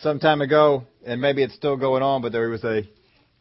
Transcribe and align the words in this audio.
some 0.00 0.20
time 0.20 0.40
ago, 0.40 0.84
and 1.04 1.20
maybe 1.20 1.42
it's 1.42 1.54
still 1.54 1.76
going 1.76 2.02
on, 2.02 2.22
but 2.22 2.30
there 2.30 2.48
was 2.48 2.62
a 2.62 2.82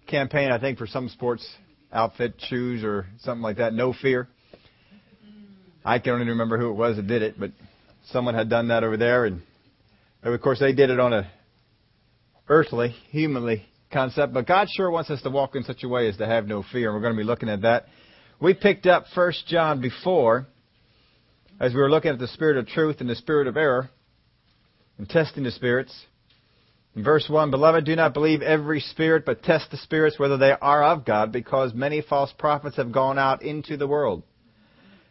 campaign, 0.07 0.51
I 0.51 0.59
think, 0.59 0.79
for 0.79 0.87
some 0.87 1.07
sports 1.09 1.47
outfit, 1.91 2.33
shoes, 2.39 2.83
or 2.83 3.05
something 3.19 3.43
like 3.43 3.57
that. 3.57 3.73
No 3.73 3.93
fear. 3.93 4.27
I 5.85 5.99
can't 5.99 6.15
even 6.15 6.29
remember 6.29 6.57
who 6.57 6.69
it 6.69 6.73
was 6.73 6.95
that 6.95 7.07
did 7.07 7.21
it, 7.21 7.39
but 7.39 7.51
someone 8.09 8.33
had 8.33 8.49
done 8.49 8.69
that 8.69 8.83
over 8.83 8.97
there, 8.97 9.25
and 9.25 9.41
of 10.23 10.41
course 10.41 10.59
they 10.59 10.73
did 10.73 10.89
it 10.89 10.99
on 10.99 11.13
a 11.13 11.29
earthly, 12.49 12.89
humanly 13.11 13.65
concept. 13.91 14.33
But 14.33 14.47
God 14.47 14.67
sure 14.69 14.89
wants 14.89 15.09
us 15.11 15.21
to 15.21 15.29
walk 15.29 15.55
in 15.55 15.63
such 15.63 15.83
a 15.83 15.87
way 15.87 16.09
as 16.09 16.17
to 16.17 16.25
have 16.25 16.47
no 16.47 16.63
fear, 16.63 16.89
and 16.89 16.95
we're 16.95 17.01
going 17.01 17.13
to 17.13 17.17
be 17.17 17.23
looking 17.23 17.49
at 17.49 17.61
that. 17.61 17.85
We 18.41 18.53
picked 18.53 18.87
up 18.87 19.05
First 19.13 19.47
John 19.47 19.79
before, 19.79 20.47
as 21.59 21.73
we 21.73 21.79
were 21.79 21.89
looking 21.89 22.11
at 22.11 22.19
the 22.19 22.27
spirit 22.27 22.57
of 22.57 22.67
truth 22.67 22.97
and 22.99 23.09
the 23.09 23.15
spirit 23.15 23.47
of 23.47 23.57
error, 23.57 23.89
and 24.97 25.07
testing 25.07 25.43
the 25.43 25.51
spirits. 25.51 25.93
In 26.97 27.03
verse 27.03 27.29
1, 27.29 27.51
Beloved, 27.51 27.85
do 27.85 27.95
not 27.95 28.15
believe 28.15 28.41
every 28.41 28.79
spirit, 28.79 29.23
but 29.23 29.43
test 29.43 29.69
the 29.69 29.77
spirits 29.77 30.17
whether 30.17 30.35
they 30.35 30.51
are 30.51 30.83
of 30.83 31.05
God, 31.05 31.31
because 31.31 31.71
many 31.75 32.01
false 32.01 32.33
prophets 32.39 32.77
have 32.77 32.91
gone 32.91 33.19
out 33.19 33.43
into 33.43 33.77
the 33.77 33.85
world. 33.85 34.23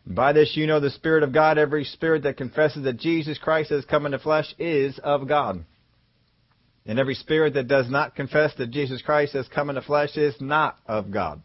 By 0.04 0.32
this 0.32 0.56
you 0.56 0.66
know 0.66 0.80
the 0.80 0.90
Spirit 0.90 1.22
of 1.22 1.32
God. 1.32 1.58
Every 1.58 1.84
spirit 1.84 2.24
that 2.24 2.38
confesses 2.38 2.82
that 2.82 2.98
Jesus 2.98 3.38
Christ 3.38 3.70
has 3.70 3.84
come 3.84 4.04
in 4.04 4.10
the 4.10 4.18
flesh 4.18 4.52
is 4.58 4.98
of 4.98 5.28
God. 5.28 5.64
And 6.86 6.98
every 6.98 7.14
spirit 7.14 7.54
that 7.54 7.68
does 7.68 7.88
not 7.88 8.16
confess 8.16 8.52
that 8.58 8.72
Jesus 8.72 9.00
Christ 9.00 9.34
has 9.34 9.46
come 9.46 9.68
in 9.68 9.76
the 9.76 9.80
flesh 9.80 10.16
is 10.16 10.34
not 10.40 10.78
of 10.88 11.12
God. 11.12 11.40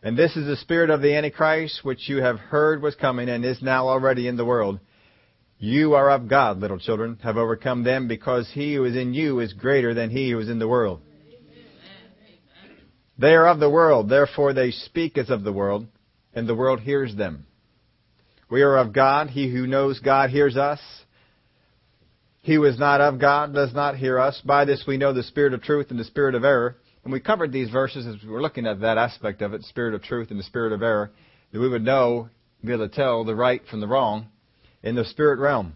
And 0.00 0.16
this 0.16 0.36
is 0.36 0.46
the 0.46 0.56
spirit 0.56 0.90
of 0.90 1.02
the 1.02 1.16
Antichrist, 1.16 1.80
which 1.82 2.08
you 2.08 2.18
have 2.22 2.38
heard 2.38 2.82
was 2.82 2.94
coming 2.94 3.28
and 3.28 3.44
is 3.44 3.60
now 3.62 3.88
already 3.88 4.28
in 4.28 4.36
the 4.36 4.44
world. 4.44 4.78
You 5.58 5.94
are 5.94 6.10
of 6.10 6.28
God, 6.28 6.60
little 6.60 6.78
children, 6.78 7.18
have 7.22 7.36
overcome 7.36 7.82
them, 7.82 8.06
because 8.06 8.48
he 8.52 8.74
who 8.74 8.84
is 8.84 8.96
in 8.96 9.12
you 9.12 9.40
is 9.40 9.52
greater 9.52 9.92
than 9.92 10.10
he 10.10 10.30
who 10.30 10.38
is 10.38 10.48
in 10.48 10.58
the 10.58 10.68
world. 10.68 11.00
They 13.18 13.34
are 13.34 13.48
of 13.48 13.58
the 13.58 13.68
world, 13.68 14.08
therefore 14.08 14.52
they 14.52 14.70
speak 14.70 15.18
as 15.18 15.30
of 15.30 15.42
the 15.42 15.52
world 15.52 15.88
and 16.34 16.48
the 16.48 16.54
world 16.54 16.78
hears 16.80 17.16
them. 17.16 17.46
We 18.48 18.62
are 18.62 18.78
of 18.78 18.92
God. 18.92 19.28
He 19.30 19.50
who 19.52 19.66
knows 19.66 19.98
God 19.98 20.30
hears 20.30 20.56
us. 20.56 20.78
He 22.40 22.54
who 22.54 22.64
is 22.64 22.78
not 22.78 23.00
of 23.00 23.18
God 23.18 23.52
does 23.52 23.74
not 23.74 23.96
hear 23.96 24.20
us. 24.20 24.40
By 24.44 24.64
this 24.64 24.84
we 24.86 24.96
know 24.96 25.12
the 25.12 25.24
spirit 25.24 25.52
of 25.52 25.62
truth 25.62 25.90
and 25.90 25.98
the 25.98 26.04
spirit 26.04 26.36
of 26.36 26.44
error. 26.44 26.76
And 27.02 27.12
we 27.12 27.18
covered 27.18 27.52
these 27.52 27.70
verses 27.70 28.06
as 28.06 28.22
we 28.22 28.30
were 28.30 28.40
looking 28.40 28.66
at 28.66 28.80
that 28.80 28.98
aspect 28.98 29.42
of 29.42 29.52
it, 29.52 29.64
spirit 29.64 29.94
of 29.94 30.02
truth 30.02 30.30
and 30.30 30.38
the 30.38 30.44
spirit 30.44 30.72
of 30.72 30.82
error, 30.82 31.10
that 31.52 31.60
we 31.60 31.68
would 31.68 31.84
know, 31.84 32.28
be 32.64 32.72
able 32.72 32.88
to 32.88 32.94
tell 32.94 33.24
the 33.24 33.34
right 33.34 33.62
from 33.68 33.80
the 33.80 33.88
wrong 33.88 34.28
in 34.82 34.94
the 34.94 35.04
spirit 35.04 35.38
realm. 35.38 35.74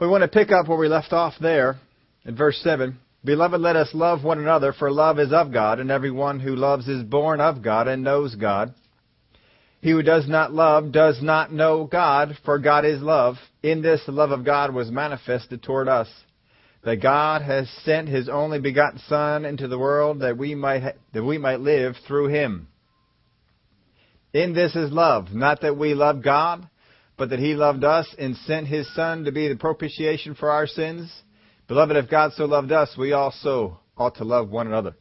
We 0.00 0.08
want 0.08 0.22
to 0.22 0.28
pick 0.28 0.50
up 0.52 0.68
where 0.68 0.78
we 0.78 0.88
left 0.88 1.12
off 1.12 1.34
there 1.40 1.76
in 2.24 2.36
verse 2.36 2.60
7. 2.62 2.98
Beloved, 3.24 3.60
let 3.60 3.76
us 3.76 3.88
love 3.94 4.22
one 4.22 4.38
another, 4.38 4.72
for 4.72 4.90
love 4.90 5.18
is 5.18 5.32
of 5.32 5.52
God, 5.52 5.80
and 5.80 5.90
everyone 5.90 6.38
who 6.38 6.54
loves 6.54 6.86
is 6.86 7.02
born 7.02 7.40
of 7.40 7.62
God 7.62 7.88
and 7.88 8.04
knows 8.04 8.34
God. 8.34 8.74
He 9.80 9.90
who 9.90 10.02
does 10.02 10.28
not 10.28 10.52
love 10.52 10.92
does 10.92 11.22
not 11.22 11.52
know 11.52 11.84
God, 11.84 12.36
for 12.44 12.58
God 12.58 12.84
is 12.84 13.00
love. 13.00 13.36
In 13.62 13.82
this 13.82 14.04
the 14.04 14.12
love 14.12 14.30
of 14.30 14.44
God 14.44 14.74
was 14.74 14.90
manifested 14.90 15.62
toward 15.62 15.88
us, 15.88 16.08
that 16.84 17.02
God 17.02 17.42
has 17.42 17.68
sent 17.84 18.08
his 18.08 18.28
only 18.28 18.60
begotten 18.60 19.00
Son 19.08 19.44
into 19.44 19.66
the 19.66 19.78
world 19.78 20.20
that 20.20 20.36
we 20.36 20.54
might 20.54 20.82
ha- 20.82 20.92
that 21.12 21.24
we 21.24 21.38
might 21.38 21.60
live 21.60 21.94
through 22.06 22.28
him. 22.28 22.68
In 24.32 24.54
this 24.54 24.76
is 24.76 24.92
love, 24.92 25.32
not 25.32 25.62
that 25.62 25.76
we 25.76 25.94
love 25.94 26.22
God, 26.22 26.68
but 27.16 27.30
that 27.30 27.38
he 27.38 27.54
loved 27.54 27.84
us 27.84 28.06
and 28.18 28.36
sent 28.36 28.66
his 28.66 28.92
Son 28.94 29.24
to 29.24 29.32
be 29.32 29.48
the 29.48 29.56
propitiation 29.56 30.34
for 30.34 30.50
our 30.50 30.66
sins. 30.66 31.10
Beloved, 31.68 31.96
if 31.96 32.10
God 32.10 32.32
so 32.34 32.44
loved 32.44 32.72
us, 32.72 32.94
we 32.96 33.12
also 33.12 33.80
ought 33.96 34.16
to 34.16 34.24
love 34.24 34.50
one 34.50 34.66
another. 34.66 34.94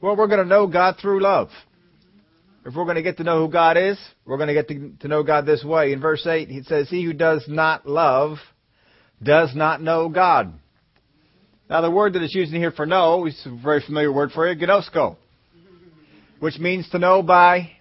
Well, 0.00 0.16
we're 0.16 0.28
going 0.28 0.40
to 0.40 0.46
know 0.46 0.66
God 0.66 0.96
through 1.00 1.22
love. 1.22 1.50
If 2.64 2.74
we're 2.74 2.84
going 2.84 2.96
to 2.96 3.02
get 3.02 3.16
to 3.18 3.24
know 3.24 3.46
who 3.46 3.52
God 3.52 3.76
is, 3.76 3.98
we're 4.24 4.36
going 4.36 4.48
to 4.48 4.54
get 4.54 4.68
to, 4.68 4.92
to 5.00 5.08
know 5.08 5.22
God 5.22 5.46
this 5.46 5.64
way. 5.64 5.92
In 5.92 6.00
verse 6.00 6.26
8, 6.26 6.48
he 6.48 6.62
says, 6.62 6.88
He 6.88 7.04
who 7.04 7.12
does 7.12 7.44
not 7.48 7.86
love 7.86 8.38
does 9.22 9.54
not 9.54 9.80
know 9.80 10.08
God. 10.08 10.52
Now, 11.70 11.82
the 11.82 11.90
word 11.90 12.14
that 12.14 12.22
is 12.22 12.34
used 12.34 12.52
in 12.52 12.60
here 12.60 12.70
for 12.70 12.86
know 12.86 13.26
is 13.26 13.40
a 13.44 13.62
very 13.62 13.82
familiar 13.82 14.12
word 14.12 14.32
for 14.32 14.50
you, 14.50 14.58
gnosko, 14.58 15.16
which 16.40 16.58
means 16.58 16.88
to 16.90 16.98
know 16.98 17.22
by 17.22 17.72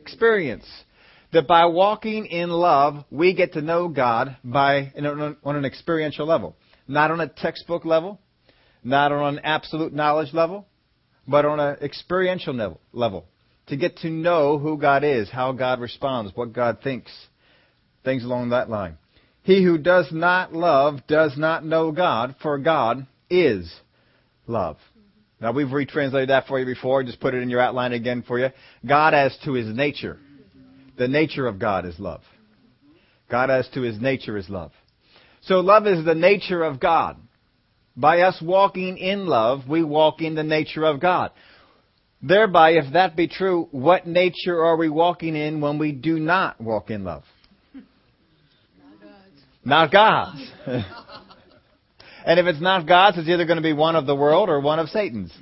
experience. 0.00 0.66
That 1.32 1.46
by 1.46 1.66
walking 1.66 2.26
in 2.26 2.48
love, 2.48 3.04
we 3.10 3.34
get 3.34 3.52
to 3.52 3.60
know 3.60 3.88
God 3.88 4.36
by 4.42 4.92
on 4.96 5.56
an 5.56 5.64
experiential 5.64 6.26
level, 6.26 6.56
not 6.86 7.10
on 7.10 7.20
a 7.20 7.28
textbook 7.28 7.84
level, 7.84 8.18
not 8.82 9.12
on 9.12 9.36
an 9.36 9.44
absolute 9.44 9.92
knowledge 9.92 10.32
level, 10.32 10.66
but 11.26 11.44
on 11.44 11.60
an 11.60 11.76
experiential 11.82 12.78
level 12.92 13.26
to 13.66 13.76
get 13.76 13.98
to 13.98 14.08
know 14.08 14.58
who 14.58 14.78
God 14.78 15.04
is, 15.04 15.28
how 15.28 15.52
God 15.52 15.80
responds, 15.80 16.34
what 16.34 16.54
God 16.54 16.78
thinks, 16.82 17.12
things 18.04 18.24
along 18.24 18.50
that 18.50 18.70
line. 18.70 18.96
He 19.42 19.62
who 19.62 19.76
does 19.76 20.08
not 20.10 20.54
love 20.54 21.06
does 21.06 21.36
not 21.36 21.64
know 21.64 21.92
God, 21.92 22.36
for 22.40 22.58
God 22.58 23.06
is 23.28 23.70
love. 24.46 24.78
Now 25.40 25.52
we've 25.52 25.70
retranslated 25.70 26.30
that 26.30 26.46
for 26.46 26.58
you 26.58 26.64
before, 26.66 27.04
just 27.04 27.20
put 27.20 27.34
it 27.34 27.42
in 27.42 27.50
your 27.50 27.60
outline 27.60 27.92
again 27.92 28.24
for 28.26 28.38
you. 28.38 28.48
God 28.86 29.12
as 29.12 29.36
to 29.44 29.52
his 29.52 29.66
nature. 29.74 30.18
The 30.98 31.08
nature 31.08 31.46
of 31.46 31.58
God 31.58 31.86
is 31.86 31.98
love. 31.98 32.22
God 33.30 33.50
as 33.50 33.68
to 33.74 33.82
his 33.82 34.00
nature 34.00 34.36
is 34.36 34.50
love. 34.50 34.72
So 35.42 35.60
love 35.60 35.86
is 35.86 36.04
the 36.04 36.14
nature 36.14 36.64
of 36.64 36.80
God. 36.80 37.16
By 37.96 38.20
us 38.20 38.40
walking 38.42 38.98
in 38.98 39.26
love, 39.26 39.68
we 39.68 39.84
walk 39.84 40.20
in 40.20 40.34
the 40.34 40.42
nature 40.42 40.84
of 40.84 41.00
God. 41.00 41.30
Thereby, 42.20 42.72
if 42.72 42.92
that 42.94 43.14
be 43.16 43.28
true, 43.28 43.68
what 43.70 44.06
nature 44.06 44.64
are 44.64 44.76
we 44.76 44.88
walking 44.88 45.36
in 45.36 45.60
when 45.60 45.78
we 45.78 45.92
do 45.92 46.18
not 46.18 46.60
walk 46.60 46.90
in 46.90 47.04
love? 47.04 47.22
Not 49.64 49.92
God's. 49.92 50.50
and 50.66 52.40
if 52.40 52.46
it's 52.46 52.60
not 52.60 52.86
God's, 52.86 53.18
it's 53.18 53.28
either 53.28 53.44
going 53.44 53.56
to 53.56 53.62
be 53.62 53.72
one 53.72 53.94
of 53.94 54.06
the 54.06 54.16
world 54.16 54.48
or 54.48 54.60
one 54.60 54.78
of 54.80 54.88
Satan's. 54.88 55.32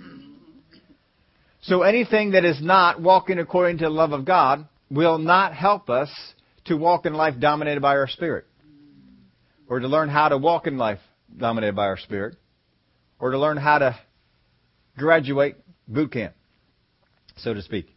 So 1.63 1.83
anything 1.83 2.33
that 2.33 2.45
is 2.45 2.61
not 2.61 3.01
walking 3.01 3.39
according 3.39 3.79
to 3.79 3.85
the 3.85 3.91
love 3.91 4.13
of 4.13 4.25
God 4.25 4.67
will 4.91 5.19
not 5.19 5.55
help 5.55 5.91
us 5.91 6.11
to 6.67 6.77
walk 6.77 7.07
in 7.07 7.15
life 7.15 7.35
dominated 7.39 7.81
by 7.81 7.97
our 7.97 8.09
spirit. 8.09 8.47
Or 9.69 9.81
to 9.81 9.89
learn 9.89 10.09
how 10.09 10.29
to 10.29 10.39
walk 10.39 10.67
in 10.67 10.79
life 10.79 11.01
dominated 11.37 11.75
by 11.75 11.87
our 11.87 11.99
spirit. 11.99 12.37
Or 13.19 13.31
to 13.31 13.39
learn 13.39 13.57
how 13.57 13.79
to 13.79 13.99
graduate 14.97 15.57
boot 15.89 16.13
camp 16.13 16.35
so 17.37 17.55
to 17.55 17.63
speak. 17.63 17.89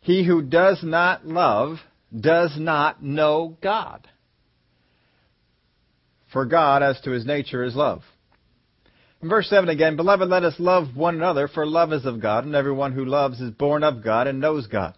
He 0.00 0.26
who 0.26 0.42
does 0.42 0.80
not 0.82 1.26
love 1.26 1.76
does 2.18 2.56
not 2.58 3.02
know 3.02 3.56
God. 3.62 4.08
For 6.32 6.46
God, 6.46 6.82
as 6.82 7.00
to 7.02 7.10
his 7.10 7.26
nature, 7.26 7.62
is 7.62 7.76
love. 7.76 8.02
Verse 9.22 9.48
7 9.48 9.68
again, 9.68 9.96
Beloved, 9.96 10.28
let 10.28 10.42
us 10.42 10.54
love 10.58 10.96
one 10.96 11.14
another, 11.14 11.46
for 11.46 11.64
love 11.64 11.92
is 11.92 12.04
of 12.04 12.20
God, 12.20 12.44
and 12.44 12.54
everyone 12.54 12.92
who 12.92 13.04
loves 13.04 13.40
is 13.40 13.50
born 13.52 13.84
of 13.84 14.02
God 14.02 14.26
and 14.26 14.40
knows 14.40 14.66
God. 14.66 14.94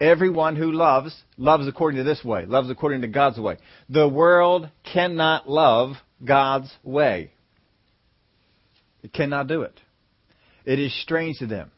Everyone 0.00 0.56
who 0.56 0.72
loves, 0.72 1.14
loves 1.36 1.66
according 1.68 1.98
to 1.98 2.04
this 2.04 2.24
way, 2.24 2.46
loves 2.46 2.70
according 2.70 3.02
to 3.02 3.08
God's 3.08 3.38
way. 3.38 3.58
The 3.88 4.08
world 4.08 4.70
cannot 4.92 5.48
love 5.48 5.96
God's 6.24 6.70
way. 6.82 7.32
It 9.02 9.12
cannot 9.12 9.46
do 9.46 9.62
it. 9.62 9.78
It 10.64 10.78
is 10.78 10.94
strange 11.02 11.38
to 11.38 11.46
them. 11.46 11.70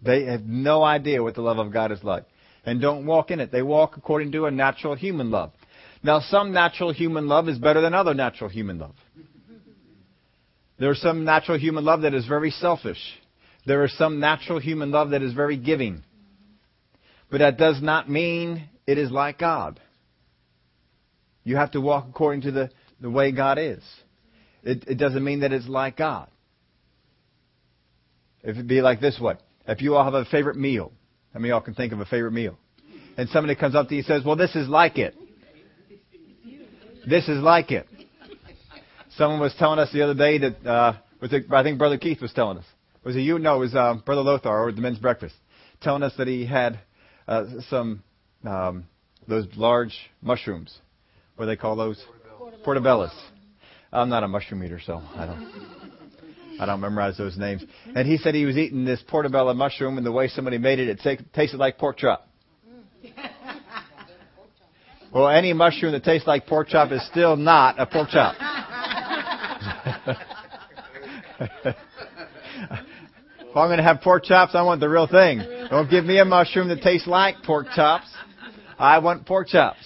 They 0.00 0.24
have 0.24 0.44
no 0.44 0.82
idea 0.82 1.22
what 1.22 1.34
the 1.34 1.42
love 1.42 1.58
of 1.58 1.72
God 1.72 1.92
is 1.92 2.02
like 2.02 2.24
and 2.66 2.80
don't 2.80 3.06
walk 3.06 3.30
in 3.30 3.40
it. 3.40 3.52
They 3.52 3.62
walk 3.62 3.96
according 3.96 4.32
to 4.32 4.46
a 4.46 4.50
natural 4.50 4.94
human 4.94 5.30
love. 5.30 5.52
Now, 6.02 6.20
some 6.20 6.52
natural 6.52 6.92
human 6.92 7.28
love 7.28 7.48
is 7.48 7.58
better 7.58 7.80
than 7.80 7.94
other 7.94 8.14
natural 8.14 8.50
human 8.50 8.78
love. 8.78 8.94
There's 10.78 11.00
some 11.00 11.24
natural 11.24 11.58
human 11.58 11.84
love 11.84 12.02
that 12.02 12.14
is 12.14 12.26
very 12.26 12.50
selfish. 12.50 12.98
There 13.66 13.84
is 13.84 13.96
some 13.96 14.20
natural 14.20 14.58
human 14.58 14.90
love 14.90 15.10
that 15.10 15.22
is 15.22 15.32
very 15.32 15.56
giving. 15.56 16.02
But 17.30 17.38
that 17.38 17.56
does 17.56 17.80
not 17.80 18.10
mean 18.10 18.68
it 18.86 18.98
is 18.98 19.10
like 19.10 19.38
God. 19.38 19.80
You 21.44 21.56
have 21.56 21.72
to 21.72 21.80
walk 21.80 22.06
according 22.08 22.42
to 22.42 22.50
the, 22.50 22.70
the 23.00 23.10
way 23.10 23.32
God 23.32 23.58
is. 23.58 23.82
It, 24.62 24.84
it 24.88 24.94
doesn't 24.96 25.22
mean 25.22 25.40
that 25.40 25.52
it's 25.52 25.68
like 25.68 25.96
God. 25.96 26.28
If 28.42 28.56
it 28.56 28.66
be 28.66 28.80
like 28.82 29.00
this 29.00 29.18
way. 29.18 29.36
If 29.66 29.80
you 29.80 29.94
all 29.94 30.04
have 30.04 30.14
a 30.14 30.24
favorite 30.26 30.56
meal, 30.56 30.92
I 31.34 31.38
mean, 31.38 31.50
y'all 31.50 31.60
can 31.60 31.74
think 31.74 31.92
of 31.92 32.00
a 32.00 32.04
favorite 32.04 32.32
meal? 32.32 32.58
And 33.16 33.28
somebody 33.28 33.54
comes 33.54 33.74
up 33.74 33.88
to 33.88 33.94
you 33.94 34.00
and 34.00 34.06
says, 34.06 34.22
well, 34.24 34.36
this 34.36 34.54
is 34.54 34.68
like 34.68 34.98
it. 34.98 35.14
This 37.06 37.28
is 37.28 37.42
like 37.42 37.70
it. 37.70 37.86
Someone 39.16 39.40
was 39.40 39.54
telling 39.58 39.78
us 39.78 39.92
the 39.92 40.02
other 40.02 40.14
day 40.14 40.38
that, 40.38 40.66
uh, 40.66 40.94
was 41.20 41.32
it, 41.32 41.44
I 41.52 41.62
think 41.62 41.78
Brother 41.78 41.98
Keith 41.98 42.20
was 42.20 42.32
telling 42.32 42.58
us. 42.58 42.64
Was 43.04 43.14
it 43.16 43.20
you? 43.20 43.38
No, 43.38 43.56
it 43.56 43.58
was 43.60 43.74
uh, 43.74 43.94
Brother 44.04 44.22
Lothar 44.22 44.48
or 44.48 44.72
the 44.72 44.80
men's 44.80 44.98
breakfast. 44.98 45.34
Telling 45.80 46.02
us 46.02 46.12
that 46.18 46.26
he 46.26 46.46
had 46.46 46.80
uh, 47.28 47.44
some, 47.68 48.02
um, 48.44 48.86
those 49.28 49.46
large 49.56 49.96
mushrooms. 50.20 50.76
What 51.36 51.44
do 51.44 51.50
they 51.50 51.56
call 51.56 51.76
those? 51.76 52.02
Portobellos. 52.64 53.12
I'm 53.92 54.08
not 54.08 54.24
a 54.24 54.28
mushroom 54.28 54.64
eater, 54.64 54.80
so 54.84 55.00
I 55.14 55.26
don't. 55.26 55.74
I 56.60 56.66
don't 56.66 56.80
memorize 56.80 57.16
those 57.16 57.36
names. 57.36 57.64
And 57.96 58.06
he 58.06 58.16
said 58.16 58.34
he 58.34 58.44
was 58.44 58.56
eating 58.56 58.84
this 58.84 59.02
portobello 59.06 59.54
mushroom, 59.54 59.96
and 59.98 60.06
the 60.06 60.12
way 60.12 60.28
somebody 60.28 60.58
made 60.58 60.78
it, 60.78 60.88
it 60.88 61.00
t- 61.02 61.24
tasted 61.34 61.58
like 61.58 61.78
pork 61.78 61.98
chop. 61.98 62.28
Well, 65.12 65.28
any 65.28 65.52
mushroom 65.52 65.92
that 65.92 66.02
tastes 66.02 66.26
like 66.26 66.48
pork 66.48 66.66
chop 66.66 66.90
is 66.90 67.06
still 67.06 67.36
not 67.36 67.78
a 67.78 67.86
pork 67.86 68.08
chop. 68.08 68.34
If 71.40 71.76
I'm 73.54 73.68
going 73.68 73.78
to 73.78 73.82
have 73.82 74.00
pork 74.00 74.24
chops, 74.24 74.54
I 74.54 74.62
want 74.62 74.80
the 74.80 74.88
real 74.88 75.06
thing. 75.06 75.42
Don't 75.70 75.90
give 75.90 76.04
me 76.04 76.18
a 76.18 76.24
mushroom 76.24 76.68
that 76.68 76.82
tastes 76.82 77.06
like 77.06 77.42
pork 77.44 77.66
chops. 77.74 78.08
I 78.78 78.98
want 78.98 79.26
pork 79.26 79.48
chops. 79.48 79.84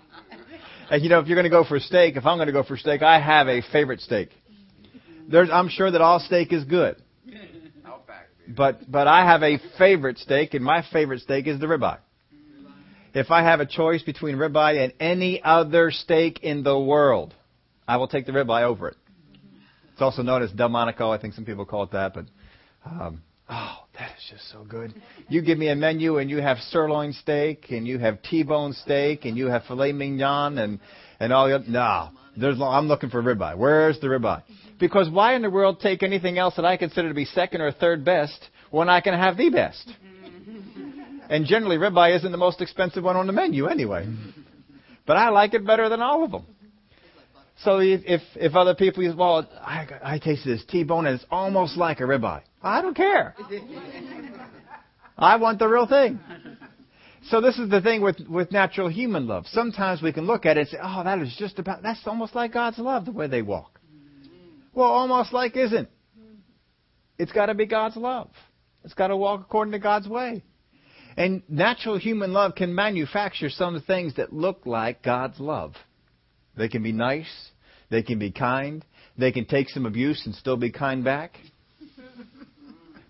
and 0.90 1.02
you 1.02 1.08
know, 1.08 1.20
if 1.20 1.28
you're 1.28 1.36
going 1.36 1.44
to 1.44 1.50
go 1.50 1.64
for 1.64 1.78
steak, 1.78 2.16
if 2.16 2.26
I'm 2.26 2.38
going 2.38 2.48
to 2.48 2.52
go 2.52 2.62
for 2.62 2.76
steak, 2.76 3.02
I 3.02 3.20
have 3.20 3.48
a 3.48 3.62
favorite 3.72 4.00
steak. 4.00 4.30
There's, 5.28 5.50
I'm 5.52 5.68
sure 5.68 5.90
that 5.90 6.00
all 6.00 6.20
steak 6.20 6.52
is 6.52 6.64
good. 6.64 6.96
But 8.48 8.90
but 8.90 9.06
I 9.06 9.26
have 9.26 9.42
a 9.42 9.58
favorite 9.76 10.18
steak, 10.18 10.54
and 10.54 10.64
my 10.64 10.82
favorite 10.90 11.20
steak 11.20 11.46
is 11.46 11.60
the 11.60 11.66
ribeye. 11.66 11.98
If 13.14 13.30
I 13.30 13.42
have 13.42 13.60
a 13.60 13.66
choice 13.66 14.02
between 14.02 14.36
ribeye 14.36 14.82
and 14.82 14.92
any 15.00 15.42
other 15.42 15.90
steak 15.90 16.40
in 16.42 16.62
the 16.62 16.78
world, 16.78 17.34
I 17.88 17.96
will 17.96 18.06
take 18.06 18.26
the 18.26 18.32
ribeye 18.32 18.62
over 18.62 18.88
it. 18.88 18.96
It's 19.92 20.02
also 20.02 20.22
known 20.22 20.42
as 20.42 20.52
Delmonico. 20.52 21.10
I 21.10 21.18
think 21.18 21.34
some 21.34 21.44
people 21.44 21.64
call 21.64 21.84
it 21.84 21.92
that, 21.92 22.14
but 22.14 22.26
um, 22.84 23.22
oh, 23.48 23.78
that 23.98 24.10
is 24.16 24.30
just 24.30 24.48
so 24.52 24.62
good. 24.62 24.94
You 25.28 25.42
give 25.42 25.58
me 25.58 25.68
a 25.70 25.74
menu, 25.74 26.18
and 26.18 26.30
you 26.30 26.36
have 26.36 26.58
sirloin 26.58 27.14
steak, 27.14 27.66
and 27.70 27.88
you 27.88 27.98
have 27.98 28.22
T-bone 28.22 28.74
steak, 28.74 29.24
and 29.24 29.36
you 29.36 29.46
have 29.46 29.64
filet 29.64 29.92
mignon, 29.92 30.58
and 30.58 30.78
and 31.18 31.32
all 31.32 31.48
the. 31.48 31.64
No, 31.66 32.10
there's. 32.36 32.60
I'm 32.60 32.86
looking 32.86 33.10
for 33.10 33.22
ribeye. 33.22 33.56
Where's 33.56 33.98
the 33.98 34.06
ribeye? 34.06 34.42
Because 34.78 35.10
why 35.10 35.34
in 35.34 35.42
the 35.42 35.50
world 35.50 35.80
take 35.80 36.02
anything 36.02 36.38
else 36.38 36.54
that 36.56 36.64
I 36.64 36.76
consider 36.76 37.08
to 37.08 37.14
be 37.14 37.24
second 37.24 37.62
or 37.62 37.72
third 37.72 38.04
best 38.04 38.50
when 38.70 38.88
I 38.88 39.00
can 39.00 39.14
have 39.14 39.36
the 39.36 39.48
best? 39.50 39.90
And 41.30 41.46
generally, 41.46 41.78
ribeye 41.78 42.16
isn't 42.16 42.30
the 42.30 42.38
most 42.38 42.60
expensive 42.60 43.02
one 43.02 43.16
on 43.16 43.26
the 43.26 43.32
menu 43.32 43.66
anyway. 43.66 44.06
But 45.06 45.16
I 45.16 45.30
like 45.30 45.54
it 45.54 45.66
better 45.66 45.88
than 45.88 46.02
all 46.02 46.22
of 46.22 46.30
them. 46.30 46.46
So 47.64 47.78
if 47.80 48.22
if, 48.36 48.54
other 48.54 48.74
people 48.74 49.02
use, 49.02 49.16
well, 49.16 49.48
I, 49.60 49.86
I 50.02 50.18
tasted 50.18 50.58
this 50.58 50.64
T-bone 50.66 51.06
and 51.06 51.16
it's 51.16 51.24
almost 51.30 51.76
like 51.76 52.00
a 52.00 52.04
ribeye. 52.04 52.42
I 52.62 52.82
don't 52.82 52.94
care. 52.94 53.34
I 55.16 55.36
want 55.36 55.58
the 55.58 55.66
real 55.66 55.86
thing. 55.86 56.20
So 57.24 57.40
this 57.40 57.58
is 57.58 57.68
the 57.68 57.80
thing 57.80 58.00
with, 58.00 58.20
with 58.28 58.52
natural 58.52 58.88
human 58.88 59.26
love. 59.26 59.46
Sometimes 59.48 60.00
we 60.00 60.12
can 60.12 60.24
look 60.24 60.46
at 60.46 60.56
it 60.56 60.60
and 60.60 60.68
say, 60.68 60.78
oh, 60.80 61.02
that 61.02 61.18
is 61.18 61.34
just 61.36 61.58
about, 61.58 61.82
that's 61.82 62.00
almost 62.06 62.34
like 62.34 62.52
God's 62.52 62.78
love, 62.78 63.04
the 63.04 63.12
way 63.12 63.26
they 63.26 63.42
walk. 63.42 63.80
Well, 64.72 64.88
almost 64.88 65.32
like 65.32 65.56
isn't. 65.56 65.88
It's 67.18 67.32
got 67.32 67.46
to 67.46 67.54
be 67.54 67.66
God's 67.66 67.96
love. 67.96 68.30
It's 68.84 68.94
got 68.94 69.08
to 69.08 69.16
walk 69.16 69.40
according 69.40 69.72
to 69.72 69.80
God's 69.80 70.06
way. 70.06 70.44
And 71.16 71.42
natural 71.48 71.98
human 71.98 72.32
love 72.32 72.54
can 72.54 72.72
manufacture 72.72 73.50
some 73.50 73.82
things 73.84 74.14
that 74.14 74.32
look 74.32 74.64
like 74.64 75.02
God's 75.02 75.40
love. 75.40 75.74
They 76.58 76.68
can 76.68 76.82
be 76.82 76.92
nice. 76.92 77.30
They 77.88 78.02
can 78.02 78.18
be 78.18 78.30
kind. 78.30 78.84
They 79.16 79.32
can 79.32 79.46
take 79.46 79.68
some 79.70 79.86
abuse 79.86 80.26
and 80.26 80.34
still 80.34 80.56
be 80.56 80.70
kind 80.70 81.04
back. 81.04 81.32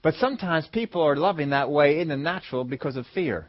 But 0.00 0.14
sometimes 0.14 0.64
people 0.68 1.02
are 1.02 1.16
loving 1.16 1.50
that 1.50 1.70
way 1.70 1.98
in 1.98 2.06
the 2.06 2.16
natural 2.16 2.62
because 2.62 2.96
of 2.96 3.04
fear. 3.14 3.48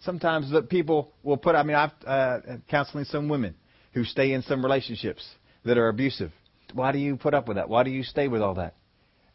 Sometimes 0.00 0.50
the 0.50 0.60
people 0.60 1.12
will 1.22 1.36
put, 1.36 1.54
I 1.54 1.62
mean, 1.62 1.76
I've 1.76 1.92
uh, 2.04 2.38
counseling 2.68 3.04
some 3.04 3.28
women 3.28 3.54
who 3.94 4.02
stay 4.02 4.32
in 4.32 4.42
some 4.42 4.64
relationships 4.64 5.24
that 5.64 5.78
are 5.78 5.88
abusive. 5.88 6.32
Why 6.74 6.90
do 6.90 6.98
you 6.98 7.16
put 7.16 7.32
up 7.32 7.46
with 7.46 7.58
that? 7.58 7.68
Why 7.68 7.84
do 7.84 7.90
you 7.90 8.02
stay 8.02 8.26
with 8.26 8.42
all 8.42 8.54
that? 8.54 8.74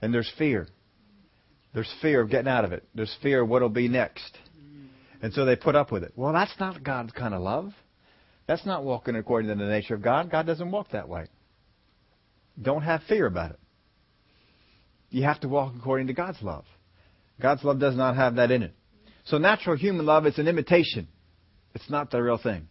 And 0.01 0.13
there's 0.13 0.31
fear. 0.38 0.68
There's 1.74 1.92
fear 2.01 2.19
of 2.19 2.30
getting 2.30 2.50
out 2.50 2.66
of 2.66 2.74
it. 2.74 2.84
There's 2.94 3.16
fear 3.24 3.42
of 3.42 3.50
what'll 3.50 3.69
be 3.69 3.88
next. 3.88 4.38
And 5.22 5.34
so 5.34 5.45
they 5.45 5.56
put 5.56 5.77
up 5.77 5.92
with 5.94 6.04
it. 6.04 6.12
Well, 6.18 6.34
that's 6.34 6.60
not 6.60 6.84
God's 6.84 7.13
kind 7.13 7.34
of 7.34 7.42
love. 7.42 7.72
That's 8.48 8.66
not 8.66 8.84
walking 8.84 9.16
according 9.16 9.50
to 9.50 9.56
the 9.56 9.70
nature 9.70 9.96
of 9.96 10.02
God. 10.02 10.30
God 10.30 10.46
doesn't 10.46 10.72
walk 10.72 10.92
that 10.92 11.08
way. 11.08 11.28
Don't 12.62 12.82
have 12.82 13.02
fear 13.08 13.26
about 13.26 13.52
it. 13.52 13.60
You 15.10 15.24
have 15.24 15.40
to 15.42 15.50
walk 15.50 15.74
according 15.78 16.08
to 16.08 16.14
God's 16.14 16.42
love. 16.42 16.66
God's 17.42 17.64
love 17.64 17.80
does 17.80 17.96
not 17.96 18.16
have 18.16 18.36
that 18.36 18.52
in 18.52 18.64
it. 18.64 18.74
So 19.26 19.38
natural 19.38 19.76
human 19.76 20.06
love 20.06 20.26
is 20.26 20.38
an 20.38 20.48
imitation. 20.48 21.08
It's 21.76 21.90
not 21.90 22.12
the 22.12 22.22
real 22.22 22.38
thing. 22.38 22.68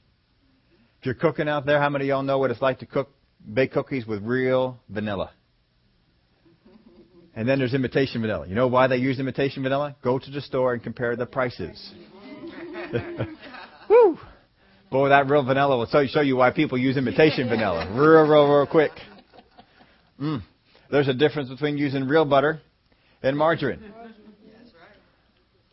If 1.01 1.07
you're 1.07 1.15
cooking 1.15 1.49
out 1.49 1.65
there, 1.65 1.81
how 1.81 1.89
many 1.89 2.05
of 2.05 2.09
y'all 2.09 2.23
know 2.23 2.39
what 2.39 2.51
it's 2.51 2.61
like 2.61 2.81
to 2.81 2.87
cook 2.87 3.11
bake 3.53 3.73
cookies 3.73 4.07
with 4.07 4.23
real 4.23 4.79
vanilla. 4.89 5.31
And 7.35 7.49
then 7.49 7.59
there's 7.59 7.75
imitation 7.75 8.21
vanilla. 8.21 8.47
You 8.47 8.55
know 8.55 8.67
why 8.67 8.87
they 8.87 8.97
use 8.97 9.19
imitation 9.19 9.63
vanilla? 9.63 9.97
Go 10.03 10.19
to 10.19 10.31
the 10.31 10.41
store 10.41 10.75
and 10.75 10.83
compare 10.83 11.17
the 11.17 11.27
prices. 11.27 11.93
Woo! 13.89 14.19
Boy, 14.91 15.11
that 15.11 15.29
real 15.29 15.45
vanilla 15.45 15.77
will 15.77 16.09
show 16.09 16.21
you 16.21 16.37
why 16.37 16.51
people 16.51 16.77
use 16.77 16.97
imitation 16.97 17.49
vanilla. 17.49 17.87
Real, 17.93 18.29
real, 18.29 18.49
real 18.49 18.67
quick. 18.67 18.91
Mm. 20.21 20.43
There's 20.91 21.07
a 21.07 21.15
difference 21.15 21.49
between 21.49 21.79
using 21.79 22.09
real 22.09 22.25
butter 22.25 22.61
and 23.23 23.39
margarine. 23.39 23.93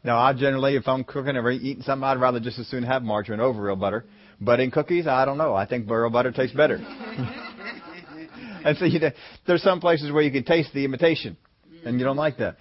Now, 0.03 0.19
I 0.19 0.33
generally, 0.33 0.75
if 0.75 0.87
I'm 0.87 1.03
cooking 1.03 1.35
or 1.35 1.49
eating 1.49 1.81
something, 1.81 2.03
I'd 2.03 2.19
rather 2.19 2.39
just 2.39 2.59
as 2.59 2.67
soon 2.67 2.83
have 2.83 3.01
margarine 3.01 3.39
over 3.39 3.61
real 3.61 3.75
butter. 3.75 4.05
But 4.39 4.59
in 4.59 4.69
cookies, 4.69 5.07
I 5.07 5.25
don't 5.25 5.39
know. 5.39 5.55
I 5.55 5.65
think 5.65 5.89
real 5.89 6.09
butter 6.11 6.31
tastes 6.31 6.55
better. 6.55 6.75
and 8.63 8.77
so 8.77 8.85
you 8.85 8.99
know, 8.99 9.09
there's 9.47 9.63
some 9.63 9.79
places 9.81 10.11
where 10.11 10.21
you 10.21 10.31
can 10.31 10.43
taste 10.43 10.69
the 10.73 10.85
imitation, 10.85 11.35
and 11.83 11.99
you 11.99 12.05
don't 12.05 12.17
like 12.17 12.37
that. 12.37 12.57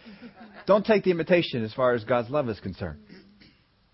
Don't 0.66 0.84
take 0.84 1.04
the 1.04 1.10
imitation 1.10 1.62
as 1.62 1.74
far 1.74 1.92
as 1.92 2.02
God's 2.04 2.30
love 2.30 2.48
is 2.48 2.58
concerned. 2.58 3.00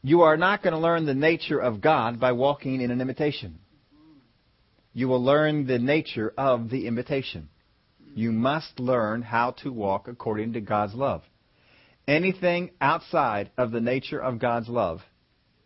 You 0.02 0.22
are 0.22 0.36
not 0.36 0.62
going 0.62 0.72
to 0.72 0.78
learn 0.78 1.06
the 1.06 1.14
nature 1.14 1.60
of 1.60 1.80
God 1.80 2.18
by 2.18 2.32
walking 2.32 2.80
in 2.80 2.90
an 2.90 3.00
imitation. 3.00 3.58
You 4.92 5.08
will 5.08 5.22
learn 5.22 5.66
the 5.66 5.78
nature 5.78 6.34
of 6.36 6.70
the 6.70 6.86
imitation. 6.86 7.48
You 8.14 8.32
must 8.32 8.78
learn 8.80 9.22
how 9.22 9.52
to 9.62 9.72
walk 9.72 10.08
according 10.08 10.54
to 10.54 10.60
God's 10.60 10.94
love. 10.94 11.22
Anything 12.06 12.72
outside 12.80 13.52
of 13.56 13.70
the 13.70 13.80
nature 13.80 14.20
of 14.20 14.40
God's 14.40 14.68
love 14.68 15.00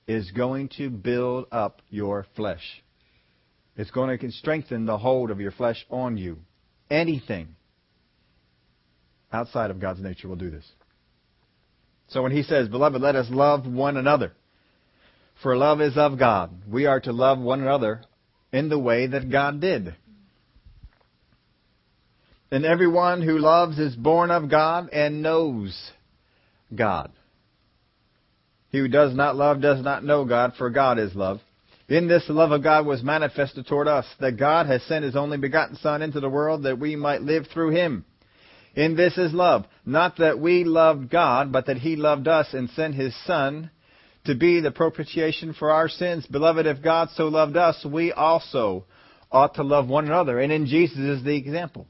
is 0.06 0.30
going 0.30 0.68
to 0.76 0.90
build 0.90 1.46
up 1.50 1.80
your 1.88 2.26
flesh. 2.36 2.82
It's 3.76 3.90
going 3.90 4.18
to 4.18 4.30
strengthen 4.32 4.86
the 4.86 4.98
hold 4.98 5.30
of 5.30 5.40
your 5.40 5.50
flesh 5.50 5.84
on 5.90 6.18
you. 6.18 6.38
Anything 6.90 7.56
outside 9.32 9.70
of 9.70 9.80
God's 9.80 10.00
nature 10.00 10.28
will 10.28 10.36
do 10.36 10.50
this. 10.50 10.64
So 12.08 12.22
when 12.22 12.32
he 12.32 12.42
says, 12.42 12.68
Beloved, 12.68 13.00
let 13.00 13.16
us 13.16 13.26
love 13.30 13.66
one 13.66 13.96
another, 13.96 14.32
for 15.42 15.56
love 15.56 15.80
is 15.80 15.96
of 15.96 16.18
God, 16.18 16.50
we 16.70 16.86
are 16.86 17.00
to 17.00 17.12
love 17.12 17.38
one 17.38 17.60
another 17.60 18.02
in 18.52 18.68
the 18.68 18.78
way 18.78 19.06
that 19.06 19.30
God 19.30 19.60
did. 19.60 19.94
And 22.50 22.64
everyone 22.64 23.22
who 23.22 23.38
loves 23.38 23.78
is 23.78 23.96
born 23.96 24.30
of 24.30 24.48
God 24.48 24.88
and 24.90 25.20
knows 25.20 25.90
God. 26.74 27.10
He 28.70 28.78
who 28.78 28.88
does 28.88 29.14
not 29.14 29.36
love 29.36 29.60
does 29.60 29.82
not 29.82 30.04
know 30.04 30.24
God, 30.24 30.52
for 30.56 30.70
God 30.70 30.98
is 30.98 31.14
love. 31.14 31.40
In 31.88 32.08
this, 32.08 32.26
the 32.26 32.32
love 32.32 32.52
of 32.52 32.62
God 32.62 32.84
was 32.86 33.02
manifested 33.02 33.66
toward 33.66 33.88
us, 33.88 34.06
that 34.20 34.38
God 34.38 34.66
has 34.66 34.82
sent 34.84 35.04
His 35.04 35.16
only 35.16 35.38
begotten 35.38 35.76
Son 35.76 36.02
into 36.02 36.20
the 36.20 36.28
world 36.28 36.64
that 36.64 36.78
we 36.78 36.96
might 36.96 37.22
live 37.22 37.46
through 37.52 37.70
Him. 37.70 38.04
In 38.76 38.94
this 38.94 39.16
is 39.16 39.32
love, 39.32 39.64
not 39.86 40.18
that 40.18 40.38
we 40.38 40.64
loved 40.64 41.10
God, 41.10 41.50
but 41.50 41.66
that 41.66 41.78
He 41.78 41.96
loved 41.96 42.28
us 42.28 42.48
and 42.52 42.68
sent 42.70 42.94
His 42.94 43.14
Son 43.24 43.70
to 44.26 44.34
be 44.34 44.60
the 44.60 44.70
propitiation 44.70 45.54
for 45.54 45.70
our 45.70 45.88
sins. 45.88 46.26
Beloved, 46.26 46.66
if 46.66 46.82
God 46.82 47.08
so 47.14 47.28
loved 47.28 47.56
us, 47.56 47.84
we 47.90 48.12
also 48.12 48.84
ought 49.32 49.54
to 49.54 49.62
love 49.62 49.88
one 49.88 50.04
another. 50.04 50.38
And 50.38 50.52
in 50.52 50.66
Jesus 50.66 50.98
is 50.98 51.24
the 51.24 51.36
example. 51.36 51.86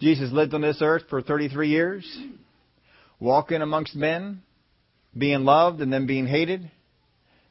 Jesus 0.00 0.32
lived 0.32 0.54
on 0.54 0.62
this 0.62 0.78
earth 0.80 1.02
for 1.10 1.20
33 1.20 1.68
years, 1.68 2.18
walking 3.20 3.60
amongst 3.60 3.94
men, 3.94 4.42
being 5.16 5.44
loved 5.44 5.82
and 5.82 5.92
then 5.92 6.06
being 6.06 6.26
hated, 6.26 6.70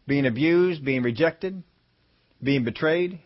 being 0.08 0.26
abused, 0.26 0.84
being 0.84 1.04
rejected, 1.04 1.62
being 2.42 2.64
betrayed. 2.64 3.20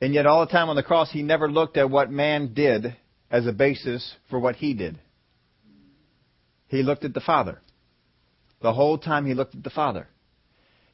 And 0.00 0.14
yet, 0.14 0.26
all 0.26 0.46
the 0.46 0.52
time 0.52 0.68
on 0.68 0.76
the 0.76 0.84
cross, 0.84 1.10
he 1.10 1.22
never 1.22 1.50
looked 1.50 1.76
at 1.76 1.90
what 1.90 2.12
man 2.12 2.54
did 2.54 2.96
as 3.30 3.46
a 3.46 3.52
basis 3.52 4.14
for 4.30 4.38
what 4.38 4.56
he 4.56 4.74
did. 4.74 4.98
He 6.68 6.82
looked 6.82 7.04
at 7.04 7.14
the 7.14 7.20
Father. 7.20 7.60
The 8.60 8.72
whole 8.72 8.98
time 8.98 9.26
he 9.26 9.34
looked 9.34 9.54
at 9.54 9.64
the 9.64 9.70
Father. 9.70 10.08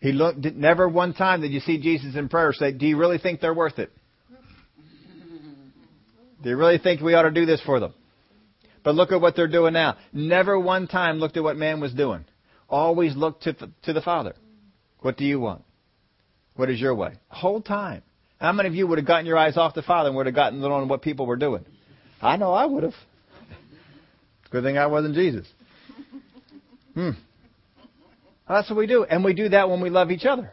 He 0.00 0.12
looked, 0.12 0.38
never 0.38 0.88
one 0.88 1.14
time 1.14 1.40
did 1.40 1.52
you 1.52 1.60
see 1.60 1.80
Jesus 1.80 2.14
in 2.14 2.28
prayer 2.28 2.52
say, 2.52 2.72
Do 2.72 2.86
you 2.86 2.96
really 2.96 3.18
think 3.18 3.40
they're 3.40 3.54
worth 3.54 3.78
it? 3.78 3.90
Do 6.42 6.50
you 6.50 6.56
really 6.56 6.78
think 6.78 7.00
we 7.00 7.14
ought 7.14 7.22
to 7.22 7.30
do 7.30 7.46
this 7.46 7.62
for 7.62 7.80
them? 7.80 7.94
But 8.84 8.94
look 8.94 9.12
at 9.12 9.20
what 9.20 9.34
they're 9.34 9.48
doing 9.48 9.72
now. 9.72 9.96
Never 10.12 10.60
one 10.60 10.86
time 10.86 11.18
looked 11.18 11.38
at 11.38 11.42
what 11.42 11.56
man 11.56 11.80
was 11.80 11.94
doing. 11.94 12.26
Always 12.68 13.16
looked 13.16 13.44
to, 13.44 13.54
to 13.84 13.92
the 13.94 14.02
Father. 14.02 14.34
What 15.00 15.16
do 15.16 15.24
you 15.24 15.40
want? 15.40 15.64
What 16.54 16.68
is 16.68 16.78
your 16.78 16.94
way? 16.94 17.14
Whole 17.28 17.62
time. 17.62 18.02
How 18.38 18.52
many 18.52 18.68
of 18.68 18.74
you 18.74 18.86
would 18.86 18.98
have 18.98 19.06
gotten 19.06 19.24
your 19.24 19.38
eyes 19.38 19.56
off 19.56 19.74
the 19.74 19.82
Father 19.82 20.08
and 20.08 20.16
would 20.16 20.26
have 20.26 20.34
gotten 20.34 20.62
on 20.62 20.86
what 20.86 21.00
people 21.00 21.24
were 21.24 21.36
doing? 21.36 21.64
I 22.24 22.36
know 22.36 22.52
I 22.52 22.64
would 22.64 22.84
have. 22.84 22.94
Good 24.50 24.64
thing 24.64 24.78
I 24.78 24.86
wasn't 24.86 25.14
Jesus. 25.14 25.46
Hmm. 26.94 27.10
That's 28.48 28.70
what 28.70 28.78
we 28.78 28.86
do. 28.86 29.04
And 29.04 29.22
we 29.22 29.34
do 29.34 29.50
that 29.50 29.68
when 29.68 29.82
we 29.82 29.90
love 29.90 30.10
each 30.10 30.24
other. 30.24 30.50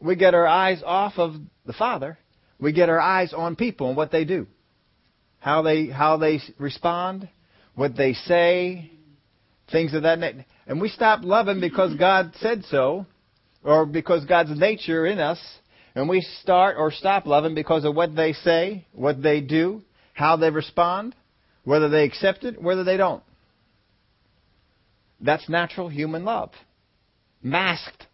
We 0.00 0.16
get 0.16 0.34
our 0.34 0.48
eyes 0.48 0.82
off 0.84 1.14
of 1.18 1.34
the 1.64 1.72
Father. 1.72 2.18
We 2.58 2.72
get 2.72 2.88
our 2.88 3.00
eyes 3.00 3.32
on 3.32 3.54
people 3.54 3.86
and 3.86 3.96
what 3.96 4.10
they 4.10 4.24
do. 4.24 4.48
How 5.38 5.62
they, 5.62 5.86
how 5.86 6.16
they 6.16 6.40
respond, 6.58 7.28
what 7.76 7.96
they 7.96 8.14
say, 8.14 8.90
things 9.70 9.94
of 9.94 10.02
that 10.02 10.18
nature. 10.18 10.44
And 10.66 10.80
we 10.80 10.88
stop 10.88 11.20
loving 11.22 11.60
because 11.60 11.94
God 11.94 12.32
said 12.40 12.64
so, 12.64 13.06
or 13.62 13.86
because 13.86 14.24
God's 14.24 14.58
nature 14.58 15.06
in 15.06 15.20
us, 15.20 15.38
and 15.94 16.08
we 16.08 16.20
start 16.40 16.76
or 16.78 16.90
stop 16.90 17.26
loving 17.26 17.54
because 17.54 17.84
of 17.84 17.94
what 17.94 18.16
they 18.16 18.32
say, 18.32 18.86
what 18.92 19.22
they 19.22 19.40
do, 19.40 19.82
how 20.12 20.36
they 20.36 20.50
respond, 20.50 21.14
whether 21.64 21.88
they 21.88 22.04
accept 22.04 22.44
it, 22.44 22.60
whether 22.60 22.84
they 22.84 22.96
don't. 22.96 23.22
That's 25.20 25.48
natural 25.48 25.88
human 25.88 26.24
love, 26.24 26.50
masked 27.42 28.06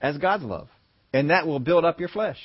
as 0.00 0.18
God's 0.18 0.44
love. 0.44 0.68
And 1.12 1.30
that 1.30 1.46
will 1.46 1.60
build 1.60 1.84
up 1.84 2.00
your 2.00 2.08
flesh. 2.08 2.38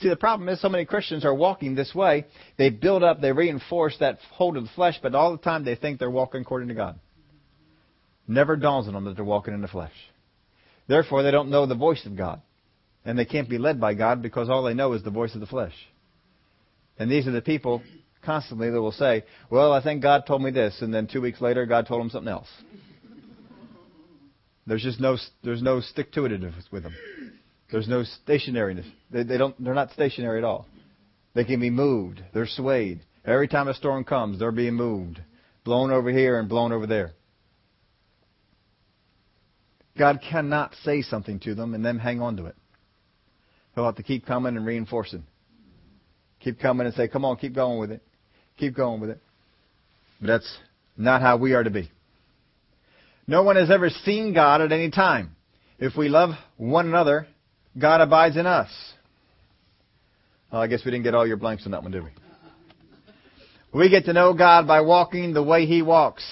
See, 0.00 0.08
the 0.08 0.16
problem 0.16 0.48
is 0.48 0.60
so 0.60 0.68
many 0.68 0.84
Christians 0.84 1.24
are 1.24 1.34
walking 1.34 1.74
this 1.74 1.94
way. 1.94 2.26
They 2.56 2.70
build 2.70 3.02
up, 3.02 3.20
they 3.20 3.32
reinforce 3.32 3.96
that 4.00 4.18
hold 4.32 4.56
of 4.56 4.64
the 4.64 4.70
flesh, 4.74 4.98
but 5.00 5.14
all 5.14 5.32
the 5.32 5.42
time 5.42 5.64
they 5.64 5.76
think 5.76 5.98
they're 5.98 6.10
walking 6.10 6.40
according 6.40 6.68
to 6.68 6.74
God. 6.74 6.98
Never 8.26 8.56
dawns 8.56 8.88
on 8.88 8.94
them 8.94 9.04
that 9.04 9.16
they're 9.16 9.24
walking 9.24 9.54
in 9.54 9.60
the 9.60 9.68
flesh. 9.68 9.92
Therefore, 10.88 11.22
they 11.22 11.30
don't 11.30 11.50
know 11.50 11.66
the 11.66 11.74
voice 11.74 12.04
of 12.06 12.16
God. 12.16 12.40
And 13.04 13.18
they 13.18 13.24
can't 13.24 13.48
be 13.48 13.58
led 13.58 13.80
by 13.80 13.94
God 13.94 14.22
because 14.22 14.48
all 14.48 14.62
they 14.62 14.74
know 14.74 14.92
is 14.92 15.02
the 15.02 15.10
voice 15.10 15.34
of 15.34 15.40
the 15.40 15.46
flesh. 15.46 15.74
And 16.98 17.10
these 17.10 17.26
are 17.26 17.32
the 17.32 17.42
people 17.42 17.82
constantly 18.24 18.70
that 18.70 18.80
will 18.80 18.92
say, 18.92 19.24
Well, 19.50 19.72
I 19.72 19.82
think 19.82 20.02
God 20.02 20.24
told 20.26 20.42
me 20.42 20.50
this, 20.50 20.80
and 20.80 20.92
then 20.92 21.06
two 21.06 21.20
weeks 21.20 21.40
later, 21.40 21.66
God 21.66 21.86
told 21.86 22.00
them 22.00 22.10
something 22.10 22.32
else. 22.32 22.48
There's 24.66 24.82
just 24.82 25.00
no, 25.00 25.16
there's 25.42 25.62
no 25.62 25.80
stick 25.80 26.12
to 26.12 26.20
itiveness 26.20 26.70
with 26.70 26.84
them. 26.84 26.94
There's 27.70 27.88
no 27.88 28.04
stationariness. 28.26 28.88
They, 29.10 29.24
they 29.24 29.38
don't, 29.38 29.62
they're 29.62 29.74
not 29.74 29.90
stationary 29.92 30.38
at 30.38 30.44
all. 30.44 30.66
They 31.34 31.44
can 31.44 31.60
be 31.60 31.70
moved. 31.70 32.22
They're 32.32 32.46
swayed. 32.46 33.00
Every 33.24 33.48
time 33.48 33.68
a 33.68 33.74
storm 33.74 34.04
comes, 34.04 34.38
they're 34.38 34.52
being 34.52 34.74
moved, 34.74 35.20
blown 35.64 35.90
over 35.90 36.10
here 36.10 36.38
and 36.38 36.48
blown 36.48 36.72
over 36.72 36.86
there. 36.86 37.12
God 39.98 40.20
cannot 40.28 40.74
say 40.84 41.02
something 41.02 41.40
to 41.40 41.54
them 41.54 41.74
and 41.74 41.84
then 41.84 41.98
hang 41.98 42.20
on 42.20 42.36
to 42.36 42.46
it. 42.46 42.56
He'll 43.74 43.84
have 43.84 43.96
to 43.96 44.02
keep 44.02 44.26
coming 44.26 44.56
and 44.56 44.66
reinforcing. 44.66 45.24
Keep 46.40 46.60
coming 46.60 46.86
and 46.86 46.94
say, 46.94 47.08
come 47.08 47.24
on, 47.24 47.36
keep 47.36 47.54
going 47.54 47.78
with 47.78 47.90
it. 47.90 48.02
Keep 48.58 48.76
going 48.76 49.00
with 49.00 49.10
it. 49.10 49.20
But 50.20 50.28
that's 50.28 50.58
not 50.96 51.20
how 51.20 51.36
we 51.36 51.54
are 51.54 51.64
to 51.64 51.70
be. 51.70 51.90
No 53.26 53.42
one 53.42 53.56
has 53.56 53.70
ever 53.70 53.88
seen 53.90 54.34
God 54.34 54.60
at 54.60 54.72
any 54.72 54.90
time. 54.90 55.36
If 55.78 55.96
we 55.96 56.08
love 56.08 56.30
one 56.56 56.86
another, 56.86 57.26
God 57.78 58.00
abides 58.00 58.36
in 58.36 58.46
us. 58.46 58.70
Well, 60.52 60.60
I 60.60 60.66
guess 60.66 60.84
we 60.84 60.90
didn't 60.90 61.04
get 61.04 61.14
all 61.14 61.26
your 61.26 61.38
blanks 61.38 61.64
on 61.64 61.72
that 61.72 61.82
one, 61.82 61.92
did 61.92 62.04
we? 62.04 62.10
We 63.72 63.88
get 63.88 64.04
to 64.04 64.12
know 64.12 64.34
God 64.34 64.66
by 64.66 64.82
walking 64.82 65.32
the 65.32 65.42
way 65.42 65.64
He 65.64 65.80
walks, 65.80 66.24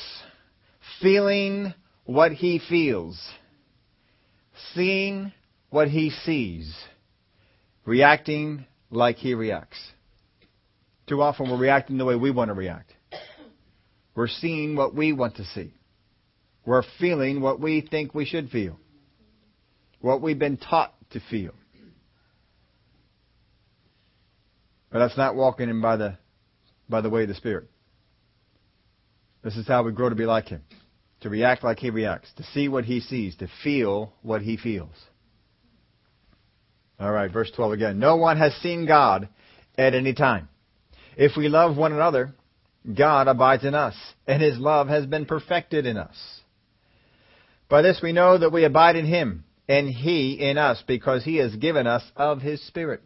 feeling 1.00 1.72
what 2.04 2.32
He 2.32 2.60
feels, 2.68 3.18
seeing 4.74 5.32
what 5.70 5.88
He 5.88 6.10
sees, 6.10 6.72
reacting 7.86 8.66
like 8.90 9.16
He 9.16 9.32
reacts. 9.32 9.78
Too 11.10 11.22
often 11.22 11.50
we're 11.50 11.58
reacting 11.58 11.98
the 11.98 12.04
way 12.04 12.14
we 12.14 12.30
want 12.30 12.50
to 12.50 12.54
react. 12.54 12.92
We're 14.14 14.28
seeing 14.28 14.76
what 14.76 14.94
we 14.94 15.12
want 15.12 15.38
to 15.38 15.44
see. 15.44 15.74
We're 16.64 16.84
feeling 17.00 17.40
what 17.40 17.58
we 17.58 17.80
think 17.80 18.14
we 18.14 18.24
should 18.24 18.48
feel. 18.50 18.78
What 20.00 20.22
we've 20.22 20.38
been 20.38 20.56
taught 20.56 20.94
to 21.10 21.20
feel. 21.28 21.50
But 24.92 25.00
that's 25.00 25.16
not 25.16 25.34
walking 25.34 25.68
in 25.68 25.80
by 25.80 25.96
the 25.96 26.16
by 26.88 27.00
the 27.00 27.10
way 27.10 27.22
of 27.22 27.28
the 27.28 27.34
Spirit. 27.34 27.68
This 29.42 29.56
is 29.56 29.66
how 29.66 29.82
we 29.82 29.90
grow 29.90 30.10
to 30.10 30.14
be 30.14 30.26
like 30.26 30.46
Him. 30.46 30.62
To 31.22 31.28
react 31.28 31.64
like 31.64 31.80
He 31.80 31.90
reacts. 31.90 32.32
To 32.36 32.44
see 32.54 32.68
what 32.68 32.84
He 32.84 33.00
sees. 33.00 33.34
To 33.38 33.48
feel 33.64 34.12
what 34.22 34.42
He 34.42 34.56
feels. 34.56 34.94
Alright, 37.00 37.32
verse 37.32 37.50
12 37.56 37.72
again. 37.72 37.98
No 37.98 38.14
one 38.14 38.36
has 38.36 38.54
seen 38.62 38.86
God 38.86 39.28
at 39.76 39.94
any 39.94 40.14
time. 40.14 40.49
If 41.20 41.36
we 41.36 41.50
love 41.50 41.76
one 41.76 41.92
another, 41.92 42.32
God 42.96 43.28
abides 43.28 43.62
in 43.62 43.74
us, 43.74 43.94
and 44.26 44.40
His 44.42 44.58
love 44.58 44.88
has 44.88 45.04
been 45.04 45.26
perfected 45.26 45.84
in 45.84 45.98
us. 45.98 46.16
By 47.68 47.82
this 47.82 48.00
we 48.02 48.12
know 48.12 48.38
that 48.38 48.52
we 48.52 48.64
abide 48.64 48.96
in 48.96 49.04
Him, 49.04 49.44
and 49.68 49.86
He 49.86 50.32
in 50.40 50.56
us, 50.56 50.82
because 50.86 51.22
He 51.22 51.36
has 51.36 51.54
given 51.56 51.86
us 51.86 52.02
of 52.16 52.40
His 52.40 52.66
Spirit. 52.66 53.02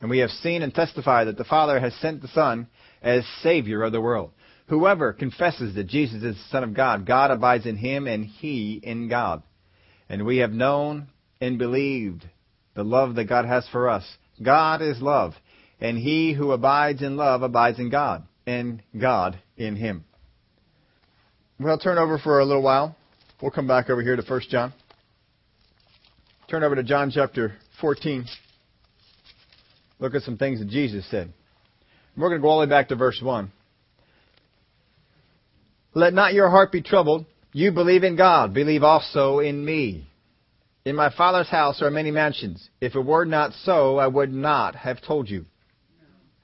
And 0.00 0.08
we 0.08 0.20
have 0.20 0.30
seen 0.30 0.62
and 0.62 0.72
testified 0.72 1.26
that 1.26 1.38
the 1.38 1.42
Father 1.42 1.80
has 1.80 1.92
sent 1.96 2.22
the 2.22 2.28
Son 2.28 2.68
as 3.02 3.24
Savior 3.42 3.82
of 3.82 3.90
the 3.90 4.00
world. 4.00 4.30
Whoever 4.68 5.12
confesses 5.12 5.74
that 5.74 5.88
Jesus 5.88 6.22
is 6.22 6.36
the 6.36 6.50
Son 6.50 6.62
of 6.62 6.72
God, 6.72 7.04
God 7.04 7.32
abides 7.32 7.66
in 7.66 7.76
him 7.76 8.06
and 8.06 8.24
he 8.24 8.80
in 8.80 9.08
God. 9.08 9.42
And 10.08 10.24
we 10.24 10.36
have 10.36 10.52
known 10.52 11.08
and 11.40 11.58
believed 11.58 12.24
the 12.76 12.84
love 12.84 13.16
that 13.16 13.24
God 13.24 13.44
has 13.44 13.66
for 13.72 13.88
us. 13.88 14.04
God 14.40 14.82
is 14.82 15.02
love, 15.02 15.34
and 15.80 15.98
he 15.98 16.32
who 16.32 16.52
abides 16.52 17.02
in 17.02 17.16
love 17.16 17.42
abides 17.42 17.78
in 17.78 17.90
God, 17.90 18.24
and 18.46 18.82
God 18.98 19.38
in 19.56 19.76
him. 19.76 20.04
We'll 21.58 21.78
turn 21.78 21.98
over 21.98 22.18
for 22.18 22.40
a 22.40 22.44
little 22.44 22.62
while. 22.62 22.96
We'll 23.40 23.50
come 23.50 23.66
back 23.66 23.90
over 23.90 24.02
here 24.02 24.16
to 24.16 24.22
1 24.22 24.40
John. 24.48 24.72
Turn 26.48 26.62
over 26.62 26.74
to 26.74 26.82
John 26.82 27.10
chapter 27.10 27.54
14. 27.80 28.24
Look 29.98 30.14
at 30.14 30.22
some 30.22 30.36
things 30.36 30.58
that 30.58 30.68
Jesus 30.68 31.08
said. 31.10 31.32
We're 32.16 32.28
going 32.28 32.40
to 32.40 32.42
go 32.42 32.48
all 32.48 32.60
the 32.60 32.66
way 32.66 32.70
back 32.70 32.88
to 32.88 32.96
verse 32.96 33.20
1. 33.22 33.50
Let 35.94 36.12
not 36.12 36.34
your 36.34 36.50
heart 36.50 36.72
be 36.72 36.82
troubled. 36.82 37.26
You 37.52 37.70
believe 37.70 38.02
in 38.02 38.16
God. 38.16 38.52
Believe 38.52 38.82
also 38.82 39.38
in 39.38 39.64
me. 39.64 40.08
In 40.84 40.96
my 40.96 41.10
Father's 41.10 41.48
house 41.48 41.80
are 41.82 41.90
many 41.90 42.10
mansions. 42.10 42.68
If 42.80 42.94
it 42.94 43.00
were 43.00 43.24
not 43.24 43.52
so, 43.64 43.98
I 43.98 44.06
would 44.06 44.32
not 44.32 44.74
have 44.74 45.00
told 45.00 45.30
you. 45.30 45.46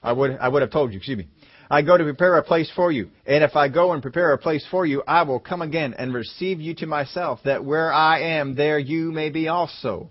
I 0.03 0.13
would, 0.13 0.37
I 0.39 0.47
would 0.47 0.61
have 0.61 0.71
told 0.71 0.91
you, 0.91 0.97
excuse 0.97 1.17
me. 1.17 1.27
I 1.69 1.83
go 1.83 1.97
to 1.97 2.03
prepare 2.03 2.37
a 2.37 2.43
place 2.43 2.69
for 2.75 2.91
you. 2.91 3.09
And 3.25 3.43
if 3.43 3.55
I 3.55 3.69
go 3.69 3.93
and 3.93 4.01
prepare 4.01 4.33
a 4.33 4.37
place 4.37 4.65
for 4.69 4.85
you, 4.85 5.03
I 5.07 5.23
will 5.23 5.39
come 5.39 5.61
again 5.61 5.93
and 5.97 6.13
receive 6.13 6.59
you 6.59 6.75
to 6.75 6.85
myself, 6.85 7.39
that 7.45 7.63
where 7.63 7.93
I 7.93 8.39
am, 8.39 8.55
there 8.55 8.77
you 8.77 9.11
may 9.11 9.29
be 9.29 9.47
also. 9.47 10.09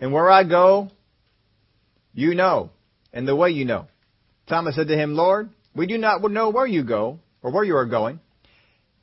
And 0.00 0.12
where 0.12 0.30
I 0.30 0.44
go, 0.44 0.90
you 2.14 2.34
know, 2.34 2.70
and 3.12 3.28
the 3.28 3.36
way 3.36 3.50
you 3.50 3.66
know. 3.66 3.86
Thomas 4.48 4.76
said 4.76 4.88
to 4.88 4.96
him, 4.96 5.14
Lord, 5.14 5.50
we 5.74 5.86
do 5.86 5.98
not 5.98 6.22
know 6.30 6.48
where 6.48 6.66
you 6.66 6.84
go, 6.84 7.18
or 7.42 7.52
where 7.52 7.64
you 7.64 7.76
are 7.76 7.86
going, 7.86 8.20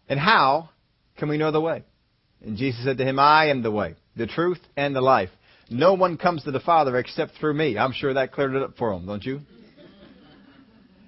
and 0.09 0.19
how 0.19 0.69
can 1.17 1.29
we 1.29 1.38
know 1.38 1.51
the 1.51 1.62
way? 1.62 1.83
And 2.43 2.57
Jesus 2.57 2.83
said 2.83 2.97
to 2.97 3.05
him, 3.05 3.19
I 3.19 3.50
am 3.50 3.62
the 3.62 3.71
way, 3.71 3.95
the 4.15 4.27
truth, 4.27 4.59
and 4.75 4.95
the 4.95 5.01
life. 5.01 5.29
No 5.69 5.93
one 5.93 6.17
comes 6.17 6.43
to 6.43 6.51
the 6.51 6.59
Father 6.59 6.97
except 6.97 7.33
through 7.39 7.53
me. 7.53 7.77
I'm 7.77 7.93
sure 7.93 8.13
that 8.13 8.31
cleared 8.31 8.55
it 8.55 8.63
up 8.63 8.77
for 8.77 8.93
him, 8.93 9.05
don't 9.05 9.24
you? 9.24 9.41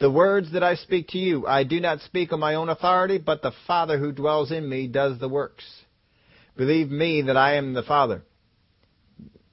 The 0.00 0.10
words 0.10 0.52
that 0.52 0.62
I 0.62 0.74
speak 0.74 1.08
to 1.08 1.18
you, 1.18 1.46
I 1.46 1.64
do 1.64 1.80
not 1.80 2.00
speak 2.00 2.32
on 2.32 2.40
my 2.40 2.56
own 2.56 2.68
authority, 2.68 3.18
but 3.18 3.42
the 3.42 3.52
Father 3.66 3.98
who 3.98 4.12
dwells 4.12 4.50
in 4.50 4.68
me 4.68 4.88
does 4.88 5.18
the 5.18 5.28
works. 5.28 5.64
Believe 6.56 6.90
me 6.90 7.22
that 7.22 7.36
I 7.36 7.54
am 7.54 7.74
the 7.74 7.82
Father. 7.82 8.22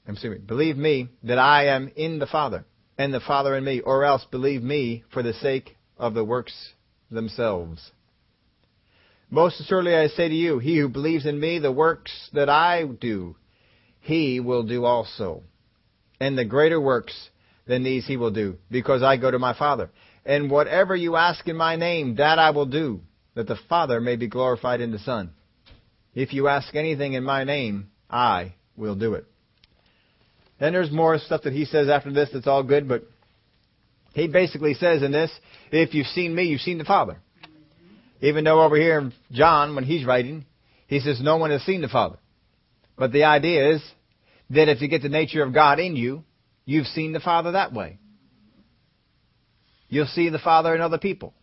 Excuse 0.08 0.40
me. 0.40 0.46
Believe 0.46 0.78
me 0.78 1.10
that 1.24 1.38
I 1.38 1.68
am 1.68 1.92
in 1.96 2.20
the 2.20 2.28
Father, 2.28 2.66
and 2.98 3.14
the 3.14 3.20
Father 3.20 3.56
in 3.56 3.64
me, 3.64 3.82
or 3.82 4.04
else 4.04 4.26
believe 4.32 4.64
me 4.64 5.04
for 5.14 5.22
the 5.22 5.34
sake 5.34 5.78
of 5.98 6.16
the 6.16 6.26
works 6.26 6.74
themselves. 7.12 7.92
Most 9.30 9.62
assuredly 9.62 9.96
I 9.96 10.08
say 10.08 10.28
to 10.28 10.36
you, 10.36 10.60
he 10.60 10.78
who 10.78 10.90
believes 10.90 11.26
in 11.26 11.40
me, 11.40 11.60
the 11.60 11.72
works 11.72 12.12
that 12.34 12.50
I 12.50 12.84
do, 12.86 13.36
he 14.00 14.40
will 14.40 14.64
do 14.64 14.86
also. 14.86 15.44
And 16.20 16.38
the 16.38 16.46
greater 16.46 16.82
works 16.82 17.30
than 17.66 17.84
these 17.84 18.06
he 18.06 18.18
will 18.18 18.32
do, 18.32 18.58
because 18.70 19.04
I 19.04 19.18
go 19.18 19.32
to 19.32 19.40
my 19.40 19.58
Father. 19.58 19.90
And 20.26 20.52
whatever 20.52 20.96
you 20.96 21.16
ask 21.16 21.48
in 21.48 21.56
my 21.56 21.76
name, 21.76 22.16
that 22.16 22.40
I 22.40 22.52
will 22.52 22.66
do, 22.66 23.02
that 23.36 23.48
the 23.48 23.58
Father 23.70 24.00
may 24.00 24.16
be 24.16 24.28
glorified 24.28 24.82
in 24.82 24.92
the 24.92 25.00
Son. 25.00 25.32
If 26.14 26.34
you 26.34 26.48
ask 26.48 26.76
anything 26.76 27.14
in 27.14 27.24
my 27.24 27.44
name, 27.44 27.90
I 28.10 28.54
will 28.76 28.96
do 28.96 29.14
it. 29.16 29.26
Then 30.60 30.74
there's 30.74 30.92
more 30.92 31.18
stuff 31.18 31.42
that 31.44 31.54
he 31.54 31.66
says 31.66 31.90
after 31.90 32.12
this 32.12 32.30
that's 32.32 32.48
all 32.48 32.64
good, 32.64 32.88
but 32.88 33.04
he 34.14 34.28
basically 34.28 34.74
says 34.76 35.02
in 35.02 35.12
this, 35.12 35.32
if 35.72 35.94
you've 35.94 36.08
seen 36.08 36.36
me, 36.36 36.44
you've 36.44 36.62
seen 36.62 36.78
the 36.78 36.86
Father. 36.86 37.18
Even 38.22 38.44
though 38.44 38.62
over 38.62 38.76
here 38.76 39.00
in 39.00 39.14
John, 39.32 39.74
when 39.74 39.86
he's 39.86 40.06
writing, 40.06 40.46
he 40.86 41.00
says 41.00 41.20
no 41.22 41.38
one 41.38 41.50
has 41.50 41.64
seen 41.64 41.82
the 41.82 41.88
Father. 41.88 42.18
But 42.98 43.12
the 43.12 43.24
idea 43.24 43.72
is 43.72 43.84
that 44.52 44.70
if 44.70 44.82
you 44.82 44.88
get 44.88 45.02
the 45.02 45.10
nature 45.10 45.42
of 45.42 45.54
God 45.54 45.80
in 45.80 45.96
you, 45.96 46.24
you've 46.66 46.88
seen 46.88 47.14
the 47.14 47.20
Father 47.20 47.54
that 47.54 47.74
way. 47.74 47.98
You'll 49.92 50.08
see 50.08 50.30
the 50.30 50.40
Father 50.40 50.74
in 50.74 50.80
other 50.80 50.98
people, 50.98 51.34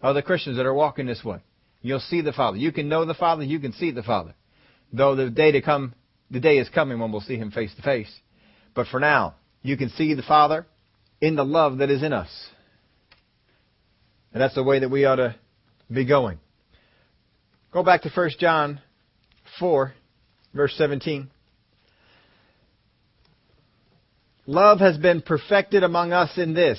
other 0.00 0.22
Christians 0.22 0.56
that 0.56 0.66
are 0.66 0.72
walking 0.72 1.06
this 1.06 1.24
way. 1.24 1.40
You'll 1.82 1.98
see 1.98 2.20
the 2.20 2.32
Father. 2.32 2.56
You 2.56 2.70
can 2.70 2.88
know 2.88 3.04
the 3.04 3.12
Father. 3.12 3.42
You 3.42 3.58
can 3.58 3.72
see 3.72 3.90
the 3.90 4.04
Father. 4.04 4.34
Though 4.92 5.16
the 5.16 5.30
day 5.30 5.50
to 5.50 5.60
come, 5.60 5.92
the 6.30 6.38
day 6.38 6.58
is 6.58 6.68
coming 6.68 7.00
when 7.00 7.10
we'll 7.10 7.20
see 7.22 7.36
Him 7.36 7.50
face 7.50 7.74
to 7.74 7.82
face. 7.82 8.08
But 8.72 8.86
for 8.86 9.00
now, 9.00 9.34
you 9.62 9.76
can 9.76 9.90
see 9.90 10.14
the 10.14 10.22
Father 10.22 10.64
in 11.20 11.34
the 11.34 11.44
love 11.44 11.78
that 11.78 11.90
is 11.90 12.04
in 12.04 12.12
us. 12.12 12.30
And 14.32 14.40
that's 14.40 14.54
the 14.54 14.62
way 14.62 14.78
that 14.78 14.88
we 14.88 15.04
ought 15.04 15.16
to 15.16 15.34
be 15.92 16.04
going. 16.04 16.38
Go 17.72 17.82
back 17.82 18.02
to 18.02 18.10
1 18.10 18.30
John 18.38 18.80
4, 19.58 19.92
verse 20.54 20.74
17. 20.78 21.30
Love 24.46 24.78
has 24.78 24.96
been 24.96 25.20
perfected 25.20 25.82
among 25.82 26.12
us 26.12 26.38
in 26.38 26.54
this, 26.54 26.78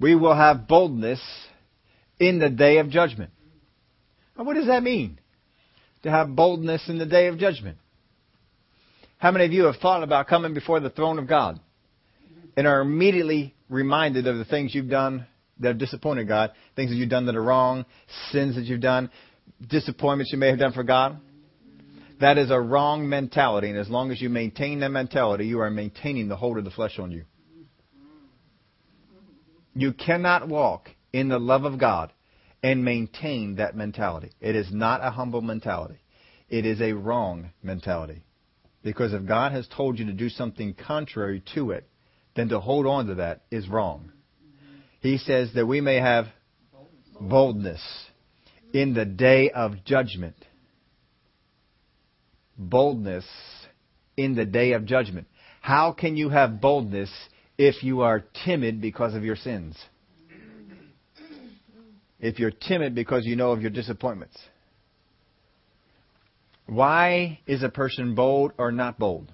We 0.00 0.14
will 0.14 0.34
have 0.34 0.66
boldness 0.66 1.20
in 2.18 2.38
the 2.38 2.50
day 2.50 2.78
of 2.78 2.90
judgment. 2.90 3.30
Now, 4.36 4.44
what 4.44 4.54
does 4.54 4.66
that 4.66 4.82
mean? 4.82 5.18
To 6.02 6.10
have 6.10 6.34
boldness 6.34 6.88
in 6.88 6.98
the 6.98 7.06
day 7.06 7.28
of 7.28 7.38
judgment. 7.38 7.78
How 9.18 9.30
many 9.30 9.46
of 9.46 9.52
you 9.52 9.64
have 9.64 9.76
thought 9.76 10.02
about 10.02 10.26
coming 10.26 10.52
before 10.52 10.80
the 10.80 10.90
throne 10.90 11.18
of 11.18 11.26
God 11.26 11.60
and 12.56 12.66
are 12.66 12.80
immediately 12.80 13.54
reminded 13.68 14.26
of 14.26 14.36
the 14.36 14.44
things 14.44 14.74
you've 14.74 14.90
done 14.90 15.26
that 15.60 15.68
have 15.68 15.78
disappointed 15.78 16.28
God, 16.28 16.50
things 16.76 16.90
that 16.90 16.96
you've 16.96 17.08
done 17.08 17.26
that 17.26 17.36
are 17.36 17.42
wrong, 17.42 17.86
sins 18.32 18.56
that 18.56 18.64
you've 18.64 18.80
done, 18.80 19.10
disappointments 19.66 20.32
you 20.32 20.38
may 20.38 20.48
have 20.48 20.58
done 20.58 20.72
for 20.72 20.82
God? 20.82 21.18
That 22.20 22.38
is 22.38 22.50
a 22.50 22.60
wrong 22.60 23.08
mentality, 23.08 23.70
and 23.70 23.78
as 23.78 23.88
long 23.88 24.10
as 24.10 24.20
you 24.20 24.28
maintain 24.28 24.80
that 24.80 24.90
mentality, 24.90 25.46
you 25.46 25.60
are 25.60 25.70
maintaining 25.70 26.28
the 26.28 26.36
hold 26.36 26.58
of 26.58 26.64
the 26.64 26.70
flesh 26.70 26.98
on 26.98 27.10
you. 27.10 27.24
You 29.74 29.92
cannot 29.92 30.48
walk 30.48 30.90
in 31.12 31.28
the 31.28 31.38
love 31.38 31.64
of 31.64 31.78
God 31.78 32.12
and 32.62 32.84
maintain 32.84 33.56
that 33.56 33.76
mentality. 33.76 34.30
It 34.40 34.56
is 34.56 34.72
not 34.72 35.04
a 35.04 35.10
humble 35.10 35.42
mentality. 35.42 35.98
It 36.48 36.64
is 36.64 36.80
a 36.80 36.92
wrong 36.92 37.50
mentality. 37.62 38.22
Because 38.82 39.12
if 39.12 39.26
God 39.26 39.52
has 39.52 39.66
told 39.68 39.98
you 39.98 40.06
to 40.06 40.12
do 40.12 40.28
something 40.28 40.74
contrary 40.74 41.42
to 41.54 41.72
it, 41.72 41.88
then 42.36 42.48
to 42.50 42.60
hold 42.60 42.86
on 42.86 43.06
to 43.06 43.16
that 43.16 43.42
is 43.50 43.68
wrong. 43.68 44.12
He 45.00 45.18
says 45.18 45.50
that 45.54 45.66
we 45.66 45.80
may 45.80 45.96
have 45.96 46.26
boldness 47.20 47.82
in 48.72 48.94
the 48.94 49.04
day 49.04 49.50
of 49.50 49.84
judgment 49.84 50.36
boldness 52.56 53.24
in 54.16 54.34
the 54.34 54.44
day 54.44 54.72
of 54.72 54.84
judgment. 54.84 55.26
How 55.60 55.92
can 55.92 56.16
you 56.16 56.28
have 56.28 56.60
boldness 56.60 57.10
if 57.58 57.82
you 57.82 58.02
are 58.02 58.24
timid 58.44 58.80
because 58.80 59.14
of 59.14 59.24
your 59.24 59.36
sins? 59.36 59.76
If 62.20 62.38
you're 62.38 62.50
timid 62.50 62.94
because 62.94 63.26
you 63.26 63.36
know 63.36 63.52
of 63.52 63.60
your 63.60 63.70
disappointments. 63.70 64.36
Why 66.66 67.40
is 67.46 67.62
a 67.62 67.68
person 67.68 68.14
bold 68.14 68.52
or 68.56 68.72
not 68.72 68.98
bold? 68.98 69.30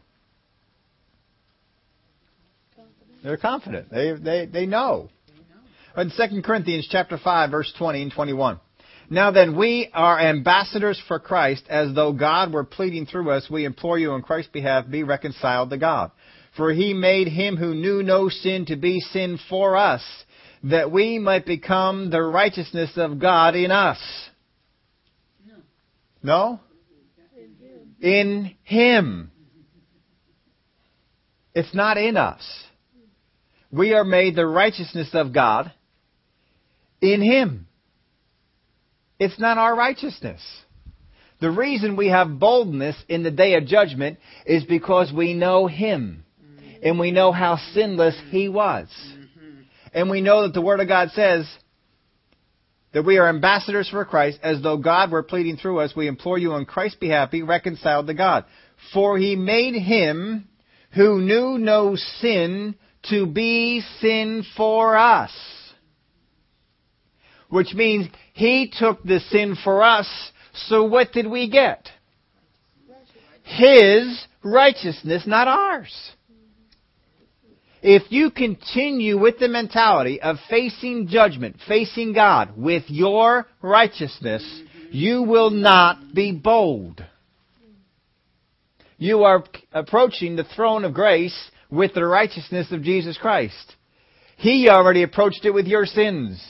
They're 3.22 3.36
confident. 3.36 3.90
They, 3.90 4.14
they, 4.14 4.46
they 4.46 4.66
know. 4.66 5.08
In 5.96 6.10
2 6.10 6.42
Corinthians 6.42 6.88
chapter 6.90 7.18
5, 7.18 7.50
verse 7.50 7.72
20 7.78 8.02
and 8.02 8.12
21. 8.12 8.60
Now 9.12 9.32
then, 9.32 9.56
we 9.56 9.90
are 9.92 10.20
ambassadors 10.20 11.00
for 11.08 11.18
Christ, 11.18 11.64
as 11.68 11.92
though 11.94 12.12
God 12.12 12.52
were 12.52 12.64
pleading 12.64 13.06
through 13.06 13.30
us. 13.30 13.48
We 13.50 13.64
implore 13.64 13.98
you 13.98 14.12
on 14.12 14.22
Christ's 14.22 14.52
behalf, 14.52 14.88
be 14.88 15.02
reconciled 15.02 15.70
to 15.70 15.78
God. 15.78 16.12
For 16.60 16.72
he 16.72 16.92
made 16.92 17.26
him 17.26 17.56
who 17.56 17.74
knew 17.74 18.02
no 18.02 18.28
sin 18.28 18.66
to 18.66 18.76
be 18.76 19.00
sin 19.00 19.38
for 19.48 19.78
us, 19.78 20.02
that 20.62 20.92
we 20.92 21.18
might 21.18 21.46
become 21.46 22.10
the 22.10 22.20
righteousness 22.20 22.90
of 22.98 23.18
God 23.18 23.56
in 23.56 23.70
us. 23.70 23.98
No? 26.22 26.60
In 27.98 28.54
him. 28.62 29.30
It's 31.54 31.74
not 31.74 31.96
in 31.96 32.18
us. 32.18 32.42
We 33.72 33.94
are 33.94 34.04
made 34.04 34.36
the 34.36 34.46
righteousness 34.46 35.08
of 35.14 35.32
God 35.32 35.72
in 37.00 37.22
him. 37.22 37.68
It's 39.18 39.40
not 39.40 39.56
our 39.56 39.74
righteousness. 39.74 40.42
The 41.40 41.50
reason 41.50 41.96
we 41.96 42.08
have 42.08 42.38
boldness 42.38 43.02
in 43.08 43.22
the 43.22 43.30
day 43.30 43.54
of 43.54 43.64
judgment 43.64 44.18
is 44.44 44.64
because 44.64 45.10
we 45.10 45.32
know 45.32 45.66
Him. 45.66 46.26
And 46.82 46.98
we 46.98 47.10
know 47.10 47.32
how 47.32 47.58
sinless 47.74 48.16
He 48.30 48.48
was. 48.48 48.88
And 49.92 50.08
we 50.08 50.20
know 50.20 50.42
that 50.42 50.54
the 50.54 50.60
Word 50.60 50.80
of 50.80 50.88
God 50.88 51.10
says 51.10 51.48
that 52.92 53.04
we 53.04 53.18
are 53.18 53.28
ambassadors 53.28 53.88
for 53.88 54.04
Christ, 54.04 54.38
as 54.42 54.62
though 54.62 54.76
God 54.76 55.10
were 55.10 55.22
pleading 55.22 55.56
through 55.56 55.80
us. 55.80 55.94
We 55.94 56.08
implore 56.08 56.38
you 56.38 56.52
on 56.52 56.64
Christ's 56.64 56.98
behalf, 56.98 57.30
be 57.30 57.42
reconciled 57.42 58.06
to 58.08 58.14
God. 58.14 58.44
For 58.92 59.18
He 59.18 59.36
made 59.36 59.74
Him 59.74 60.48
who 60.94 61.20
knew 61.20 61.58
no 61.58 61.96
sin 61.96 62.74
to 63.10 63.26
be 63.26 63.82
sin 64.00 64.44
for 64.56 64.96
us. 64.96 65.32
Which 67.48 67.74
means 67.74 68.08
he 68.32 68.72
took 68.76 69.02
the 69.02 69.20
sin 69.30 69.56
for 69.62 69.82
us, 69.82 70.08
so 70.54 70.84
what 70.84 71.12
did 71.12 71.26
we 71.26 71.50
get? 71.50 71.88
His 73.42 74.24
righteousness, 74.44 75.24
not 75.26 75.48
ours. 75.48 75.92
If 77.82 78.12
you 78.12 78.30
continue 78.30 79.18
with 79.18 79.38
the 79.38 79.48
mentality 79.48 80.20
of 80.20 80.36
facing 80.50 81.08
judgment, 81.08 81.56
facing 81.66 82.12
God 82.12 82.56
with 82.56 82.84
your 82.88 83.46
righteousness, 83.62 84.44
you 84.90 85.22
will 85.22 85.50
not 85.50 86.14
be 86.14 86.32
bold. 86.32 87.02
You 88.98 89.24
are 89.24 89.44
approaching 89.72 90.36
the 90.36 90.44
throne 90.44 90.84
of 90.84 90.92
grace 90.92 91.50
with 91.70 91.94
the 91.94 92.04
righteousness 92.04 92.70
of 92.70 92.82
Jesus 92.82 93.16
Christ. 93.16 93.76
He 94.36 94.68
already 94.68 95.02
approached 95.02 95.44
it 95.44 95.54
with 95.54 95.66
your 95.66 95.86
sins. 95.86 96.44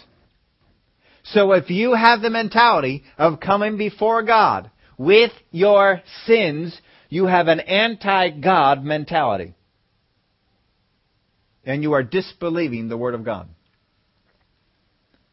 So 1.22 1.52
if 1.52 1.70
you 1.70 1.94
have 1.94 2.22
the 2.22 2.30
mentality 2.30 3.04
of 3.18 3.38
coming 3.38 3.76
before 3.76 4.24
God 4.24 4.68
with 4.98 5.30
your 5.52 6.02
sins, 6.26 6.76
you 7.08 7.26
have 7.26 7.46
an 7.46 7.60
anti-God 7.60 8.82
mentality. 8.82 9.54
And 11.64 11.82
you 11.82 11.92
are 11.92 12.02
disbelieving 12.02 12.88
the 12.88 12.96
Word 12.96 13.14
of 13.14 13.24
God. 13.24 13.48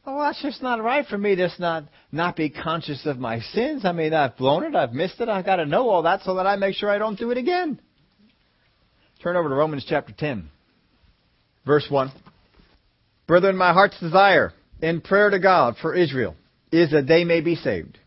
Well, 0.05 0.19
that's 0.19 0.41
just 0.41 0.63
not 0.63 0.81
right 0.81 1.05
for 1.05 1.17
me 1.17 1.35
to 1.35 1.49
not, 1.59 1.83
not 2.13 2.37
be 2.37 2.49
conscious 2.49 3.05
of 3.05 3.17
my 3.17 3.41
sins. 3.41 3.83
I 3.83 3.91
mean, 3.91 4.13
I've 4.13 4.37
blown 4.37 4.63
it, 4.63 4.73
I've 4.73 4.93
missed 4.93 5.19
it, 5.19 5.27
I've 5.27 5.45
got 5.45 5.57
to 5.57 5.65
know 5.65 5.89
all 5.89 6.03
that 6.03 6.21
so 6.21 6.35
that 6.35 6.47
I 6.47 6.55
make 6.55 6.75
sure 6.75 6.89
I 6.89 6.97
don't 6.97 7.19
do 7.19 7.31
it 7.31 7.37
again. 7.37 7.77
Turn 9.21 9.35
over 9.35 9.49
to 9.49 9.55
Romans 9.55 9.85
chapter 9.87 10.13
10, 10.17 10.49
verse 11.65 11.85
1. 11.89 12.11
Brethren, 13.27 13.57
my 13.57 13.73
heart's 13.73 13.99
desire 13.99 14.53
in 14.81 15.01
prayer 15.01 15.29
to 15.29 15.39
God 15.39 15.75
for 15.81 15.93
Israel 15.93 16.35
is 16.71 16.91
that 16.91 17.07
they 17.07 17.25
may 17.25 17.41
be 17.41 17.55
saved. 17.55 17.97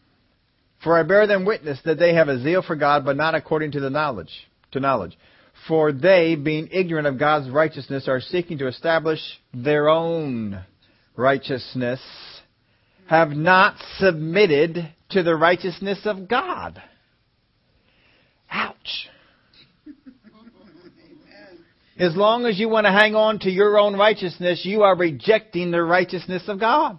For 0.83 0.99
I 0.99 1.03
bear 1.03 1.27
them 1.27 1.45
witness 1.45 1.79
that 1.85 1.99
they 1.99 2.15
have 2.15 2.29
a 2.29 2.41
zeal 2.43 2.63
for 2.63 2.77
God, 2.77 3.05
but 3.05 3.17
not 3.17 3.35
according 3.35 3.73
to 3.73 3.81
the 3.81 3.91
knowledge, 3.91 4.33
to 4.73 4.81
knowledge. 4.81 5.19
For 5.69 5.93
they, 5.93 6.37
being 6.37 6.69
ignorant 6.73 7.07
of 7.07 7.19
God's 7.19 7.51
righteousness, 7.51 8.09
are 8.09 8.21
seeking 8.21 8.59
to 8.59 8.67
establish 8.67 9.21
their 9.53 9.89
own 9.89 10.65
righteousness, 11.17 12.01
have 13.07 13.31
not 13.31 13.77
submitted 13.99 14.93
to 15.11 15.23
the 15.23 15.35
righteousness 15.35 16.01
of 16.05 16.29
God. 16.29 16.83
Ouch. 18.51 19.09
As 21.99 22.17
long 22.17 22.47
as 22.47 22.59
you 22.59 22.71
want 22.71 22.87
to 22.87 22.93
hang 22.93 23.15
on 23.15 23.41
to 23.41 23.51
your 23.51 23.79
own 23.79 23.95
righteousness, 23.95 24.63
you 24.65 24.83
are 24.83 24.97
rejecting 24.97 25.71
the 25.71 25.83
righteousness 25.83 26.45
of 26.49 26.59
God. 26.59 26.99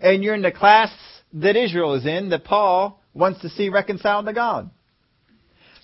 And 0.00 0.22
you're 0.22 0.36
in 0.36 0.42
the 0.42 0.52
class 0.52 0.90
that 1.32 1.56
Israel 1.56 1.94
is 1.94 2.06
in, 2.06 2.28
that 2.30 2.44
Paul 2.44 3.02
wants 3.12 3.40
to 3.40 3.48
see 3.48 3.68
reconciled 3.68 4.26
to 4.26 4.32
God. 4.32 4.70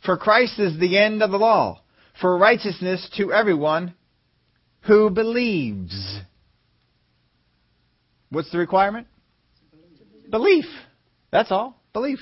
For 0.05 0.17
Christ 0.17 0.61
is 0.61 0.79
the 0.79 0.97
end 0.97 1.23
of 1.23 1.33
the 1.33 1.39
law, 1.39 1.81
for 2.21 2.37
righteousness 2.37 3.09
to 3.17 3.33
everyone 3.33 3.95
who 4.83 5.11
believes. 5.11 6.21
What's 8.31 8.51
the 8.51 8.59
requirement? 8.59 9.07
Belief. 10.31 10.67
That's 11.31 11.51
all. 11.51 11.81
Belief. 11.93 12.19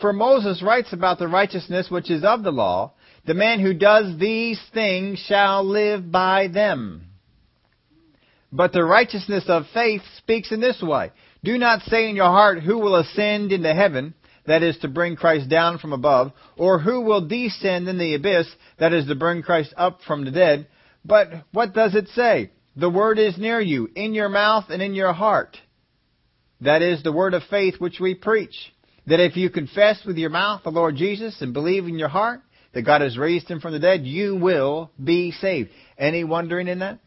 For 0.00 0.12
Moses 0.12 0.62
writes 0.62 0.92
about 0.92 1.18
the 1.18 1.28
righteousness 1.28 1.90
which 1.90 2.10
is 2.10 2.24
of 2.24 2.42
the 2.42 2.50
law, 2.50 2.94
the 3.26 3.34
man 3.34 3.60
who 3.60 3.74
does 3.74 4.18
these 4.18 4.60
things 4.72 5.18
shall 5.18 5.64
live 5.64 6.10
by 6.10 6.48
them. 6.48 7.06
But 8.52 8.72
the 8.72 8.84
righteousness 8.84 9.44
of 9.48 9.64
faith 9.72 10.02
speaks 10.18 10.52
in 10.52 10.60
this 10.60 10.80
way. 10.82 11.10
Do 11.42 11.58
not 11.58 11.82
say 11.82 12.08
in 12.08 12.16
your 12.16 12.26
heart, 12.26 12.62
who 12.62 12.78
will 12.78 12.96
ascend 12.96 13.52
into 13.52 13.72
heaven, 13.72 14.14
that 14.46 14.62
is 14.62 14.76
to 14.78 14.88
bring 14.88 15.16
Christ 15.16 15.48
down 15.48 15.78
from 15.78 15.92
above, 15.92 16.32
or 16.56 16.78
who 16.78 17.00
will 17.00 17.26
descend 17.26 17.88
in 17.88 17.98
the 17.98 18.14
abyss, 18.14 18.46
that 18.78 18.92
is 18.92 19.06
to 19.06 19.14
bring 19.14 19.42
Christ 19.42 19.72
up 19.76 20.00
from 20.06 20.24
the 20.24 20.30
dead. 20.30 20.66
But 21.04 21.28
what 21.52 21.74
does 21.74 21.94
it 21.94 22.08
say? 22.08 22.50
The 22.76 22.90
word 22.90 23.18
is 23.18 23.38
near 23.38 23.60
you, 23.60 23.88
in 23.94 24.14
your 24.14 24.28
mouth 24.28 24.64
and 24.68 24.82
in 24.82 24.94
your 24.94 25.12
heart. 25.12 25.56
That 26.60 26.82
is 26.82 27.02
the 27.02 27.12
word 27.12 27.34
of 27.34 27.42
faith 27.44 27.74
which 27.78 28.00
we 28.00 28.14
preach. 28.14 28.72
That 29.06 29.20
if 29.20 29.36
you 29.36 29.50
confess 29.50 30.02
with 30.04 30.16
your 30.16 30.30
mouth 30.30 30.62
the 30.64 30.70
Lord 30.70 30.96
Jesus 30.96 31.40
and 31.40 31.52
believe 31.52 31.84
in 31.86 31.98
your 31.98 32.08
heart 32.08 32.40
that 32.72 32.82
God 32.82 33.02
has 33.02 33.16
raised 33.16 33.48
him 33.48 33.60
from 33.60 33.72
the 33.72 33.78
dead, 33.78 34.04
you 34.04 34.34
will 34.36 34.90
be 35.02 35.30
saved. 35.30 35.70
Any 35.98 36.24
wondering 36.24 36.68
in 36.68 36.80
that? 36.80 36.98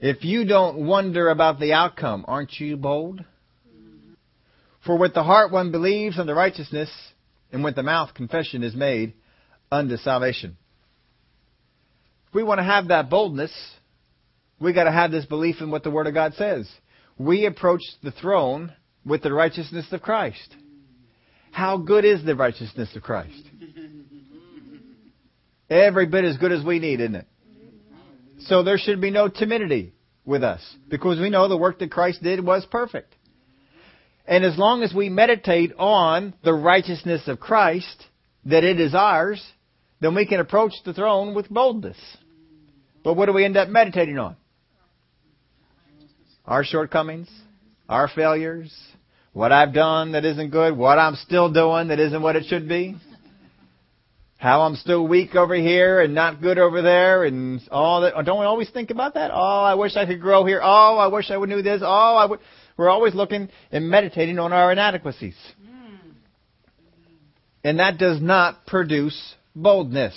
If 0.00 0.24
you 0.24 0.46
don't 0.46 0.86
wonder 0.86 1.28
about 1.28 1.60
the 1.60 1.74
outcome, 1.74 2.24
aren't 2.26 2.58
you 2.58 2.76
bold? 2.76 3.22
For 4.86 4.96
with 4.96 5.14
the 5.14 5.22
heart 5.22 5.52
one 5.52 5.72
believes 5.72 6.18
unto 6.18 6.32
righteousness, 6.32 6.90
and 7.52 7.62
with 7.62 7.74
the 7.74 7.82
mouth 7.82 8.14
confession 8.14 8.62
is 8.62 8.74
made 8.74 9.14
unto 9.70 9.96
salvation. 9.96 10.56
If 12.28 12.34
we 12.34 12.42
want 12.42 12.58
to 12.58 12.64
have 12.64 12.88
that 12.88 13.10
boldness, 13.10 13.52
we 14.60 14.72
got 14.72 14.84
to 14.84 14.92
have 14.92 15.10
this 15.10 15.26
belief 15.26 15.56
in 15.60 15.70
what 15.70 15.82
the 15.82 15.90
Word 15.90 16.06
of 16.06 16.14
God 16.14 16.34
says. 16.34 16.70
We 17.18 17.46
approach 17.46 17.82
the 18.02 18.12
throne 18.12 18.72
with 19.04 19.22
the 19.22 19.32
righteousness 19.32 19.86
of 19.92 20.02
Christ. 20.02 20.54
How 21.50 21.76
good 21.76 22.04
is 22.04 22.24
the 22.24 22.36
righteousness 22.36 22.94
of 22.94 23.02
Christ? 23.02 23.42
Every 25.68 26.06
bit 26.06 26.24
as 26.24 26.36
good 26.36 26.52
as 26.52 26.64
we 26.64 26.78
need, 26.78 27.00
isn't 27.00 27.14
it? 27.14 27.26
So 28.40 28.62
there 28.62 28.78
should 28.78 29.00
be 29.00 29.10
no 29.10 29.28
timidity 29.28 29.92
with 30.24 30.42
us 30.42 30.60
because 30.88 31.18
we 31.18 31.30
know 31.30 31.48
the 31.48 31.56
work 31.56 31.78
that 31.80 31.90
Christ 31.90 32.22
did 32.22 32.44
was 32.44 32.64
perfect. 32.70 33.14
And 34.30 34.44
as 34.44 34.56
long 34.56 34.84
as 34.84 34.94
we 34.94 35.08
meditate 35.08 35.72
on 35.76 36.34
the 36.44 36.54
righteousness 36.54 37.26
of 37.26 37.40
Christ, 37.40 38.06
that 38.44 38.62
it 38.62 38.78
is 38.78 38.94
ours, 38.94 39.44
then 39.98 40.14
we 40.14 40.24
can 40.24 40.38
approach 40.38 40.72
the 40.84 40.94
throne 40.94 41.34
with 41.34 41.50
boldness. 41.50 41.98
But 43.02 43.14
what 43.14 43.26
do 43.26 43.32
we 43.32 43.44
end 43.44 43.56
up 43.56 43.68
meditating 43.68 44.20
on? 44.20 44.36
Our 46.46 46.62
shortcomings, 46.62 47.28
our 47.88 48.06
failures, 48.06 48.72
what 49.32 49.50
I've 49.50 49.74
done 49.74 50.12
that 50.12 50.24
isn't 50.24 50.50
good, 50.50 50.76
what 50.76 51.00
I'm 51.00 51.16
still 51.16 51.52
doing 51.52 51.88
that 51.88 51.98
isn't 51.98 52.22
what 52.22 52.36
it 52.36 52.44
should 52.46 52.68
be 52.68 52.96
how 54.40 54.62
I'm 54.62 54.76
still 54.76 55.06
weak 55.06 55.34
over 55.34 55.54
here 55.54 56.00
and 56.00 56.14
not 56.14 56.40
good 56.40 56.56
over 56.56 56.80
there 56.80 57.24
and 57.24 57.60
all 57.70 58.00
that. 58.00 58.14
Don't 58.24 58.40
we 58.40 58.46
always 58.46 58.70
think 58.70 58.90
about 58.90 59.12
that? 59.14 59.30
Oh, 59.34 59.62
I 59.62 59.74
wish 59.74 59.96
I 59.96 60.06
could 60.06 60.22
grow 60.22 60.46
here. 60.46 60.62
Oh, 60.64 60.96
I 60.96 61.08
wish 61.08 61.30
I 61.30 61.36
would 61.36 61.50
knew 61.50 61.60
this. 61.60 61.82
Oh, 61.84 62.16
I 62.16 62.24
would. 62.24 62.40
We're 62.80 62.88
always 62.88 63.14
looking 63.14 63.50
and 63.70 63.90
meditating 63.90 64.38
on 64.38 64.54
our 64.54 64.72
inadequacies. 64.72 65.36
Mm. 65.62 66.14
And 67.62 67.78
that 67.78 67.98
does 67.98 68.22
not 68.22 68.64
produce 68.66 69.34
boldness. 69.54 70.14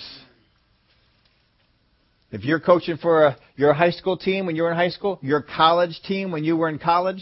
If 2.32 2.46
you're 2.46 2.62
coaching 2.62 2.96
for 2.96 3.26
a, 3.26 3.38
your 3.58 3.74
high 3.74 3.92
school 3.92 4.16
team 4.16 4.46
when 4.46 4.56
you 4.56 4.64
were 4.64 4.72
in 4.72 4.78
high 4.78 4.92
school, 4.92 5.20
your 5.22 5.42
college 5.42 6.00
team 6.08 6.32
when 6.32 6.46
you 6.46 6.56
were 6.56 6.70
in 6.70 6.80
college, 6.80 7.22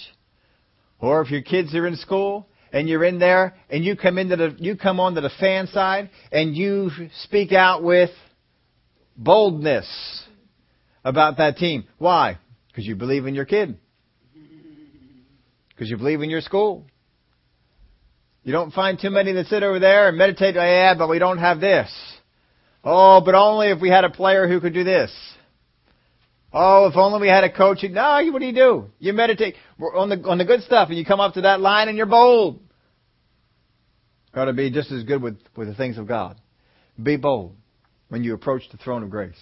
or 1.00 1.24
if 1.24 1.32
your 1.32 1.42
kids 1.42 1.74
are 1.74 1.88
in 1.88 1.96
school, 1.96 2.48
and 2.72 2.88
you're 2.88 3.04
in 3.04 3.18
there 3.18 3.56
and 3.72 3.84
you 3.84 3.96
come 3.96 4.20
into 4.20 4.36
the 4.36 4.56
you 4.60 4.78
come 4.78 5.00
onto 5.00 5.22
the 5.22 5.32
fan 5.40 5.66
side 5.66 6.12
and 6.32 6.56
you 6.56 6.92
speak 7.24 7.52
out 7.52 7.82
with 7.82 8.12
boldness 9.18 10.24
about 11.04 11.38
that 11.38 11.58
team. 11.58 11.86
Why? 11.98 12.38
Because 12.68 12.86
you 12.86 12.96
believe 12.96 13.26
in 13.26 13.34
your 13.34 13.46
kid. 13.46 13.80
Because 15.82 15.90
you 15.90 15.98
believe 15.98 16.22
in 16.22 16.30
your 16.30 16.42
school. 16.42 16.86
You 18.44 18.52
don't 18.52 18.72
find 18.72 19.00
too 19.00 19.10
many 19.10 19.32
that 19.34 19.48
sit 19.48 19.64
over 19.64 19.80
there 19.80 20.10
and 20.10 20.16
meditate, 20.16 20.56
oh, 20.56 20.64
yeah, 20.64 20.94
but 20.96 21.10
we 21.10 21.18
don't 21.18 21.40
have 21.40 21.60
this. 21.60 21.92
Oh, 22.84 23.20
but 23.26 23.34
only 23.34 23.70
if 23.70 23.82
we 23.82 23.90
had 23.90 24.04
a 24.04 24.12
player 24.12 24.48
who 24.48 24.62
could 24.62 24.76
do 24.76 24.84
this. 24.84 25.12
Oh, 26.54 26.86
if 26.86 26.96
only 26.96 27.20
we 27.20 27.30
had 27.30 27.44
a 27.44 27.52
coach. 27.52 27.80
No, 27.82 28.22
what 28.32 28.38
do 28.38 28.46
you 28.46 28.54
do? 28.54 28.92
You 29.00 29.14
meditate 29.14 29.56
on 29.96 30.10
the 30.10 30.22
on 30.30 30.38
the 30.38 30.46
good 30.46 30.62
stuff, 30.62 30.90
and 30.90 31.00
you 31.00 31.04
come 31.04 31.20
up 31.20 31.34
to 31.34 31.42
that 31.42 31.60
line, 31.60 31.88
and 31.88 31.98
you're 31.98 32.06
bold. 32.06 32.60
Got 34.36 34.46
to 34.46 34.54
be 34.54 34.70
just 34.70 34.92
as 34.92 35.04
good 35.04 35.24
with 35.24 35.40
with 35.56 35.68
the 35.68 35.74
things 35.74 35.98
of 35.98 36.08
God. 36.08 36.40
Be 37.02 37.18
bold 37.18 37.56
when 38.10 38.24
you 38.24 38.36
approach 38.36 38.70
the 38.72 38.78
throne 38.78 39.02
of 39.02 39.10
grace. 39.10 39.42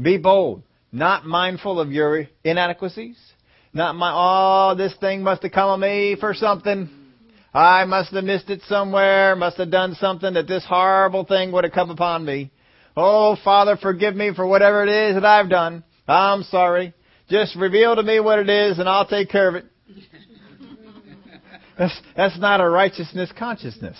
Be 0.00 0.16
bold, 0.16 0.62
not 0.90 1.26
mindful 1.26 1.78
of 1.78 1.92
your 1.92 2.28
inadequacies. 2.44 3.18
Not 3.72 3.94
my, 3.94 4.12
oh, 4.12 4.74
this 4.74 4.94
thing 5.00 5.22
must 5.22 5.42
have 5.42 5.52
come 5.52 5.68
on 5.68 5.80
me 5.80 6.16
for 6.18 6.34
something. 6.34 6.90
I 7.54 7.84
must 7.84 8.12
have 8.12 8.24
missed 8.24 8.50
it 8.50 8.62
somewhere, 8.68 9.36
must 9.36 9.56
have 9.58 9.70
done 9.70 9.94
something 9.94 10.34
that 10.34 10.48
this 10.48 10.64
horrible 10.64 11.24
thing 11.24 11.52
would 11.52 11.64
have 11.64 11.72
come 11.72 11.90
upon 11.90 12.24
me. 12.24 12.50
Oh, 12.96 13.36
Father, 13.44 13.76
forgive 13.76 14.14
me 14.14 14.32
for 14.34 14.46
whatever 14.46 14.84
it 14.84 14.88
is 14.88 15.14
that 15.14 15.24
I've 15.24 15.48
done. 15.48 15.84
I'm 16.06 16.42
sorry. 16.44 16.94
Just 17.28 17.54
reveal 17.56 17.94
to 17.94 18.02
me 18.02 18.18
what 18.18 18.40
it 18.40 18.48
is 18.48 18.78
and 18.78 18.88
I'll 18.88 19.06
take 19.06 19.30
care 19.30 19.48
of 19.48 19.54
it. 19.54 19.66
That's, 21.78 22.00
that's 22.16 22.38
not 22.38 22.60
a 22.60 22.68
righteousness 22.68 23.30
consciousness. 23.38 23.96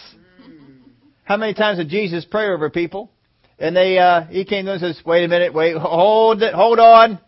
How 1.25 1.37
many 1.37 1.55
times 1.55 1.79
did 1.79 1.89
Jesus 1.89 2.25
pray 2.25 2.49
over 2.49 2.71
people? 2.71 3.11
And 3.59 3.77
they, 3.77 3.99
uh, 3.99 4.25
he 4.25 4.45
came 4.45 4.65
to 4.65 4.73
them 4.73 4.83
and 4.83 4.97
says, 4.97 5.07
wait 5.07 5.25
a 5.25 5.29
minute, 5.29 5.55
wait, 5.55 5.77
hold 5.77 6.43
it, 6.43 6.53
hold 6.53 6.79
on. 6.79 7.21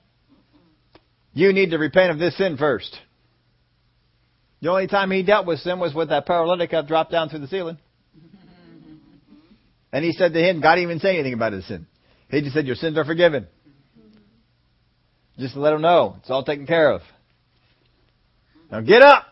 You 1.34 1.52
need 1.52 1.70
to 1.70 1.78
repent 1.78 2.10
of 2.10 2.18
this 2.18 2.36
sin 2.36 2.56
first. 2.56 2.96
The 4.60 4.70
only 4.70 4.86
time 4.86 5.10
he 5.10 5.22
dealt 5.22 5.46
with 5.46 5.60
sin 5.60 5.80
was 5.80 5.94
with 5.94 6.10
that 6.10 6.26
paralytic 6.26 6.70
that 6.70 6.86
dropped 6.86 7.10
down 7.10 7.28
through 7.28 7.40
the 7.40 7.48
ceiling. 7.48 7.78
And 9.94 10.02
he 10.02 10.12
said 10.12 10.32
to 10.32 10.40
him, 10.40 10.62
God 10.62 10.76
didn't 10.76 10.88
even 10.88 11.00
say 11.00 11.14
anything 11.14 11.34
about 11.34 11.52
his 11.52 11.66
sin. 11.66 11.86
He 12.30 12.40
just 12.40 12.54
said, 12.54 12.66
your 12.66 12.76
sins 12.76 12.96
are 12.96 13.04
forgiven. 13.04 13.46
Just 15.38 15.52
to 15.52 15.60
let 15.60 15.74
him 15.74 15.82
know. 15.82 16.16
It's 16.20 16.30
all 16.30 16.44
taken 16.44 16.66
care 16.66 16.92
of. 16.92 17.02
Now 18.70 18.80
get 18.80 19.02
up. 19.02 19.26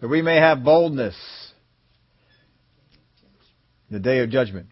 That 0.00 0.08
we 0.08 0.20
may 0.20 0.36
have 0.36 0.62
boldness 0.62 1.16
the 3.90 3.98
day 3.98 4.18
of 4.18 4.28
judgment. 4.28 4.66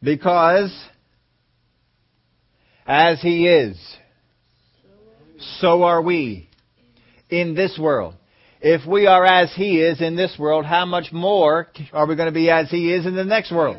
Because 0.00 0.72
as 2.92 3.22
He 3.22 3.48
is, 3.48 3.78
so 5.60 5.82
are 5.84 6.02
we 6.02 6.50
in 7.30 7.54
this 7.54 7.78
world. 7.80 8.14
If 8.60 8.86
we 8.86 9.06
are 9.06 9.24
as 9.24 9.50
He 9.54 9.80
is 9.80 10.02
in 10.02 10.14
this 10.14 10.36
world, 10.38 10.66
how 10.66 10.84
much 10.84 11.10
more 11.10 11.68
are 11.94 12.06
we 12.06 12.16
going 12.16 12.26
to 12.26 12.34
be 12.34 12.50
as 12.50 12.70
He 12.70 12.92
is 12.92 13.06
in 13.06 13.16
the 13.16 13.24
next 13.24 13.50
world? 13.50 13.78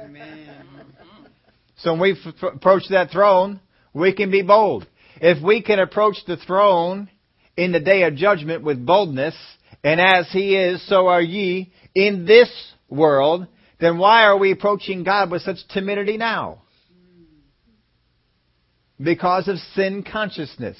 So 1.77 1.91
when 1.91 2.01
we 2.01 2.11
f- 2.13 2.53
approach 2.55 2.83
that 2.89 3.11
throne, 3.11 3.59
we 3.93 4.13
can 4.13 4.31
be 4.31 4.41
bold. 4.41 4.87
If 5.21 5.43
we 5.43 5.61
can 5.61 5.77
approach 5.77 6.17
the 6.25 6.37
throne 6.37 7.07
in 7.55 7.71
the 7.71 7.79
day 7.79 8.03
of 8.03 8.15
judgment 8.15 8.63
with 8.63 8.83
boldness, 8.83 9.35
and 9.83 10.01
as 10.01 10.27
he 10.31 10.55
is, 10.55 10.85
so 10.87 11.07
are 11.07 11.21
ye 11.21 11.71
in 11.93 12.25
this 12.25 12.49
world, 12.89 13.45
then 13.79 13.99
why 13.99 14.23
are 14.23 14.37
we 14.39 14.51
approaching 14.51 15.03
God 15.03 15.29
with 15.29 15.43
such 15.43 15.59
timidity 15.69 16.17
now? 16.17 16.62
Because 19.01 19.47
of 19.47 19.57
sin 19.75 20.03
consciousness. 20.03 20.77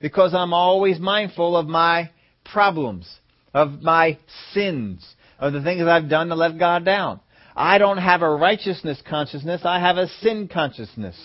Because 0.00 0.34
I'm 0.34 0.52
always 0.52 0.98
mindful 0.98 1.56
of 1.56 1.66
my 1.66 2.10
problems, 2.44 3.08
of 3.52 3.82
my 3.82 4.18
sins, 4.52 5.06
of 5.38 5.52
the 5.52 5.62
things 5.62 5.82
I've 5.82 6.08
done 6.08 6.28
to 6.28 6.34
let 6.34 6.58
God 6.58 6.84
down. 6.84 7.20
I 7.56 7.78
don't 7.78 7.98
have 7.98 8.22
a 8.22 8.28
righteousness 8.28 9.00
consciousness, 9.08 9.62
I 9.64 9.78
have 9.80 9.96
a 9.96 10.08
sin 10.20 10.48
consciousness. 10.48 11.16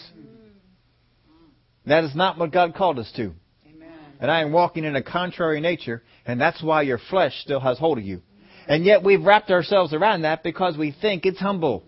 That 1.85 2.03
is 2.03 2.15
not 2.15 2.37
what 2.37 2.51
God 2.51 2.75
called 2.75 2.99
us 2.99 3.11
to. 3.15 3.33
Amen. 3.67 3.89
And 4.19 4.29
I 4.29 4.41
am 4.41 4.51
walking 4.51 4.83
in 4.83 4.95
a 4.95 5.01
contrary 5.01 5.59
nature, 5.59 6.03
and 6.25 6.39
that's 6.39 6.61
why 6.61 6.83
your 6.83 6.99
flesh 7.09 7.33
still 7.41 7.59
has 7.59 7.79
hold 7.79 7.97
of 7.97 8.03
you. 8.03 8.21
And 8.67 8.85
yet 8.85 9.03
we've 9.03 9.23
wrapped 9.23 9.49
ourselves 9.49 9.93
around 9.93 10.21
that 10.21 10.43
because 10.43 10.77
we 10.77 10.91
think 11.01 11.25
it's 11.25 11.39
humble. 11.39 11.83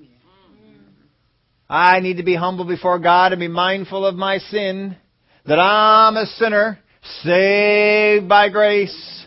I 1.71 2.01
need 2.01 2.17
to 2.17 2.23
be 2.23 2.36
humble 2.36 2.65
before 2.65 2.99
God 2.99 3.31
and 3.31 3.39
be 3.39 3.47
mindful 3.47 4.05
of 4.05 4.15
my 4.15 4.39
sin, 4.39 4.97
that 5.45 5.57
I'm 5.57 6.17
a 6.17 6.25
sinner, 6.25 6.79
saved 7.23 8.27
by 8.27 8.49
grace. 8.49 9.25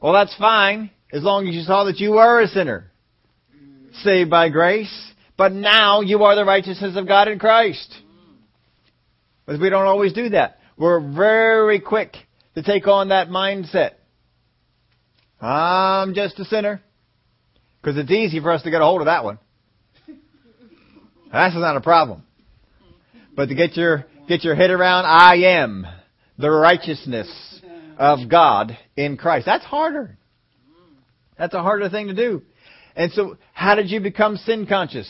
Well, 0.00 0.14
that's 0.14 0.34
fine, 0.38 0.90
as 1.12 1.22
long 1.22 1.46
as 1.46 1.54
you 1.54 1.60
saw 1.64 1.84
that 1.84 1.98
you 1.98 2.12
were 2.12 2.40
a 2.40 2.48
sinner, 2.48 2.90
saved 4.02 4.30
by 4.30 4.48
grace, 4.48 5.12
but 5.36 5.52
now 5.52 6.00
you 6.00 6.22
are 6.24 6.34
the 6.34 6.46
righteousness 6.46 6.96
of 6.96 7.06
God 7.06 7.28
in 7.28 7.38
Christ. 7.38 7.94
But 9.44 9.60
we 9.60 9.68
don't 9.68 9.86
always 9.86 10.14
do 10.14 10.30
that. 10.30 10.60
We're 10.78 11.12
very 11.14 11.78
quick 11.78 12.16
to 12.54 12.62
take 12.62 12.88
on 12.88 13.10
that 13.10 13.28
mindset. 13.28 13.96
I'm 15.42 16.14
just 16.14 16.38
a 16.38 16.46
sinner. 16.46 16.80
Because 17.82 17.98
it's 17.98 18.10
easy 18.10 18.40
for 18.40 18.50
us 18.50 18.62
to 18.62 18.70
get 18.70 18.80
a 18.80 18.84
hold 18.84 19.02
of 19.02 19.06
that 19.06 19.24
one. 19.24 19.38
That's 21.32 21.54
not 21.54 21.76
a 21.76 21.80
problem. 21.80 22.24
But 23.36 23.46
to 23.46 23.54
get 23.54 23.76
your, 23.76 24.06
get 24.28 24.44
your 24.44 24.54
head 24.54 24.70
around, 24.70 25.04
I 25.06 25.36
am 25.58 25.86
the 26.38 26.50
righteousness 26.50 27.28
of 27.98 28.28
God 28.28 28.76
in 28.96 29.16
Christ. 29.16 29.46
That's 29.46 29.64
harder. 29.64 30.16
That's 31.38 31.54
a 31.54 31.62
harder 31.62 31.88
thing 31.88 32.08
to 32.08 32.14
do. 32.14 32.42
And 32.96 33.12
so, 33.12 33.36
how 33.52 33.76
did 33.76 33.90
you 33.90 34.00
become 34.00 34.36
sin 34.36 34.66
conscious? 34.66 35.08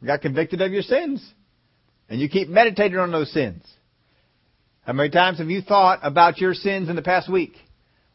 You 0.00 0.06
got 0.06 0.22
convicted 0.22 0.60
of 0.62 0.72
your 0.72 0.82
sins. 0.82 1.24
And 2.08 2.20
you 2.20 2.28
keep 2.28 2.48
meditating 2.48 2.98
on 2.98 3.12
those 3.12 3.30
sins. 3.32 3.62
How 4.82 4.94
many 4.94 5.10
times 5.10 5.38
have 5.38 5.50
you 5.50 5.60
thought 5.60 6.00
about 6.02 6.38
your 6.38 6.54
sins 6.54 6.88
in 6.88 6.96
the 6.96 7.02
past 7.02 7.30
week? 7.30 7.52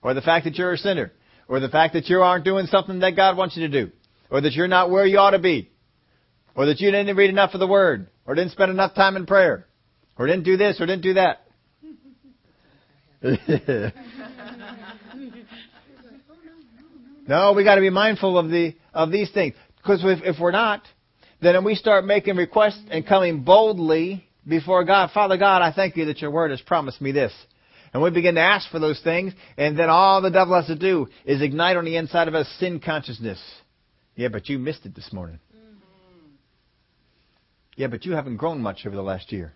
Or 0.02 0.16
the 0.16 0.22
fact 0.22 0.46
that 0.46 0.56
you're 0.56 0.74
a 0.74 0.78
sinner? 0.78 1.12
Or 1.48 1.60
the 1.60 1.70
fact 1.70 1.94
that 1.94 2.10
you 2.10 2.22
aren't 2.22 2.46
doing 2.46 2.66
something 2.66 3.00
that 3.00 3.16
God 3.16 3.38
wants 3.38 3.56
you 3.56 3.70
to 3.70 3.86
do? 3.86 3.92
Or 4.32 4.42
that 4.42 4.54
you're 4.54 4.68
not 4.68 4.90
where 4.90 5.06
you 5.06 5.20
ought 5.20 5.32
to 5.32 5.40
be? 5.40 5.70
Or 6.56 6.68
that 6.68 6.80
you 6.80 6.92
didn't 6.92 7.16
read 7.16 7.30
enough 7.30 7.54
of 7.54 7.60
the 7.60 7.68
Word? 7.68 8.08
Or 8.26 8.36
didn't 8.36 8.52
spend 8.52 8.72
enough 8.72 8.94
time 8.96 9.16
in 9.16 9.26
prayer? 9.26 9.68
Or 10.18 10.28
didn't 10.28 10.44
do 10.44 10.58
this 10.58 10.80
or 10.80 10.86
didn't 10.86 11.02
do 11.02 11.16
that? 11.16 11.40
no, 17.28 17.54
we 17.54 17.64
got 17.64 17.76
to 17.76 17.82
be 17.82 17.90
mindful 17.90 18.38
of 18.38 18.50
the 18.50 18.76
of 18.94 19.12
these 19.12 19.32
things 19.32 19.56
because 19.78 20.02
if, 20.04 20.20
if 20.24 20.42
we're 20.42 20.52
not, 20.52 20.82
then 21.42 21.64
we 21.64 21.76
start 21.76 22.06
making 22.06 22.36
requests 22.36 22.84
and 22.92 23.08
coming 23.08 23.44
boldly 23.44 24.28
before 24.48 24.84
God. 24.84 25.12
Father 25.14 25.38
God, 25.38 25.62
I 25.62 25.72
thank 25.72 25.96
you 25.96 26.06
that 26.06 26.22
your 26.22 26.32
word 26.32 26.52
has 26.52 26.62
promised 26.62 27.02
me 27.02 27.14
this. 27.14 27.34
And 27.94 28.02
we 28.02 28.10
begin 28.10 28.36
to 28.36 28.42
ask 28.42 28.70
for 28.72 28.80
those 28.80 29.00
things, 29.02 29.34
and 29.56 29.78
then 29.78 29.90
all 29.90 30.22
the 30.22 30.32
devil 30.32 30.56
has 30.56 30.66
to 30.66 30.76
do 30.76 31.08
is 31.26 31.42
ignite 31.42 31.78
on 31.78 31.86
the 31.86 31.96
inside 31.96 32.28
of 32.28 32.34
us 32.34 32.48
sin 32.60 32.80
consciousness. 32.80 33.40
Yeah, 34.16 34.30
but 34.30 34.50
you 34.50 34.58
missed 34.58 34.86
it 34.86 34.96
this 34.96 35.14
morning. 35.14 35.40
Yeah, 37.76 37.88
but 37.88 38.06
you 38.06 38.14
haven't 38.14 38.38
grown 38.38 38.62
much 38.62 38.86
over 38.86 38.96
the 38.96 39.02
last 39.02 39.32
year. 39.32 39.54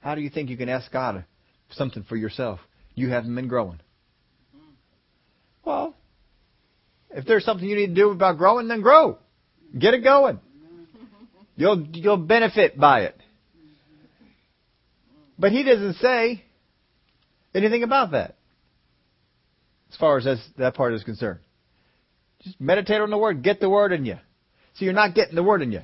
How 0.00 0.14
do 0.14 0.20
you 0.20 0.30
think 0.30 0.48
you 0.48 0.56
can 0.56 0.68
ask 0.68 0.90
God 0.90 1.24
something 1.72 2.04
for 2.04 2.16
yourself? 2.16 2.60
You 2.94 3.10
haven't 3.10 3.34
been 3.34 3.48
growing. 3.48 3.80
Well, 5.64 5.94
if 7.10 7.26
there's 7.26 7.44
something 7.44 7.68
you 7.68 7.76
need 7.76 7.88
to 7.88 7.94
do 7.94 8.10
about 8.10 8.38
growing, 8.38 8.68
then 8.68 8.80
grow. 8.80 9.18
Get 9.78 9.94
it 9.94 10.02
going. 10.02 10.40
You'll 11.56 11.86
you'll 11.92 12.16
benefit 12.16 12.78
by 12.78 13.02
it. 13.02 13.16
But 15.38 15.52
he 15.52 15.62
doesn't 15.62 15.94
say 15.94 16.42
anything 17.54 17.82
about 17.82 18.12
that. 18.12 18.36
As 19.90 19.98
far 19.98 20.18
as 20.18 20.24
that 20.56 20.74
part 20.74 20.94
is 20.94 21.02
concerned. 21.02 21.40
Just 22.42 22.60
meditate 22.60 23.00
on 23.00 23.10
the 23.10 23.18
word. 23.18 23.42
Get 23.42 23.60
the 23.60 23.68
word 23.68 23.92
in 23.92 24.06
you. 24.06 24.16
So 24.74 24.84
you're 24.84 24.94
not 24.94 25.14
getting 25.14 25.34
the 25.34 25.42
word 25.42 25.62
in 25.62 25.72
you. 25.72 25.80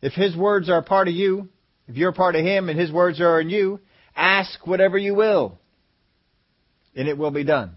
If 0.00 0.12
his 0.12 0.36
words 0.36 0.68
are 0.68 0.78
a 0.78 0.82
part 0.82 1.08
of 1.08 1.14
you, 1.14 1.48
if 1.86 1.96
you're 1.96 2.10
a 2.10 2.14
part 2.14 2.36
of 2.36 2.44
him 2.44 2.68
and 2.68 2.78
his 2.78 2.92
words 2.92 3.20
are 3.20 3.40
in 3.40 3.50
you, 3.50 3.80
ask 4.14 4.66
whatever 4.66 4.98
you 4.98 5.14
will. 5.14 5.58
And 6.94 7.08
it 7.08 7.16
will 7.18 7.30
be 7.30 7.44
done. 7.44 7.76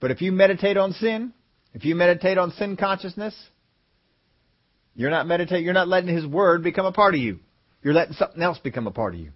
But 0.00 0.10
if 0.10 0.20
you 0.20 0.32
meditate 0.32 0.76
on 0.76 0.92
sin, 0.92 1.32
if 1.72 1.84
you 1.84 1.94
meditate 1.94 2.38
on 2.38 2.52
sin 2.52 2.76
consciousness, 2.76 3.34
you're 4.94 5.10
not 5.10 5.26
meditating, 5.26 5.64
you're 5.64 5.74
not 5.74 5.88
letting 5.88 6.14
his 6.14 6.26
word 6.26 6.62
become 6.62 6.86
a 6.86 6.92
part 6.92 7.14
of 7.14 7.20
you. 7.20 7.40
You're 7.82 7.94
letting 7.94 8.14
something 8.14 8.42
else 8.42 8.58
become 8.58 8.86
a 8.86 8.92
part 8.92 9.14
of 9.14 9.20
you. 9.20 9.30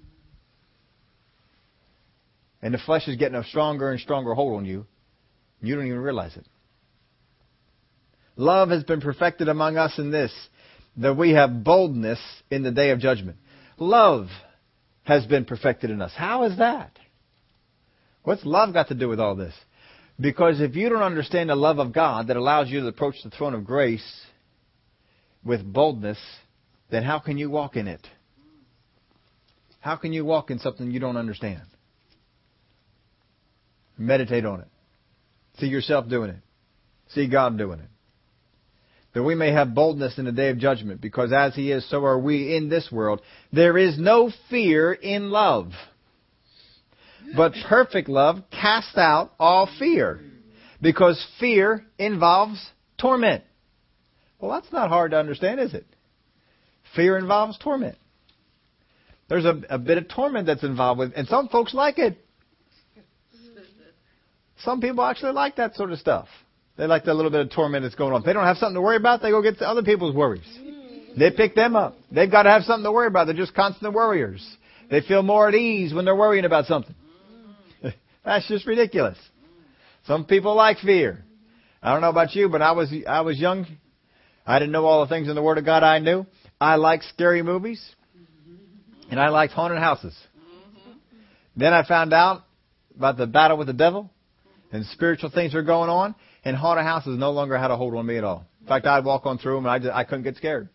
And 2.62 2.74
the 2.74 2.78
flesh 2.78 3.06
is 3.08 3.16
getting 3.16 3.36
a 3.36 3.44
stronger 3.44 3.90
and 3.90 4.00
stronger 4.00 4.34
hold 4.34 4.56
on 4.56 4.64
you. 4.64 4.86
You 5.60 5.74
don't 5.74 5.86
even 5.86 5.98
realize 5.98 6.36
it. 6.36 6.46
Love 8.36 8.70
has 8.70 8.84
been 8.84 9.00
perfected 9.00 9.48
among 9.48 9.76
us 9.76 9.98
in 9.98 10.10
this, 10.12 10.32
that 10.98 11.16
we 11.16 11.30
have 11.32 11.64
boldness 11.64 12.20
in 12.50 12.62
the 12.62 12.70
day 12.70 12.90
of 12.90 12.98
judgment. 12.98 13.38
Love 13.78 14.28
has 15.04 15.24
been 15.26 15.44
perfected 15.44 15.90
in 15.90 16.02
us. 16.02 16.12
How 16.14 16.44
is 16.44 16.58
that? 16.58 16.92
What's 18.24 18.44
love 18.44 18.74
got 18.74 18.88
to 18.88 18.94
do 18.94 19.08
with 19.08 19.20
all 19.20 19.36
this? 19.36 19.54
Because 20.20 20.60
if 20.60 20.74
you 20.74 20.88
don't 20.88 21.02
understand 21.02 21.50
the 21.50 21.54
love 21.54 21.78
of 21.78 21.92
God 21.92 22.26
that 22.26 22.36
allows 22.36 22.68
you 22.68 22.80
to 22.80 22.88
approach 22.88 23.14
the 23.22 23.30
throne 23.30 23.54
of 23.54 23.64
grace 23.64 24.04
with 25.44 25.64
boldness, 25.64 26.18
then 26.90 27.04
how 27.04 27.20
can 27.20 27.38
you 27.38 27.48
walk 27.48 27.76
in 27.76 27.86
it? 27.86 28.06
How 29.80 29.96
can 29.96 30.12
you 30.12 30.24
walk 30.24 30.50
in 30.50 30.58
something 30.58 30.90
you 30.90 30.98
don't 30.98 31.16
understand? 31.16 31.62
Meditate 33.96 34.44
on 34.44 34.60
it. 34.60 34.68
See 35.58 35.66
yourself 35.66 36.08
doing 36.08 36.30
it. 36.30 36.40
See 37.10 37.28
God 37.28 37.56
doing 37.56 37.78
it. 37.78 37.88
That 39.18 39.24
we 39.24 39.34
may 39.34 39.50
have 39.50 39.74
boldness 39.74 40.16
in 40.16 40.26
the 40.26 40.30
day 40.30 40.48
of 40.50 40.58
judgment, 40.58 41.00
because 41.00 41.32
as 41.32 41.52
He 41.52 41.72
is, 41.72 41.90
so 41.90 42.04
are 42.04 42.20
we 42.20 42.54
in 42.54 42.68
this 42.68 42.88
world. 42.92 43.20
There 43.52 43.76
is 43.76 43.98
no 43.98 44.30
fear 44.48 44.92
in 44.92 45.30
love. 45.32 45.72
But 47.36 47.52
perfect 47.68 48.08
love 48.08 48.44
casts 48.52 48.96
out 48.96 49.32
all 49.40 49.68
fear, 49.76 50.20
because 50.80 51.20
fear 51.40 51.84
involves 51.98 52.64
torment. 52.96 53.42
Well, 54.38 54.52
that's 54.52 54.72
not 54.72 54.88
hard 54.88 55.10
to 55.10 55.18
understand, 55.18 55.58
is 55.58 55.74
it? 55.74 55.86
Fear 56.94 57.18
involves 57.18 57.58
torment. 57.58 57.98
There's 59.28 59.46
a, 59.46 59.60
a 59.68 59.78
bit 59.78 59.98
of 59.98 60.06
torment 60.06 60.46
that's 60.46 60.62
involved 60.62 61.00
with, 61.00 61.12
and 61.16 61.26
some 61.26 61.48
folks 61.48 61.74
like 61.74 61.98
it. 61.98 62.24
Some 64.58 64.80
people 64.80 65.02
actually 65.02 65.32
like 65.32 65.56
that 65.56 65.74
sort 65.74 65.90
of 65.90 65.98
stuff. 65.98 66.28
They 66.78 66.86
like 66.86 67.04
that 67.04 67.14
little 67.14 67.32
bit 67.32 67.40
of 67.40 67.50
torment 67.50 67.82
that's 67.82 67.96
going 67.96 68.14
on. 68.14 68.20
If 68.20 68.26
they 68.26 68.32
don't 68.32 68.44
have 68.44 68.56
something 68.56 68.76
to 68.76 68.80
worry 68.80 68.96
about, 68.96 69.20
they 69.20 69.30
go 69.30 69.42
get 69.42 69.60
other 69.60 69.82
people's 69.82 70.14
worries. 70.14 70.46
They 71.18 71.32
pick 71.32 71.56
them 71.56 71.74
up. 71.74 71.96
They've 72.12 72.30
got 72.30 72.44
to 72.44 72.50
have 72.50 72.62
something 72.62 72.84
to 72.84 72.92
worry 72.92 73.08
about. 73.08 73.26
They're 73.26 73.34
just 73.34 73.52
constant 73.52 73.92
worriers. 73.92 74.46
They 74.88 75.00
feel 75.00 75.22
more 75.22 75.48
at 75.48 75.56
ease 75.56 75.92
when 75.92 76.04
they're 76.04 76.14
worrying 76.14 76.44
about 76.44 76.66
something. 76.66 76.94
that's 78.24 78.46
just 78.46 78.64
ridiculous. 78.64 79.18
Some 80.06 80.24
people 80.24 80.54
like 80.54 80.78
fear. 80.78 81.24
I 81.82 81.92
don't 81.92 82.00
know 82.00 82.10
about 82.10 82.34
you, 82.36 82.48
but 82.48 82.62
I 82.62 82.72
was 82.72 82.94
I 83.06 83.22
was 83.22 83.38
young. 83.38 83.66
I 84.46 84.60
didn't 84.60 84.72
know 84.72 84.86
all 84.86 85.04
the 85.04 85.08
things 85.08 85.28
in 85.28 85.34
the 85.34 85.42
Word 85.42 85.58
of 85.58 85.64
God 85.64 85.82
I 85.82 85.98
knew. 85.98 86.26
I 86.60 86.76
liked 86.76 87.04
scary 87.04 87.42
movies, 87.42 87.84
and 89.10 89.20
I 89.20 89.28
liked 89.28 89.52
haunted 89.52 89.78
houses. 89.78 90.16
Then 91.56 91.72
I 91.72 91.86
found 91.86 92.12
out 92.12 92.44
about 92.96 93.16
the 93.16 93.26
battle 93.26 93.58
with 93.58 93.66
the 93.66 93.72
devil, 93.72 94.10
and 94.72 94.86
spiritual 94.86 95.30
things 95.30 95.54
were 95.54 95.62
going 95.62 95.90
on, 95.90 96.14
and 96.44 96.56
haunted 96.56 96.84
houses 96.84 97.18
no 97.18 97.30
longer 97.30 97.56
had 97.56 97.70
a 97.70 97.76
hold 97.76 97.94
on 97.94 98.06
me 98.06 98.16
at 98.16 98.24
all. 98.24 98.46
In 98.60 98.66
fact, 98.66 98.86
I'd 98.86 99.04
walk 99.04 99.26
on 99.26 99.38
through 99.38 99.56
them 99.56 99.66
and 99.66 99.72
I, 99.72 99.78
just, 99.78 99.92
I 99.92 100.04
couldn't 100.04 100.24
get 100.24 100.36
scared. 100.36 100.68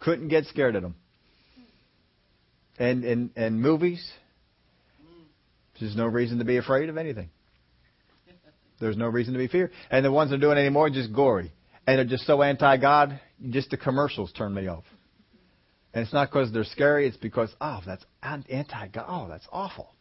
Couldn't 0.00 0.28
get 0.28 0.46
scared 0.46 0.76
of 0.76 0.82
them. 0.82 0.94
And, 2.78 3.04
and, 3.04 3.30
and 3.36 3.60
movies, 3.60 4.10
there's 5.78 5.96
no 5.96 6.06
reason 6.06 6.38
to 6.38 6.44
be 6.44 6.56
afraid 6.56 6.88
of 6.88 6.96
anything. 6.96 7.30
There's 8.80 8.96
no 8.96 9.08
reason 9.08 9.34
to 9.34 9.38
be 9.38 9.48
feared. 9.48 9.72
And 9.90 10.04
the 10.04 10.10
ones 10.10 10.30
that 10.30 10.36
are 10.36 10.40
doing 10.40 10.56
anymore 10.56 10.86
are 10.86 10.90
just 10.90 11.12
gory. 11.12 11.52
And 11.86 11.98
they're 11.98 12.04
just 12.06 12.26
so 12.26 12.42
anti-God, 12.42 13.20
just 13.50 13.70
the 13.70 13.76
commercials 13.76 14.32
turn 14.32 14.54
me 14.54 14.68
off. 14.68 14.84
And 15.92 16.02
it's 16.04 16.12
not 16.12 16.30
because 16.30 16.52
they're 16.52 16.64
scary, 16.64 17.06
it's 17.06 17.16
because, 17.16 17.50
oh, 17.60 17.80
that's 17.84 18.04
anti-God. 18.22 19.04
Oh, 19.06 19.28
that's 19.28 19.46
awful. 19.52 19.92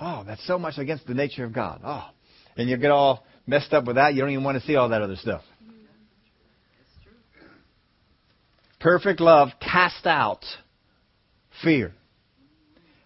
Oh, 0.00 0.22
that's 0.26 0.46
so 0.46 0.58
much 0.58 0.78
against 0.78 1.06
the 1.06 1.14
nature 1.14 1.44
of 1.44 1.52
God. 1.52 1.80
Oh. 1.84 2.08
And 2.56 2.68
you 2.68 2.76
get 2.76 2.90
all 2.90 3.24
messed 3.46 3.72
up 3.72 3.84
with 3.84 3.96
that, 3.96 4.14
you 4.14 4.20
don't 4.20 4.30
even 4.30 4.44
want 4.44 4.60
to 4.60 4.66
see 4.66 4.76
all 4.76 4.88
that 4.88 5.02
other 5.02 5.16
stuff. 5.16 5.42
Perfect 8.80 9.20
love 9.20 9.48
cast 9.60 10.06
out 10.06 10.44
fear. 11.62 11.92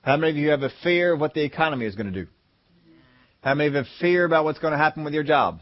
How 0.02 0.16
many 0.16 0.30
of 0.30 0.36
you 0.36 0.50
have 0.50 0.62
a 0.62 0.70
fear 0.82 1.14
of 1.14 1.20
what 1.20 1.34
the 1.34 1.44
economy 1.44 1.86
is 1.86 1.94
going 1.94 2.12
to 2.12 2.24
do? 2.24 2.28
How 3.42 3.54
many 3.54 3.68
of 3.68 3.72
you 3.74 3.76
have 3.78 3.86
a 3.86 4.00
fear 4.00 4.24
about 4.24 4.44
what's 4.44 4.58
going 4.58 4.72
to 4.72 4.78
happen 4.78 5.04
with 5.04 5.14
your 5.14 5.22
job? 5.22 5.60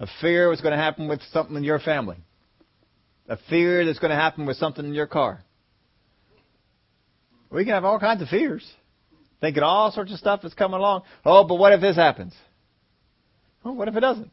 A 0.00 0.06
fear 0.20 0.48
what's 0.48 0.62
going 0.62 0.72
to 0.72 0.82
happen 0.82 1.08
with 1.08 1.20
something 1.32 1.56
in 1.56 1.64
your 1.64 1.78
family? 1.78 2.16
A 3.28 3.36
fear 3.48 3.84
that's 3.84 3.98
going 3.98 4.10
to 4.10 4.16
happen 4.16 4.46
with 4.46 4.56
something 4.56 4.84
in 4.84 4.94
your 4.94 5.06
car? 5.06 5.42
We 7.50 7.64
can 7.64 7.74
have 7.74 7.84
all 7.84 8.00
kinds 8.00 8.22
of 8.22 8.28
fears. 8.28 8.68
Thinking 9.40 9.62
all 9.62 9.92
sorts 9.92 10.12
of 10.12 10.18
stuff 10.18 10.40
that's 10.42 10.54
coming 10.54 10.78
along. 10.78 11.02
Oh, 11.24 11.44
but 11.44 11.56
what 11.56 11.72
if 11.72 11.80
this 11.80 11.96
happens? 11.96 12.32
Well, 13.64 13.74
what 13.74 13.88
if 13.88 13.96
it 13.96 14.00
doesn't? 14.00 14.30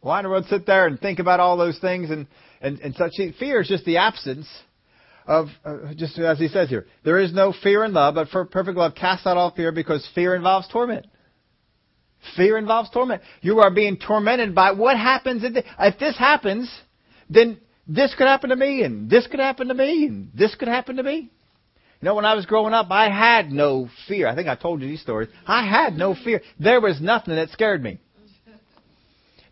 Why 0.00 0.18
in 0.18 0.24
the 0.24 0.30
world 0.30 0.46
sit 0.48 0.66
there 0.66 0.86
and 0.86 0.98
think 0.98 1.20
about 1.20 1.38
all 1.38 1.56
those 1.56 1.78
things 1.78 2.10
and, 2.10 2.26
and, 2.60 2.80
and 2.80 2.94
such? 2.96 3.12
Fear 3.38 3.60
is 3.60 3.68
just 3.68 3.84
the 3.84 3.98
absence 3.98 4.48
of, 5.26 5.46
uh, 5.64 5.94
just 5.94 6.18
as 6.18 6.38
he 6.38 6.48
says 6.48 6.68
here, 6.68 6.86
there 7.04 7.18
is 7.18 7.32
no 7.32 7.54
fear 7.62 7.84
in 7.84 7.92
love, 7.92 8.16
but 8.16 8.28
for 8.28 8.44
perfect 8.44 8.76
love 8.76 8.94
casts 8.96 9.26
out 9.26 9.36
all 9.36 9.52
fear 9.52 9.70
because 9.70 10.08
fear 10.14 10.34
involves 10.34 10.66
torment. 10.68 11.06
Fear 12.36 12.58
involves 12.58 12.90
torment. 12.90 13.22
You 13.42 13.60
are 13.60 13.70
being 13.70 13.96
tormented 13.96 14.54
by 14.54 14.72
what 14.72 14.96
happens 14.96 15.44
if, 15.44 15.64
if 15.78 15.98
this 15.98 16.16
happens, 16.16 16.72
then 17.28 17.60
this 17.86 18.14
could 18.16 18.26
happen 18.26 18.50
to 18.50 18.56
me, 18.56 18.82
and 18.82 19.08
this 19.10 19.26
could 19.26 19.40
happen 19.40 19.68
to 19.68 19.74
me, 19.74 20.06
and 20.06 20.30
this 20.34 20.54
could 20.54 20.68
happen 20.68 20.96
to 20.96 21.02
me. 21.02 21.30
You 22.02 22.06
know, 22.06 22.16
when 22.16 22.24
I 22.24 22.34
was 22.34 22.46
growing 22.46 22.74
up, 22.74 22.88
I 22.90 23.08
had 23.08 23.52
no 23.52 23.88
fear. 24.08 24.26
I 24.26 24.34
think 24.34 24.48
I 24.48 24.56
told 24.56 24.82
you 24.82 24.88
these 24.88 25.00
stories. 25.00 25.28
I 25.46 25.64
had 25.64 25.94
no 25.96 26.16
fear. 26.16 26.42
There 26.58 26.80
was 26.80 27.00
nothing 27.00 27.36
that 27.36 27.50
scared 27.50 27.80
me. 27.80 28.00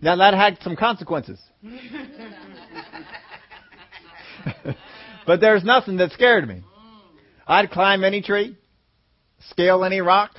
Now 0.03 0.17
that 0.17 0.35
had 0.35 0.59
some 0.63 0.75
consequences. 0.75 1.39
but 5.27 5.41
there's 5.41 5.63
nothing 5.63 5.99
that 5.99 6.11
scared 6.11 6.49
me. 6.49 6.65
I'd 7.47 7.71
climb 7.71 8.03
any 8.03 8.21
tree, 8.21 8.57
scale 9.51 9.85
any 9.85 10.01
rock. 10.01 10.33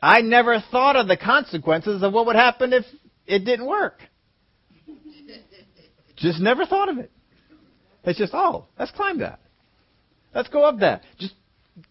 I 0.00 0.22
never 0.22 0.64
thought 0.70 0.96
of 0.96 1.08
the 1.08 1.18
consequences 1.18 2.02
of 2.02 2.14
what 2.14 2.24
would 2.24 2.36
happen 2.36 2.72
if 2.72 2.86
it 3.26 3.40
didn't 3.40 3.66
work. 3.66 4.00
Just 6.16 6.40
never 6.40 6.64
thought 6.64 6.88
of 6.88 6.96
it. 6.96 7.10
It's 8.04 8.18
just, 8.18 8.32
oh, 8.32 8.64
let's 8.78 8.92
climb 8.92 9.18
that. 9.18 9.40
Let's 10.34 10.48
go 10.48 10.64
up 10.64 10.80
that. 10.80 11.02
Just, 11.18 11.34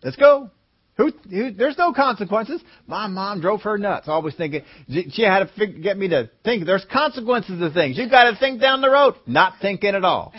let's 0.03 0.15
go. 0.15 0.49
Who, 0.97 1.11
who, 1.29 1.51
there's 1.51 1.77
no 1.77 1.93
consequences. 1.93 2.61
My 2.87 3.05
mom 3.07 3.39
drove 3.39 3.61
her 3.61 3.77
nuts, 3.77 4.07
always 4.07 4.33
thinking 4.33 4.63
she 4.89 5.21
had 5.21 5.39
to 5.39 5.51
fig, 5.55 5.83
get 5.83 5.95
me 5.95 6.07
to 6.07 6.29
think 6.43 6.65
there's 6.65 6.85
consequences 6.91 7.59
to 7.59 7.71
things. 7.71 7.97
You 7.97 8.09
got 8.09 8.31
to 8.31 8.37
think 8.37 8.59
down 8.59 8.81
the 8.81 8.89
road. 8.89 9.13
Not 9.27 9.53
thinking 9.61 9.93
at 9.93 10.03
all. 10.03 10.33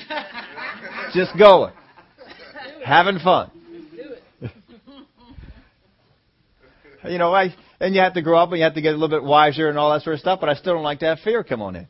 Just 1.14 1.38
going, 1.38 1.72
having 2.84 3.20
fun. 3.20 3.52
you 7.04 7.18
know, 7.18 7.32
I 7.32 7.54
and 7.80 7.94
you 7.94 8.00
have 8.00 8.14
to 8.14 8.22
grow 8.22 8.38
up 8.38 8.50
and 8.50 8.58
you 8.58 8.64
have 8.64 8.74
to 8.74 8.82
get 8.82 8.90
a 8.94 8.96
little 8.96 9.08
bit 9.08 9.22
wiser 9.22 9.68
and 9.68 9.78
all 9.78 9.92
that 9.92 10.02
sort 10.02 10.14
of 10.14 10.20
stuff. 10.20 10.40
But 10.40 10.48
I 10.48 10.54
still 10.54 10.74
don't 10.74 10.82
like 10.82 10.98
to 11.00 11.06
have 11.06 11.20
fear 11.20 11.44
come 11.44 11.62
on 11.62 11.76
in. 11.76 11.87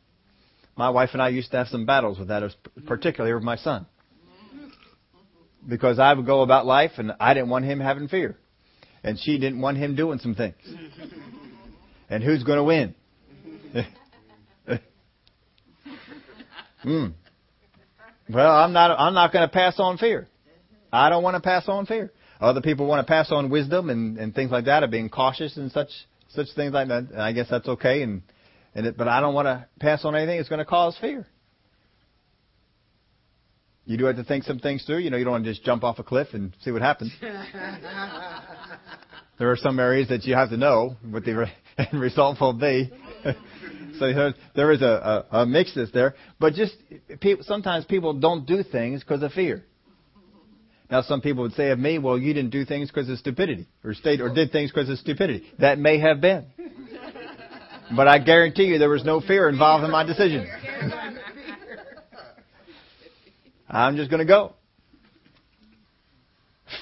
My 0.77 0.91
wife 0.91 1.11
and 1.15 1.23
I 1.23 1.31
used 1.31 1.51
to 1.53 1.57
have 1.57 1.69
some 1.69 1.87
battles 1.87 2.19
with 2.19 2.29
that, 2.29 2.43
particularly 2.87 3.35
with 3.35 3.43
my 3.43 3.57
son, 3.57 3.87
because 5.67 5.99
I 5.99 6.13
would 6.13 6.27
go 6.27 6.43
about 6.43 6.67
life 6.67 6.93
and 6.99 7.13
I 7.19 7.35
didn't 7.35 7.49
want 7.49 7.65
him 7.65 7.81
having 7.81 8.09
fear 8.09 8.37
and 9.03 9.19
she 9.19 9.39
didn't 9.39 9.61
want 9.61 9.79
him 9.79 9.95
doing 9.97 10.19
some 10.19 10.35
things. 10.35 10.57
and 12.11 12.23
who's 12.23 12.43
going 12.43 12.59
to 12.59 12.65
win? 12.65 12.95
mm. 16.85 17.13
Well, 18.31 18.51
I'm 18.51 18.73
not. 18.73 18.99
I'm 18.99 19.15
not 19.15 19.33
going 19.33 19.49
to 19.49 19.53
pass 19.53 19.79
on 19.79 19.97
fear. 19.99 20.29
I 20.93 21.09
don't 21.09 21.23
want 21.23 21.37
to 21.37 21.41
pass 21.41 21.69
on 21.69 21.87
fear. 21.87 22.13
Other 22.41 22.61
people 22.61 22.87
want 22.87 23.07
to 23.07 23.11
pass 23.11 23.33
on 23.33 23.51
wisdom 23.51 23.91
and, 23.91 24.19
and 24.19 24.35
things 24.35 24.51
like 24.51 24.67
that, 24.67 24.83
of 24.83 24.91
being 24.91 25.09
cautious 25.09 25.57
and 25.57 25.73
such 25.73 25.89
such 26.31 26.49
things 26.55 26.73
like 26.73 26.89
that. 26.89 27.11
And 27.11 27.23
I 27.23 27.33
guess 27.33 27.47
that's 27.51 27.67
okay. 27.67 28.03
And 28.03 28.23
and 28.75 28.87
it, 28.87 28.97
but 28.97 29.09
I 29.09 29.21
don't 29.21 29.35
want 29.35 29.47
to 29.47 29.67
pass 29.81 30.05
on 30.05 30.15
anything 30.15 30.37
that's 30.37 30.49
going 30.49 30.61
to 30.61 30.65
cause 30.65 30.97
fear. 31.01 31.27
You 33.89 33.97
do 33.97 34.05
have 34.05 34.17
to 34.17 34.25
think 34.25 34.45
some 34.45 34.59
things 34.59 34.85
through. 34.85 34.99
You 34.99 35.09
know, 35.09 35.17
you 35.17 35.25
don't 35.25 35.33
want 35.33 35.45
to 35.45 35.51
just 35.51 35.65
jump 35.65 35.83
off 35.83 35.99
a 35.99 36.03
cliff 36.03 36.29
and 36.35 36.55
see 36.61 36.71
what 36.71 36.83
happens. 36.83 37.11
there 39.39 39.51
are 39.51 39.57
some 39.57 39.81
areas 39.81 40.09
that 40.11 40.25
you 40.25 40.35
have 40.35 40.51
to 40.51 40.59
know 40.59 40.95
what 41.11 41.25
the 41.25 41.47
end 41.79 41.99
result 41.99 42.39
will 42.39 42.53
be. 42.53 42.93
so 43.99 44.33
there 44.55 44.73
is 44.73 44.83
a, 44.83 45.25
a, 45.31 45.39
a 45.41 45.47
mixness 45.47 45.89
there. 45.95 46.15
But 46.39 46.53
just 46.53 46.75
people, 47.21 47.45
sometimes 47.45 47.87
people 47.87 48.13
don't 48.13 48.45
do 48.45 48.63
things 48.63 49.03
because 49.03 49.23
of 49.23 49.33
fear. 49.33 49.65
Now, 50.91 51.01
some 51.01 51.23
people 51.23 51.45
would 51.45 51.55
say 51.55 51.71
of 51.71 51.79
me, 51.79 51.99
"Well, 51.99 52.19
you 52.19 52.35
didn't 52.35 52.51
do 52.51 52.67
things 52.67 52.91
because 52.91 53.09
of 53.09 53.19
stupidity, 53.19 53.69
or 53.83 53.95
state, 53.95 54.21
or 54.21 54.29
did 54.35 54.53
things 54.53 54.71
because 54.71 54.91
of 54.91 54.99
stupidity." 54.99 55.47
That 55.61 55.79
may 55.79 55.99
have 55.99 56.21
been, 56.21 56.45
but 57.97 58.07
I 58.07 58.19
guarantee 58.19 58.65
you 58.65 58.79
there 58.79 58.91
was 58.91 59.05
no 59.05 59.21
fear 59.23 59.49
involved 59.49 59.85
in 59.85 59.91
my 59.91 60.05
decision. 60.05 60.47
I'm 63.69 63.97
just 63.97 64.11
going 64.11 64.21
to 64.21 64.27
go. 64.27 64.55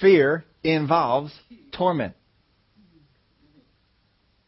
Fear 0.00 0.44
involves 0.62 1.32
torment. 1.76 2.14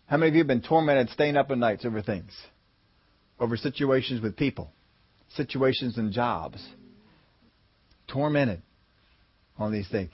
How 0.06 0.16
many 0.16 0.30
of 0.30 0.34
you 0.34 0.40
have 0.40 0.48
been 0.48 0.62
tormented 0.62 1.10
staying 1.10 1.36
up 1.36 1.50
at 1.50 1.58
nights 1.58 1.84
over 1.84 2.00
things? 2.00 2.32
Over 3.38 3.56
situations 3.56 4.20
with 4.22 4.36
people, 4.36 4.70
situations 5.34 5.98
and 5.98 6.12
jobs. 6.12 6.66
Tormented 8.08 8.62
on 9.58 9.72
these 9.72 9.88
things. 9.88 10.10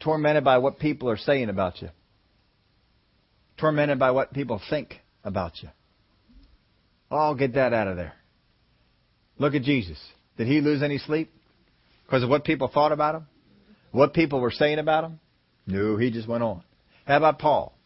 tormented 0.00 0.44
by 0.44 0.58
what 0.58 0.78
people 0.78 1.10
are 1.10 1.18
saying 1.18 1.50
about 1.50 1.82
you. 1.82 1.88
Tormented 3.58 3.98
by 3.98 4.12
what 4.12 4.32
people 4.32 4.60
think 4.70 4.94
about 5.24 5.62
you. 5.62 5.68
Oh, 7.10 7.34
get 7.34 7.54
that 7.54 7.74
out 7.74 7.88
of 7.88 7.96
there. 7.96 8.14
Look 9.38 9.54
at 9.54 9.62
Jesus. 9.62 9.98
Did 10.42 10.50
he 10.50 10.60
lose 10.60 10.82
any 10.82 10.98
sleep? 10.98 11.32
Because 12.04 12.24
of 12.24 12.28
what 12.28 12.42
people 12.42 12.66
thought 12.66 12.90
about 12.90 13.14
him? 13.14 13.26
What 13.92 14.12
people 14.12 14.40
were 14.40 14.50
saying 14.50 14.80
about 14.80 15.04
him? 15.04 15.20
No, 15.68 15.96
he 15.96 16.10
just 16.10 16.26
went 16.26 16.42
on. 16.42 16.64
How 17.06 17.18
about 17.18 17.38
Paul? 17.38 17.78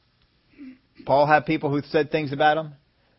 Paul 1.04 1.26
had 1.26 1.44
people 1.44 1.68
who 1.68 1.82
said 1.90 2.10
things 2.10 2.32
about 2.32 2.56
him. 2.56 2.72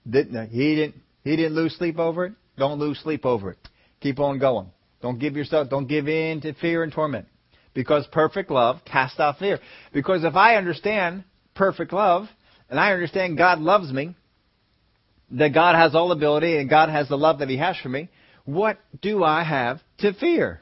Didn't 0.09 0.49
he? 0.49 0.73
Didn't 0.73 0.95
he? 1.23 1.35
Didn't 1.35 1.53
lose 1.53 1.77
sleep 1.77 1.99
over 1.99 2.25
it. 2.25 2.33
Don't 2.57 2.79
lose 2.79 2.97
sleep 2.97 3.27
over 3.27 3.51
it. 3.51 3.59
Keep 4.01 4.19
on 4.19 4.39
going. 4.39 4.71
Don't 5.03 5.19
give 5.19 5.35
yourself. 5.35 5.69
Don't 5.69 5.85
give 5.85 6.07
in 6.07 6.41
to 6.41 6.53
fear 6.55 6.81
and 6.81 6.91
torment. 6.91 7.27
Because 7.75 8.07
perfect 8.11 8.49
love 8.49 8.77
casts 8.85 9.19
out 9.19 9.37
fear. 9.37 9.59
Because 9.93 10.23
if 10.23 10.35
I 10.35 10.55
understand 10.55 11.25
perfect 11.53 11.93
love, 11.93 12.25
and 12.71 12.79
I 12.79 12.91
understand 12.91 13.37
God 13.37 13.59
loves 13.59 13.93
me, 13.93 14.15
that 15.29 15.53
God 15.53 15.75
has 15.75 15.93
all 15.93 16.11
ability 16.11 16.57
and 16.57 16.67
God 16.67 16.89
has 16.89 17.07
the 17.07 17.19
love 17.19 17.37
that 17.37 17.49
He 17.49 17.57
has 17.57 17.77
for 17.77 17.89
me, 17.89 18.09
what 18.47 18.79
do 19.01 19.25
I 19.25 19.43
have 19.43 19.81
to 19.97 20.13
fear? 20.13 20.61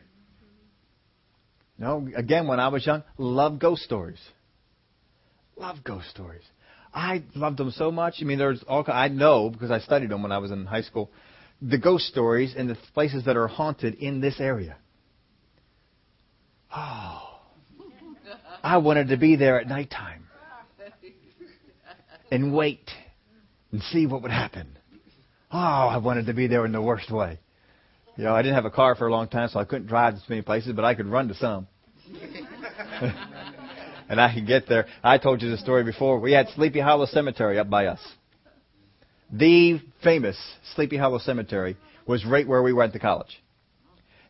No, 1.77 2.09
again, 2.15 2.47
when 2.47 2.59
I 2.59 2.69
was 2.69 2.83
young, 2.83 3.03
loved 3.19 3.59
ghost 3.59 3.83
stories. 3.83 4.19
Love 5.55 5.83
ghost 5.83 6.09
stories. 6.09 6.41
I 6.91 7.23
loved 7.35 7.57
them 7.57 7.69
so 7.69 7.91
much. 7.91 8.15
I 8.21 8.23
mean, 8.23 8.39
there's 8.39 8.63
all 8.67 8.83
I 8.87 9.09
know 9.09 9.51
because 9.51 9.69
I 9.69 9.79
studied 9.81 10.09
them 10.09 10.23
when 10.23 10.31
I 10.31 10.39
was 10.39 10.49
in 10.49 10.65
high 10.65 10.81
school. 10.81 11.11
The 11.61 11.77
ghost 11.77 12.05
stories 12.07 12.55
and 12.57 12.67
the 12.67 12.77
places 12.95 13.25
that 13.25 13.37
are 13.37 13.47
haunted 13.47 13.93
in 13.93 14.19
this 14.19 14.39
area. 14.39 14.77
Oh, 16.75 17.39
I 18.63 18.77
wanted 18.77 19.09
to 19.09 19.17
be 19.17 19.35
there 19.35 19.61
at 19.61 19.67
nighttime 19.67 20.25
and 22.31 22.51
wait 22.51 22.89
and 23.71 23.83
see 23.83 24.07
what 24.07 24.23
would 24.23 24.31
happen. 24.31 24.75
Oh, 25.51 25.57
I 25.59 25.97
wanted 25.97 26.25
to 26.25 26.33
be 26.33 26.47
there 26.47 26.65
in 26.65 26.71
the 26.71 26.81
worst 26.81 27.11
way. 27.11 27.37
You 28.17 28.23
know, 28.23 28.35
I 28.35 28.41
didn't 28.41 28.55
have 28.55 28.65
a 28.65 28.71
car 28.71 28.95
for 28.95 29.07
a 29.07 29.11
long 29.11 29.27
time, 29.27 29.49
so 29.49 29.59
I 29.59 29.65
couldn't 29.65 29.87
drive 29.87 30.15
to 30.15 30.21
many 30.29 30.41
places, 30.41 30.73
but 30.73 30.85
I 30.85 30.95
could 30.95 31.07
run 31.07 31.27
to 31.27 31.33
some. 31.35 31.67
and 34.09 34.21
I 34.21 34.33
could 34.33 34.47
get 34.47 34.67
there. 34.69 34.87
I 35.03 35.17
told 35.17 35.41
you 35.41 35.49
the 35.49 35.57
story 35.57 35.83
before. 35.83 36.19
We 36.19 36.31
had 36.31 36.47
Sleepy 36.55 36.79
Hollow 36.79 37.07
Cemetery 37.07 37.59
up 37.59 37.69
by 37.69 37.87
us. 37.87 37.99
The 39.31 39.81
famous 40.03 40.37
Sleepy 40.75 40.97
Hollow 40.97 41.17
Cemetery 41.17 41.75
was 42.07 42.23
right 42.25 42.47
where 42.47 42.63
we 42.63 42.71
went 42.71 42.93
to 42.93 42.99
college. 42.99 43.41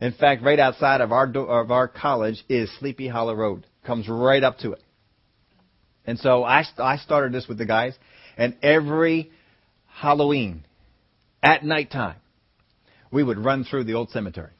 In 0.01 0.13
fact, 0.13 0.41
right 0.41 0.59
outside 0.59 1.01
of 1.01 1.11
our 1.11 1.27
do- 1.27 1.41
of 1.41 1.69
our 1.71 1.88
college 1.88 2.43
is 2.49 2.71
Sleepy 2.79 3.07
Hollow 3.07 3.36
Road. 3.36 3.65
Comes 3.86 4.07
right 4.09 4.43
up 4.43 4.57
to 4.59 4.71
it. 4.73 4.81
And 6.07 6.17
so 6.17 6.43
I 6.43 6.63
I 6.77 6.97
started 6.97 7.33
this 7.33 7.47
with 7.47 7.57
the 7.57 7.65
guys, 7.65 7.93
and 8.38 8.55
every 8.61 9.31
Halloween 9.88 10.63
at 11.43 11.63
nighttime 11.63 12.15
we 13.16 13.24
would 13.24 13.38
run 13.38 13.63
through 13.63 13.86
the 13.86 13.93
old 13.93 14.09
cemetery. 14.09 14.51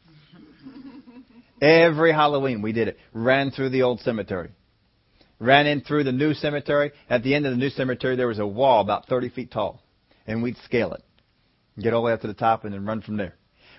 Every 1.62 2.14
Halloween 2.14 2.62
we 2.62 2.72
did 2.72 2.88
it. 2.88 2.97
Ran 3.12 3.51
through 3.51 3.72
the 3.72 3.82
old 3.82 3.99
cemetery. 3.99 4.51
Ran 5.39 5.68
in 5.68 5.82
through 5.82 6.06
the 6.06 6.14
new 6.14 6.34
cemetery. 6.34 6.93
At 7.10 7.22
the 7.22 7.36
end 7.36 7.45
of 7.45 7.51
the 7.51 7.58
new 7.58 7.70
cemetery 7.70 8.16
there 8.16 8.30
was 8.30 8.39
a 8.39 8.47
wall 8.47 8.80
about 8.80 9.08
30 9.08 9.28
feet 9.28 9.51
tall. 9.51 9.84
And 10.26 10.41
we'd 10.41 10.56
scale 10.64 10.93
it. 10.93 11.03
Get 11.78 11.93
all 11.93 12.01
the 12.01 12.06
way 12.06 12.14
up 12.14 12.22
to 12.22 12.28
the 12.28 12.34
top 12.34 12.64
and 12.64 12.74
then 12.74 12.86
run 12.86 13.01
from 13.01 13.18
there. 13.18 13.36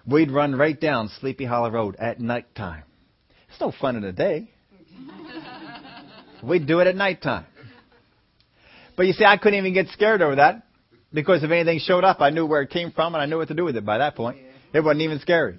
We'd 0.07 0.31
run 0.31 0.55
right 0.55 0.79
down 0.79 1.09
Sleepy 1.21 1.47
Hollow 1.47 1.71
Road 1.71 1.97
at 1.97 2.21
night 2.21 2.55
time. 2.55 2.83
It's 3.49 3.59
no 3.59 3.73
fun 3.81 3.97
in 3.97 4.03
the 4.03 4.13
day. 4.13 4.51
We'd 6.45 6.67
do 6.67 6.81
it 6.81 6.87
at 6.87 6.97
night 6.97 7.23
time. 7.23 7.47
But 8.95 9.07
you 9.07 9.15
see, 9.15 9.25
I 9.25 9.39
couldn't 9.39 9.59
even 9.59 9.73
get 9.73 9.89
scared 9.89 10.21
over 10.21 10.37
that 10.37 10.67
because 11.15 11.43
if 11.43 11.51
anything 11.51 11.79
showed 11.79 12.05
up, 12.05 12.21
I 12.21 12.29
knew 12.29 12.45
where 12.45 12.61
it 12.61 12.69
came 12.69 12.93
from 12.93 13.15
and 13.15 13.23
I 13.23 13.25
knew 13.25 13.39
what 13.39 13.49
to 13.49 13.55
do 13.55 13.65
with 13.65 13.79
it 13.79 13.87
by 13.87 13.97
that 13.99 14.15
point. 14.15 14.37
It 14.73 14.81
wasn't 14.81 15.03
even 15.03 15.21
scary. 15.21 15.59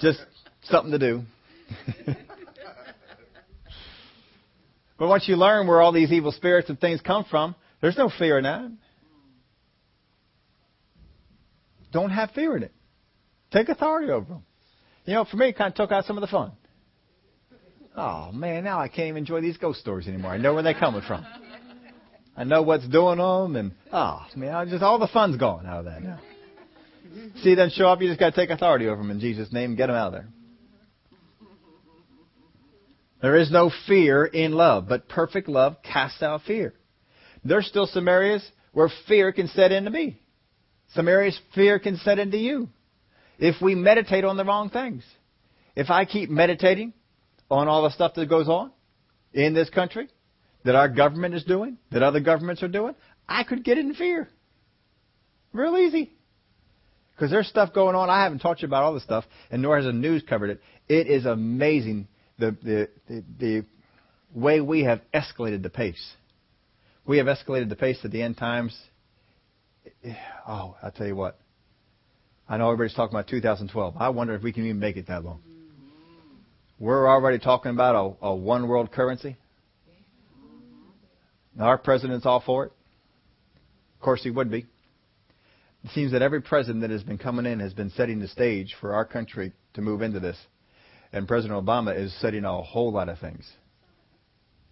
Just 0.00 0.18
something 0.64 0.92
to 0.92 0.98
do. 0.98 1.22
but 4.98 5.08
once 5.08 5.28
you 5.28 5.36
learn 5.36 5.66
where 5.66 5.80
all 5.80 5.92
these 5.92 6.12
evil 6.12 6.32
spirits 6.32 6.68
and 6.68 6.80
things 6.80 7.00
come 7.00 7.24
from, 7.30 7.54
there's 7.80 7.96
no 7.96 8.10
fear 8.18 8.38
in 8.38 8.44
that. 8.44 8.70
Don't 11.92 12.10
have 12.10 12.30
fear 12.32 12.56
in 12.56 12.64
it. 12.64 12.72
Take 13.52 13.68
authority 13.68 14.10
over 14.10 14.26
them. 14.26 14.42
You 15.04 15.14
know, 15.14 15.24
for 15.24 15.36
me, 15.36 15.50
it 15.50 15.56
kind 15.56 15.70
of 15.70 15.76
took 15.76 15.92
out 15.92 16.06
some 16.06 16.16
of 16.16 16.22
the 16.22 16.26
fun. 16.26 16.52
Oh 17.96 18.32
man, 18.32 18.64
now 18.64 18.80
I 18.80 18.88
can't 18.88 19.08
even 19.08 19.18
enjoy 19.18 19.40
these 19.40 19.56
ghost 19.56 19.78
stories 19.78 20.08
anymore. 20.08 20.32
I 20.32 20.38
know 20.38 20.54
where 20.54 20.64
they're 20.64 20.74
coming 20.74 21.02
from. 21.06 21.24
I 22.36 22.42
know 22.42 22.62
what's 22.62 22.88
doing 22.88 23.18
them, 23.18 23.54
and 23.54 23.72
oh 23.92 24.26
man, 24.34 24.68
just 24.68 24.82
all 24.82 24.98
the 24.98 25.06
fun's 25.06 25.36
gone 25.36 25.66
out 25.66 25.80
of 25.80 25.84
that 25.84 26.02
now. 26.02 26.18
See 27.42 27.54
them 27.54 27.70
show 27.70 27.88
up, 27.88 28.00
you 28.00 28.08
just 28.08 28.20
got 28.20 28.34
to 28.34 28.36
take 28.36 28.50
authority 28.50 28.86
over 28.88 29.00
them 29.00 29.10
in 29.10 29.20
Jesus' 29.20 29.52
name 29.52 29.70
and 29.70 29.76
get 29.76 29.88
them 29.88 29.96
out 29.96 30.08
of 30.08 30.12
there. 30.12 30.28
There 33.22 33.36
is 33.36 33.50
no 33.50 33.70
fear 33.86 34.26
in 34.26 34.52
love, 34.52 34.86
but 34.88 35.08
perfect 35.08 35.48
love 35.48 35.76
casts 35.82 36.22
out 36.22 36.42
fear. 36.42 36.74
There's 37.42 37.66
still 37.66 37.86
some 37.86 38.06
areas 38.06 38.46
where 38.72 38.90
fear 39.08 39.32
can 39.32 39.48
set 39.48 39.72
into 39.72 39.90
me. 39.90 40.20
Some 40.94 41.08
areas 41.08 41.38
fear 41.54 41.78
can 41.78 41.96
set 41.96 42.18
into 42.18 42.36
you. 42.36 42.68
If 43.38 43.62
we 43.62 43.74
meditate 43.74 44.24
on 44.24 44.36
the 44.36 44.44
wrong 44.44 44.70
things. 44.70 45.04
If 45.74 45.90
I 45.90 46.04
keep 46.04 46.30
meditating 46.30 46.92
on 47.50 47.66
all 47.66 47.82
the 47.82 47.90
stuff 47.90 48.14
that 48.14 48.28
goes 48.28 48.48
on 48.48 48.70
in 49.32 49.54
this 49.54 49.70
country, 49.70 50.08
that 50.64 50.74
our 50.74 50.88
government 50.88 51.34
is 51.34 51.44
doing, 51.44 51.78
that 51.90 52.02
other 52.02 52.20
governments 52.20 52.62
are 52.62 52.68
doing, 52.68 52.94
I 53.28 53.44
could 53.44 53.64
get 53.64 53.78
in 53.78 53.94
fear. 53.94 54.28
Real 55.52 55.76
easy. 55.76 56.13
Because 57.14 57.30
there's 57.30 57.46
stuff 57.46 57.72
going 57.72 57.94
on. 57.94 58.10
I 58.10 58.24
haven't 58.24 58.40
taught 58.40 58.62
you 58.62 58.66
about 58.66 58.82
all 58.82 58.94
the 58.94 59.00
stuff, 59.00 59.24
and 59.50 59.62
nor 59.62 59.76
has 59.76 59.86
the 59.86 59.92
news 59.92 60.22
covered 60.28 60.50
it. 60.50 60.60
It 60.88 61.06
is 61.06 61.26
amazing 61.26 62.08
the, 62.38 62.56
the, 62.62 62.88
the, 63.08 63.24
the 63.38 63.64
way 64.34 64.60
we 64.60 64.84
have 64.84 65.00
escalated 65.12 65.62
the 65.62 65.70
pace. 65.70 66.12
We 67.06 67.18
have 67.18 67.26
escalated 67.26 67.68
the 67.68 67.76
pace 67.76 68.00
to 68.02 68.08
the 68.08 68.22
end 68.22 68.36
times. 68.36 68.76
Oh, 70.46 70.76
I'll 70.82 70.90
tell 70.90 71.06
you 71.06 71.16
what. 71.16 71.38
I 72.48 72.56
know 72.56 72.70
everybody's 72.70 72.94
talking 72.94 73.14
about 73.14 73.28
2012. 73.28 73.94
I 73.98 74.08
wonder 74.08 74.34
if 74.34 74.42
we 74.42 74.52
can 74.52 74.64
even 74.64 74.78
make 74.78 74.96
it 74.96 75.06
that 75.06 75.24
long. 75.24 75.40
We're 76.78 77.08
already 77.08 77.38
talking 77.38 77.70
about 77.70 78.16
a, 78.22 78.26
a 78.26 78.34
one 78.34 78.68
world 78.68 78.90
currency. 78.90 79.36
Our 81.58 81.78
president's 81.78 82.26
all 82.26 82.42
for 82.44 82.66
it. 82.66 82.72
Of 83.94 84.00
course, 84.02 84.22
he 84.22 84.30
would 84.30 84.50
be. 84.50 84.66
It 85.84 85.90
seems 85.90 86.12
that 86.12 86.22
every 86.22 86.40
president 86.40 86.80
that 86.80 86.90
has 86.90 87.02
been 87.02 87.18
coming 87.18 87.44
in 87.44 87.60
has 87.60 87.74
been 87.74 87.90
setting 87.90 88.18
the 88.18 88.28
stage 88.28 88.74
for 88.80 88.94
our 88.94 89.04
country 89.04 89.52
to 89.74 89.82
move 89.82 90.00
into 90.00 90.18
this. 90.18 90.36
And 91.12 91.28
President 91.28 91.64
Obama 91.64 91.96
is 91.96 92.12
setting 92.20 92.44
a 92.44 92.62
whole 92.62 92.90
lot 92.90 93.08
of 93.08 93.18
things 93.18 93.46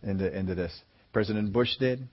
into, 0.02 0.36
into 0.36 0.54
this. 0.54 0.72
President 1.12 1.52
Bush 1.52 1.76
did. 1.78 2.08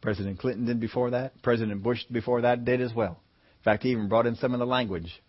President 0.00 0.38
Clinton 0.38 0.64
did 0.64 0.80
before 0.80 1.10
that. 1.10 1.40
President 1.42 1.82
Bush 1.82 2.02
before 2.10 2.40
that 2.40 2.64
did 2.64 2.80
as 2.80 2.94
well. 2.94 3.20
In 3.60 3.64
fact, 3.64 3.82
he 3.82 3.90
even 3.90 4.08
brought 4.08 4.26
in 4.26 4.36
some 4.36 4.54
of 4.54 4.58
the 4.58 4.66
language. 4.66 5.22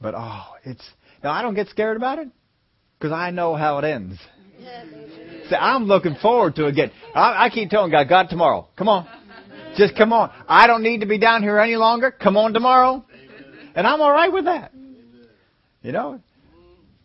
But 0.00 0.14
oh, 0.16 0.44
it's 0.64 0.88
now 1.24 1.32
I 1.32 1.42
don't 1.42 1.54
get 1.54 1.66
scared 1.68 1.96
about 1.96 2.20
it 2.20 2.28
because 2.98 3.12
I 3.12 3.30
know 3.32 3.56
how 3.56 3.78
it 3.78 3.84
ends. 3.84 4.16
See, 5.48 5.56
I'm 5.56 5.84
looking 5.84 6.14
forward 6.22 6.54
to 6.56 6.66
it 6.66 6.70
again. 6.70 6.92
I, 7.14 7.46
I 7.46 7.50
keep 7.50 7.70
telling 7.70 7.90
God, 7.90 8.08
God, 8.08 8.28
tomorrow, 8.30 8.68
come 8.76 8.88
on, 8.88 9.08
just 9.76 9.96
come 9.96 10.12
on. 10.12 10.30
I 10.48 10.66
don't 10.66 10.82
need 10.82 11.00
to 11.00 11.06
be 11.06 11.18
down 11.18 11.42
here 11.42 11.58
any 11.58 11.76
longer. 11.76 12.10
Come 12.10 12.36
on 12.36 12.52
tomorrow, 12.52 13.04
and 13.74 13.86
I'm 13.86 14.00
all 14.00 14.12
right 14.12 14.32
with 14.32 14.44
that. 14.44 14.72
You 15.82 15.92
know, 15.92 16.20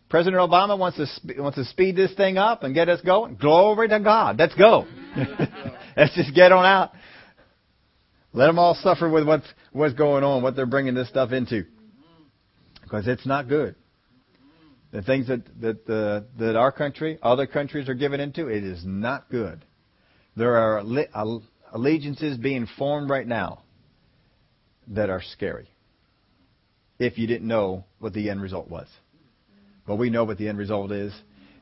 President 0.08 0.40
Obama 0.40 0.78
wants 0.78 0.98
to 0.98 1.42
wants 1.42 1.56
to 1.56 1.64
speed 1.64 1.96
this 1.96 2.14
thing 2.14 2.38
up 2.38 2.62
and 2.62 2.74
get 2.74 2.88
us 2.88 3.00
going. 3.00 3.36
Glory 3.36 3.88
to 3.88 4.00
God. 4.00 4.38
Let's 4.38 4.54
go. 4.54 4.86
Let's 5.96 6.14
just 6.14 6.34
get 6.34 6.52
on 6.52 6.64
out. 6.64 6.92
Let 8.32 8.48
them 8.48 8.58
all 8.58 8.74
suffer 8.74 9.08
with 9.08 9.26
what's 9.26 9.46
what's 9.72 9.94
going 9.94 10.22
on, 10.22 10.42
what 10.42 10.54
they're 10.54 10.66
bringing 10.66 10.94
this 10.94 11.08
stuff 11.08 11.32
into, 11.32 11.64
because 12.82 13.08
it's 13.08 13.26
not 13.26 13.48
good. 13.48 13.74
The 14.92 15.02
things 15.02 15.28
that 15.28 15.42
that 15.60 15.88
uh, 15.90 16.20
that 16.38 16.56
our 16.56 16.70
country, 16.70 17.18
other 17.22 17.46
countries 17.46 17.88
are 17.88 17.94
given 17.94 18.20
into, 18.20 18.48
it 18.48 18.62
is 18.62 18.82
not 18.84 19.30
good. 19.30 19.64
There 20.36 20.56
are 20.56 20.82
allegiances 21.76 22.38
being 22.38 22.66
formed 22.78 23.10
right 23.10 23.26
now 23.26 23.62
that 24.88 25.10
are 25.10 25.20
scary. 25.32 25.68
If 26.98 27.18
you 27.18 27.26
didn't 27.26 27.46
know 27.46 27.84
what 27.98 28.14
the 28.14 28.30
end 28.30 28.40
result 28.40 28.70
was. 28.70 28.86
But 29.86 29.96
we 29.96 30.08
know 30.08 30.24
what 30.24 30.38
the 30.38 30.48
end 30.48 30.56
result 30.56 30.90
is. 30.90 31.12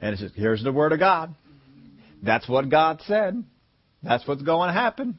And 0.00 0.12
it's 0.12 0.22
just, 0.22 0.34
here's 0.36 0.62
the 0.62 0.72
Word 0.72 0.92
of 0.92 1.00
God. 1.00 1.34
That's 2.22 2.48
what 2.48 2.70
God 2.70 3.02
said. 3.06 3.42
That's 4.04 4.24
what's 4.28 4.42
going 4.42 4.68
to 4.68 4.72
happen. 4.72 5.18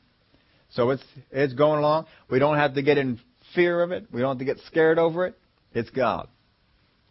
So 0.72 0.92
it's, 0.92 1.04
it's 1.30 1.54
going 1.54 1.80
along. 1.80 2.06
We 2.30 2.40
don't 2.40 2.56
have 2.56 2.76
to 2.76 2.82
get 2.82 2.98
in 2.98 3.20
fear 3.54 3.84
of 3.84 3.92
it. 3.92 4.08
We 4.14 4.22
don't 4.22 4.40
have 4.40 4.40
to 4.40 4.46
get 4.46 4.60
scared 4.66 4.98
over 4.98 5.26
it. 5.26 5.38
It's 5.74 5.90
God. 5.90 6.30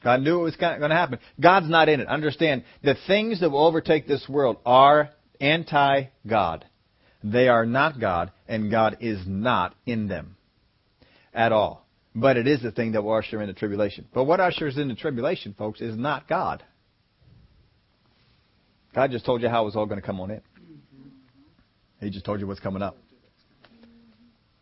God 0.03 0.23
knew 0.23 0.41
it 0.41 0.45
was 0.45 0.57
going 0.57 0.81
to 0.81 0.89
happen. 0.89 1.19
God's 1.39 1.69
not 1.69 1.91
in 1.91 2.01
it. 2.01 2.09
Understand, 2.09 2.65
the 2.83 2.97
things 3.07 3.41
that 3.41 3.51
will 3.51 3.67
overtake 3.67 4.07
this 4.07 4.27
world 4.27 4.57
are 4.65 5.11
anti-God. 5.39 6.65
They 7.25 7.49
are 7.49 7.65
not 7.65 7.99
God, 7.99 8.33
and 8.47 8.71
God 8.71 8.99
is 9.01 9.19
not 9.27 9.75
in 9.87 10.09
them 10.09 10.37
at 11.33 11.53
all. 11.53 11.87
But 12.15 12.37
it 12.37 12.47
is 12.47 12.61
the 12.61 12.71
thing 12.71 12.93
that 12.93 13.03
will 13.03 13.15
usher 13.15 13.41
in 13.41 13.49
the 13.49 13.55
tribulation. 13.55 14.07
But 14.13 14.25
what 14.25 14.41
ushers 14.41 14.77
in 14.77 14.89
the 14.89 14.95
tribulation, 14.95 15.55
folks, 15.57 15.81
is 15.81 15.97
not 15.97 16.29
God. 16.29 16.63
God 18.95 19.11
just 19.11 19.25
told 19.25 19.41
you 19.41 19.49
how 19.49 19.63
it 19.63 19.65
was 19.65 19.75
all 19.75 19.87
going 19.87 20.01
to 20.01 20.07
come 20.07 20.21
on 20.21 20.31
in. 20.31 20.43
He 21.99 22.11
just 22.11 22.27
told 22.27 22.41
you 22.41 22.47
what's 22.47 22.61
coming 22.61 22.83
up. 22.83 22.99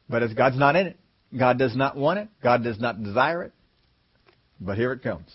But 0.08 0.22
as 0.22 0.32
God's 0.32 0.56
not 0.56 0.76
in 0.76 0.86
it, 0.86 0.96
God 1.36 1.58
does 1.58 1.74
not 1.74 1.96
want 1.96 2.20
it, 2.20 2.28
God 2.42 2.62
does 2.62 2.78
not 2.78 3.02
desire 3.02 3.42
it, 3.42 3.52
but 4.60 4.76
here 4.76 4.92
it 4.92 5.02
comes. 5.02 5.30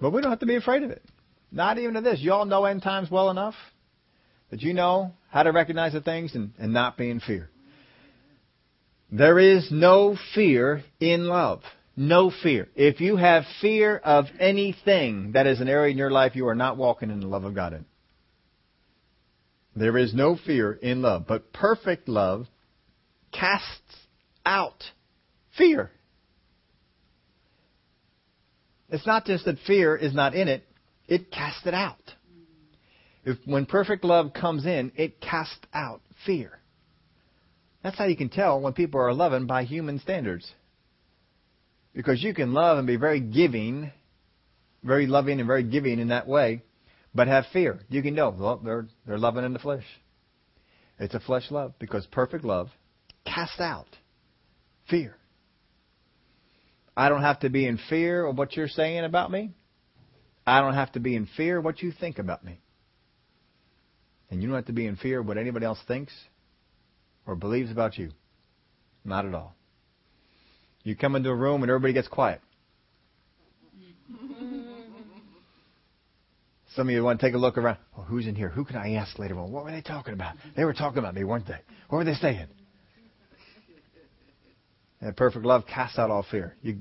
But 0.00 0.10
we 0.10 0.22
don't 0.22 0.30
have 0.30 0.40
to 0.40 0.46
be 0.46 0.54
afraid 0.54 0.84
of 0.84 0.90
it. 0.90 1.02
Not 1.50 1.78
even 1.78 1.96
of 1.96 2.04
this. 2.04 2.20
You 2.20 2.32
all 2.34 2.44
know 2.44 2.66
end 2.66 2.82
times 2.82 3.10
well 3.10 3.30
enough 3.30 3.54
that 4.50 4.62
you 4.62 4.72
know 4.72 5.12
how 5.30 5.42
to 5.42 5.52
recognize 5.52 5.92
the 5.92 6.00
things 6.00 6.34
and, 6.34 6.52
and 6.58 6.72
not 6.72 6.96
be 6.96 7.10
in 7.10 7.20
fear. 7.20 7.50
There 9.10 9.38
is 9.38 9.68
no 9.70 10.16
fear 10.34 10.82
in 11.00 11.26
love. 11.26 11.62
No 11.96 12.30
fear. 12.30 12.68
If 12.76 13.00
you 13.00 13.16
have 13.16 13.44
fear 13.60 13.96
of 13.96 14.26
anything 14.38 15.32
that 15.32 15.46
is 15.46 15.60
an 15.60 15.68
area 15.68 15.90
in 15.90 15.98
your 15.98 16.10
life 16.10 16.36
you 16.36 16.46
are 16.46 16.54
not 16.54 16.76
walking 16.76 17.10
in 17.10 17.20
the 17.20 17.26
love 17.26 17.44
of 17.44 17.54
God 17.54 17.72
in. 17.72 17.84
There 19.74 19.96
is 19.96 20.14
no 20.14 20.36
fear 20.36 20.72
in 20.72 21.02
love, 21.02 21.26
but 21.26 21.52
perfect 21.52 22.08
love 22.08 22.46
casts 23.32 23.96
out 24.44 24.82
fear. 25.56 25.90
It's 28.90 29.06
not 29.06 29.24
just 29.24 29.44
that 29.44 29.58
fear 29.66 29.94
is 29.96 30.14
not 30.14 30.34
in 30.34 30.48
it, 30.48 30.64
it 31.06 31.30
casts 31.30 31.66
it 31.66 31.74
out. 31.74 32.14
If, 33.28 33.36
when 33.44 33.66
perfect 33.66 34.04
love 34.04 34.32
comes 34.32 34.64
in, 34.64 34.90
it 34.96 35.20
casts 35.20 35.60
out 35.74 36.00
fear. 36.24 36.58
That's 37.82 37.98
how 37.98 38.06
you 38.06 38.16
can 38.16 38.30
tell 38.30 38.58
when 38.58 38.72
people 38.72 39.00
are 39.02 39.12
loving 39.12 39.46
by 39.46 39.64
human 39.64 39.98
standards. 39.98 40.50
Because 41.92 42.22
you 42.22 42.32
can 42.32 42.54
love 42.54 42.78
and 42.78 42.86
be 42.86 42.96
very 42.96 43.20
giving, 43.20 43.92
very 44.82 45.06
loving 45.06 45.40
and 45.40 45.46
very 45.46 45.62
giving 45.62 45.98
in 45.98 46.08
that 46.08 46.26
way, 46.26 46.62
but 47.14 47.28
have 47.28 47.44
fear. 47.52 47.80
You 47.90 48.00
can 48.00 48.14
know 48.14 48.30
well, 48.30 48.62
they're 48.64 48.86
they're 49.06 49.18
loving 49.18 49.44
in 49.44 49.52
the 49.52 49.58
flesh. 49.58 49.84
It's 50.98 51.14
a 51.14 51.20
flesh 51.20 51.50
love 51.50 51.74
because 51.78 52.06
perfect 52.06 52.46
love 52.46 52.70
casts 53.26 53.60
out 53.60 53.88
fear. 54.88 55.14
I 56.96 57.10
don't 57.10 57.20
have 57.20 57.40
to 57.40 57.50
be 57.50 57.66
in 57.66 57.78
fear 57.90 58.24
of 58.24 58.38
what 58.38 58.56
you're 58.56 58.68
saying 58.68 59.04
about 59.04 59.30
me. 59.30 59.50
I 60.46 60.62
don't 60.62 60.74
have 60.74 60.92
to 60.92 61.00
be 61.00 61.14
in 61.14 61.28
fear 61.36 61.58
of 61.58 61.64
what 61.64 61.82
you 61.82 61.92
think 61.92 62.18
about 62.18 62.42
me. 62.42 62.62
And 64.30 64.42
you 64.42 64.48
don't 64.48 64.56
have 64.56 64.66
to 64.66 64.72
be 64.72 64.86
in 64.86 64.96
fear 64.96 65.20
of 65.20 65.26
what 65.26 65.38
anybody 65.38 65.64
else 65.64 65.78
thinks 65.86 66.12
or 67.26 67.34
believes 67.34 67.70
about 67.70 67.96
you. 67.96 68.10
Not 69.04 69.24
at 69.26 69.34
all. 69.34 69.54
You 70.82 70.96
come 70.96 71.16
into 71.16 71.30
a 71.30 71.34
room 71.34 71.62
and 71.62 71.70
everybody 71.70 71.92
gets 71.92 72.08
quiet. 72.08 72.40
Some 76.74 76.88
of 76.88 76.94
you 76.94 77.02
want 77.02 77.20
to 77.20 77.26
take 77.26 77.34
a 77.34 77.38
look 77.38 77.58
around. 77.58 77.78
Oh, 77.96 78.02
who's 78.02 78.26
in 78.26 78.34
here? 78.34 78.48
Who 78.48 78.64
can 78.64 78.76
I 78.76 78.94
ask 78.94 79.18
later 79.18 79.38
on? 79.38 79.50
What 79.50 79.64
were 79.64 79.70
they 79.70 79.80
talking 79.80 80.14
about? 80.14 80.36
They 80.56 80.64
were 80.64 80.74
talking 80.74 80.98
about 80.98 81.14
me, 81.14 81.24
weren't 81.24 81.46
they? 81.46 81.58
What 81.88 81.98
were 81.98 82.04
they 82.04 82.14
saying? 82.14 82.46
And 85.00 85.16
perfect 85.16 85.44
love 85.44 85.64
casts 85.66 85.98
out 85.98 86.10
all 86.10 86.26
fear. 86.28 86.54
You, 86.62 86.78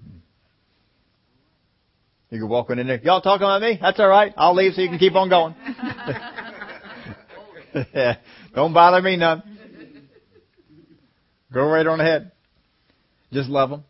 you 2.29 2.39
can 2.39 2.49
walk 2.49 2.69
in 2.69 2.85
there. 2.85 2.99
Y'all 3.03 3.21
talking 3.21 3.43
about 3.43 3.61
me? 3.61 3.77
That's 3.81 3.99
all 3.99 4.07
right. 4.07 4.33
I'll 4.37 4.55
leave 4.55 4.73
so 4.73 4.81
you 4.81 4.89
can 4.89 4.99
keep 4.99 5.15
on 5.15 5.29
going. 5.29 5.55
Don't 8.55 8.73
bother 8.73 9.01
me 9.01 9.17
none. 9.17 9.43
Go 11.53 11.65
right 11.65 11.85
on 11.85 11.99
ahead. 11.99 12.31
Just 13.31 13.49
love 13.49 13.69
them. 13.69 13.83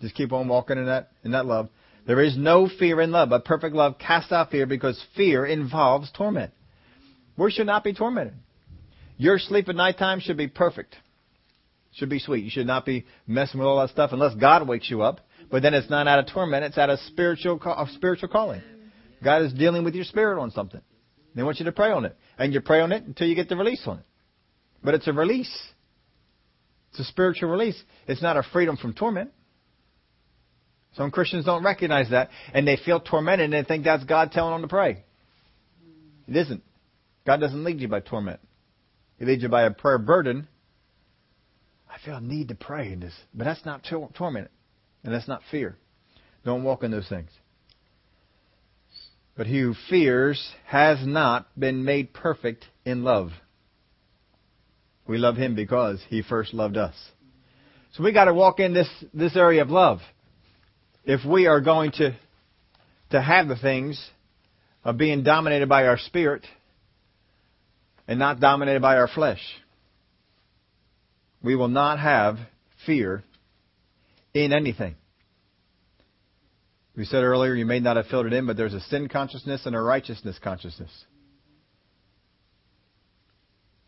Just 0.00 0.14
keep 0.14 0.32
on 0.32 0.48
walking 0.48 0.78
in 0.78 0.86
that 0.86 1.10
in 1.24 1.32
that 1.32 1.46
love. 1.46 1.68
There 2.06 2.20
is 2.20 2.36
no 2.36 2.68
fear 2.78 3.00
in 3.00 3.12
love, 3.12 3.28
but 3.28 3.44
perfect 3.44 3.74
love 3.74 3.98
casts 3.98 4.32
out 4.32 4.50
fear 4.50 4.66
because 4.66 5.02
fear 5.16 5.44
involves 5.44 6.10
torment. 6.12 6.52
We 7.36 7.50
should 7.50 7.66
not 7.66 7.84
be 7.84 7.92
tormented. 7.92 8.34
Your 9.16 9.38
sleep 9.38 9.68
at 9.68 9.76
nighttime 9.76 10.20
should 10.20 10.36
be 10.36 10.48
perfect. 10.48 10.96
Should 11.92 12.08
be 12.08 12.18
sweet. 12.18 12.44
You 12.44 12.50
should 12.50 12.66
not 12.66 12.86
be 12.86 13.04
messing 13.26 13.60
with 13.60 13.66
all 13.66 13.80
that 13.80 13.90
stuff 13.90 14.10
unless 14.12 14.34
God 14.34 14.66
wakes 14.66 14.88
you 14.90 15.02
up. 15.02 15.20
But 15.50 15.62
then 15.62 15.74
it's 15.74 15.90
not 15.90 16.06
out 16.06 16.20
of 16.20 16.26
torment; 16.32 16.64
it's 16.64 16.78
out 16.78 16.90
of 16.90 16.98
spiritual 17.00 17.60
of 17.64 17.88
spiritual 17.90 18.28
calling. 18.28 18.62
God 19.22 19.42
is 19.42 19.52
dealing 19.52 19.84
with 19.84 19.94
your 19.94 20.04
spirit 20.04 20.40
on 20.40 20.50
something. 20.50 20.80
They 21.34 21.42
want 21.42 21.58
you 21.58 21.66
to 21.66 21.72
pray 21.72 21.90
on 21.90 22.04
it, 22.04 22.16
and 22.38 22.52
you 22.52 22.60
pray 22.60 22.80
on 22.80 22.92
it 22.92 23.04
until 23.04 23.26
you 23.26 23.34
get 23.34 23.48
the 23.48 23.56
release 23.56 23.82
on 23.86 23.98
it. 23.98 24.04
But 24.82 24.94
it's 24.94 25.06
a 25.06 25.12
release. 25.12 25.54
It's 26.90 27.00
a 27.00 27.04
spiritual 27.04 27.50
release. 27.50 27.80
It's 28.08 28.22
not 28.22 28.36
a 28.36 28.42
freedom 28.42 28.76
from 28.76 28.94
torment. 28.94 29.30
Some 30.94 31.12
Christians 31.12 31.44
don't 31.44 31.62
recognize 31.62 32.10
that, 32.10 32.30
and 32.52 32.66
they 32.66 32.76
feel 32.76 32.98
tormented, 32.98 33.44
and 33.44 33.52
they 33.52 33.66
think 33.66 33.84
that's 33.84 34.04
God 34.04 34.32
telling 34.32 34.54
them 34.54 34.62
to 34.62 34.68
pray. 34.68 35.04
It 36.26 36.36
isn't. 36.36 36.62
God 37.24 37.38
doesn't 37.38 37.62
lead 37.62 37.80
you 37.80 37.88
by 37.88 38.00
torment. 38.00 38.40
He 39.18 39.24
leads 39.24 39.42
you 39.42 39.48
by 39.48 39.62
a 39.62 39.70
prayer 39.70 39.98
burden. 39.98 40.48
I 41.88 42.04
feel 42.04 42.16
a 42.16 42.20
need 42.20 42.48
to 42.48 42.54
pray 42.54 42.92
in 42.92 43.00
this, 43.00 43.14
but 43.34 43.44
that's 43.44 43.64
not 43.64 43.84
tor- 43.88 44.10
torment, 44.14 44.50
and 45.04 45.14
that's 45.14 45.28
not 45.28 45.42
fear. 45.50 45.76
Don't 46.44 46.64
walk 46.64 46.82
in 46.82 46.90
those 46.90 47.08
things. 47.08 47.30
But 49.40 49.46
he 49.46 49.60
who 49.60 49.72
fears 49.88 50.52
has 50.66 50.98
not 51.06 51.48
been 51.58 51.82
made 51.82 52.12
perfect 52.12 52.66
in 52.84 53.04
love. 53.04 53.30
We 55.06 55.16
love 55.16 55.38
him 55.38 55.54
because 55.54 55.98
he 56.10 56.20
first 56.20 56.52
loved 56.52 56.76
us. 56.76 56.94
So 57.94 58.04
we 58.04 58.12
got 58.12 58.26
to 58.26 58.34
walk 58.34 58.60
in 58.60 58.74
this, 58.74 58.86
this 59.14 59.34
area 59.36 59.62
of 59.62 59.70
love. 59.70 60.00
If 61.06 61.24
we 61.24 61.46
are 61.46 61.62
going 61.62 61.92
to, 61.92 62.14
to 63.12 63.22
have 63.22 63.48
the 63.48 63.56
things 63.56 64.10
of 64.84 64.98
being 64.98 65.22
dominated 65.22 65.70
by 65.70 65.86
our 65.86 65.96
spirit 65.96 66.46
and 68.06 68.18
not 68.18 68.40
dominated 68.40 68.82
by 68.82 68.98
our 68.98 69.08
flesh, 69.08 69.40
we 71.42 71.56
will 71.56 71.68
not 71.68 71.98
have 71.98 72.36
fear 72.84 73.24
in 74.34 74.52
anything. 74.52 74.96
We 77.00 77.06
said 77.06 77.22
earlier, 77.24 77.54
you 77.54 77.64
may 77.64 77.80
not 77.80 77.96
have 77.96 78.08
filled 78.08 78.26
it 78.26 78.34
in, 78.34 78.46
but 78.46 78.58
there's 78.58 78.74
a 78.74 78.80
sin 78.80 79.08
consciousness 79.08 79.64
and 79.64 79.74
a 79.74 79.80
righteousness 79.80 80.38
consciousness. 80.38 80.90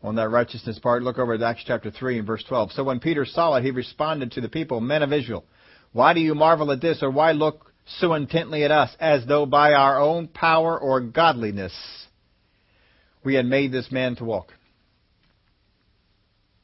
On 0.01 0.15
that 0.15 0.29
righteousness 0.29 0.79
part, 0.79 1.03
look 1.03 1.19
over 1.19 1.35
at 1.35 1.43
Acts 1.43 1.63
chapter 1.63 1.91
3 1.91 2.17
and 2.17 2.25
verse 2.25 2.43
12. 2.49 2.71
So 2.71 2.83
when 2.83 2.99
Peter 2.99 3.23
saw 3.23 3.53
it, 3.53 3.63
he 3.63 3.69
responded 3.69 4.31
to 4.31 4.41
the 4.41 4.49
people, 4.49 4.81
Men 4.81 5.03
of 5.03 5.13
Israel, 5.13 5.45
why 5.91 6.15
do 6.15 6.21
you 6.21 6.33
marvel 6.33 6.71
at 6.71 6.81
this, 6.81 7.03
or 7.03 7.11
why 7.11 7.33
look 7.33 7.71
so 7.99 8.15
intently 8.15 8.63
at 8.63 8.71
us, 8.71 8.89
as 8.99 9.23
though 9.27 9.45
by 9.45 9.73
our 9.73 10.01
own 10.01 10.27
power 10.27 10.75
or 10.75 10.99
godliness 10.99 12.07
we 13.23 13.35
had 13.35 13.45
made 13.45 13.71
this 13.71 13.91
man 13.91 14.15
to 14.15 14.23
walk? 14.23 14.53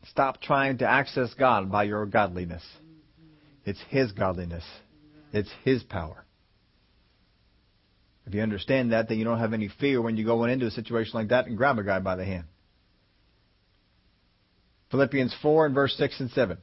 Stop 0.08 0.42
trying 0.42 0.80
to 0.80 0.90
access 0.90 1.32
God 1.36 1.72
by 1.72 1.84
your 1.84 2.08
godliness. 2.08 2.64
It's 3.66 3.84
His 3.90 4.12
godliness. 4.14 4.64
It's 5.32 5.52
His 5.64 5.84
power. 5.84 6.26
If 8.30 8.36
you 8.36 8.44
understand 8.44 8.92
that, 8.92 9.10
then 9.10 9.18
you 9.18 9.26
don't 9.26 9.40
have 9.40 9.54
any 9.54 9.70
fear 9.80 10.00
when 10.00 10.16
you 10.16 10.24
go 10.24 10.44
into 10.44 10.68
a 10.68 10.72
situation 10.72 11.14
like 11.16 11.30
that 11.30 11.48
and 11.48 11.58
grab 11.58 11.80
a 11.80 11.84
guy 11.84 11.98
by 11.98 12.16
the 12.16 12.24
hand. 12.24 12.44
Philippians 14.92 15.36
4 15.42 15.66
and 15.66 15.74
verse 15.74 15.96
6 15.98 16.20
and 16.20 16.30
7. 16.30 16.60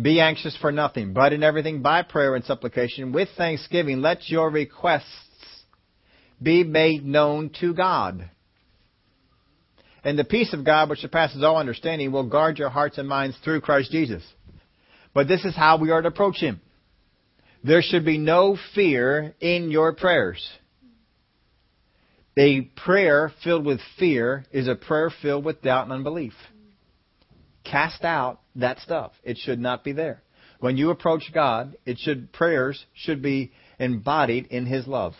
Be 0.00 0.20
anxious 0.20 0.56
for 0.58 0.70
nothing, 0.70 1.14
but 1.14 1.32
in 1.32 1.42
everything 1.42 1.82
by 1.82 2.02
prayer 2.02 2.36
and 2.36 2.44
supplication 2.44 3.10
with 3.10 3.28
thanksgiving 3.36 4.00
let 4.00 4.28
your 4.28 4.48
requests 4.48 5.06
be 6.40 6.62
made 6.62 7.04
known 7.04 7.50
to 7.60 7.74
God. 7.74 8.30
And 10.04 10.16
the 10.16 10.22
peace 10.22 10.52
of 10.52 10.64
God, 10.64 10.88
which 10.88 11.00
surpasses 11.00 11.42
all 11.42 11.56
understanding, 11.56 12.12
will 12.12 12.28
guard 12.28 12.60
your 12.60 12.70
hearts 12.70 12.96
and 12.96 13.08
minds 13.08 13.36
through 13.42 13.62
Christ 13.62 13.90
Jesus. 13.90 14.22
But 15.12 15.26
this 15.26 15.44
is 15.44 15.56
how 15.56 15.78
we 15.78 15.90
are 15.90 16.00
to 16.00 16.08
approach 16.08 16.36
Him. 16.36 16.60
There 17.64 17.82
should 17.82 18.04
be 18.04 18.18
no 18.18 18.56
fear 18.76 19.34
in 19.40 19.72
your 19.72 19.96
prayers. 19.96 20.48
A 22.38 22.60
prayer 22.62 23.32
filled 23.42 23.66
with 23.66 23.80
fear 23.98 24.44
is 24.52 24.68
a 24.68 24.76
prayer 24.76 25.10
filled 25.10 25.44
with 25.44 25.60
doubt 25.60 25.84
and 25.84 25.92
unbelief. 25.92 26.34
Cast 27.64 28.04
out 28.04 28.40
that 28.54 28.78
stuff. 28.78 29.12
It 29.24 29.38
should 29.38 29.58
not 29.58 29.82
be 29.82 29.90
there. 29.90 30.22
When 30.60 30.76
you 30.76 30.90
approach 30.90 31.32
God, 31.34 31.76
it 31.84 31.98
should 31.98 32.32
prayers 32.32 32.86
should 32.94 33.22
be 33.22 33.52
embodied 33.80 34.46
in 34.46 34.66
his 34.66 34.86
love. 34.86 35.14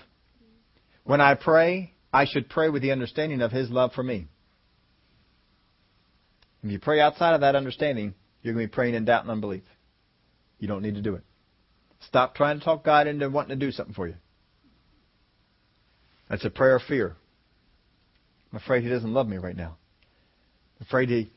When 1.02 1.20
I 1.20 1.34
pray, 1.34 1.92
I 2.12 2.24
should 2.24 2.48
pray 2.48 2.68
with 2.68 2.82
the 2.82 2.92
understanding 2.92 3.40
of 3.40 3.50
his 3.50 3.68
love 3.68 3.92
for 3.94 4.04
me. 4.04 4.28
If 6.62 6.70
you 6.70 6.78
pray 6.78 7.00
outside 7.00 7.34
of 7.34 7.40
that 7.40 7.56
understanding, 7.56 8.14
you're 8.42 8.54
going 8.54 8.66
to 8.66 8.70
be 8.70 8.74
praying 8.74 8.94
in 8.94 9.04
doubt 9.04 9.22
and 9.22 9.30
unbelief. 9.30 9.64
You 10.60 10.68
don't 10.68 10.82
need 10.82 10.94
to 10.94 11.02
do 11.02 11.14
it. 11.14 11.24
Stop 12.00 12.36
trying 12.36 12.60
to 12.60 12.64
talk 12.64 12.84
God 12.84 13.08
into 13.08 13.28
wanting 13.28 13.58
to 13.58 13.66
do 13.66 13.72
something 13.72 13.94
for 13.94 14.06
you. 14.06 14.14
That's 16.28 16.44
a 16.44 16.50
prayer 16.50 16.76
of 16.76 16.82
fear. 16.82 17.16
I'm 18.52 18.58
afraid 18.58 18.82
he 18.82 18.88
doesn't 18.88 19.12
love 19.12 19.26
me 19.28 19.36
right 19.36 19.56
now. 19.56 19.76
I'm 20.78 20.86
afraid 20.86 21.08
he, 21.08 21.30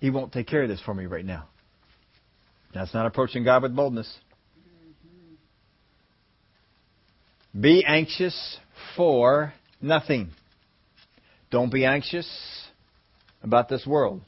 he 0.00 0.10
won't 0.10 0.32
take 0.32 0.46
care 0.46 0.62
of 0.62 0.68
this 0.68 0.80
for 0.80 0.94
me 0.94 1.06
right 1.06 1.24
now. 1.24 1.48
That's 2.74 2.94
not 2.94 3.06
approaching 3.06 3.44
God 3.44 3.62
with 3.62 3.74
boldness. 3.74 4.12
Be 7.58 7.84
anxious 7.86 8.58
for 8.96 9.52
nothing. 9.80 10.30
Don't 11.50 11.70
be 11.70 11.84
anxious 11.84 12.26
about 13.42 13.68
this 13.68 13.86
world, 13.86 14.22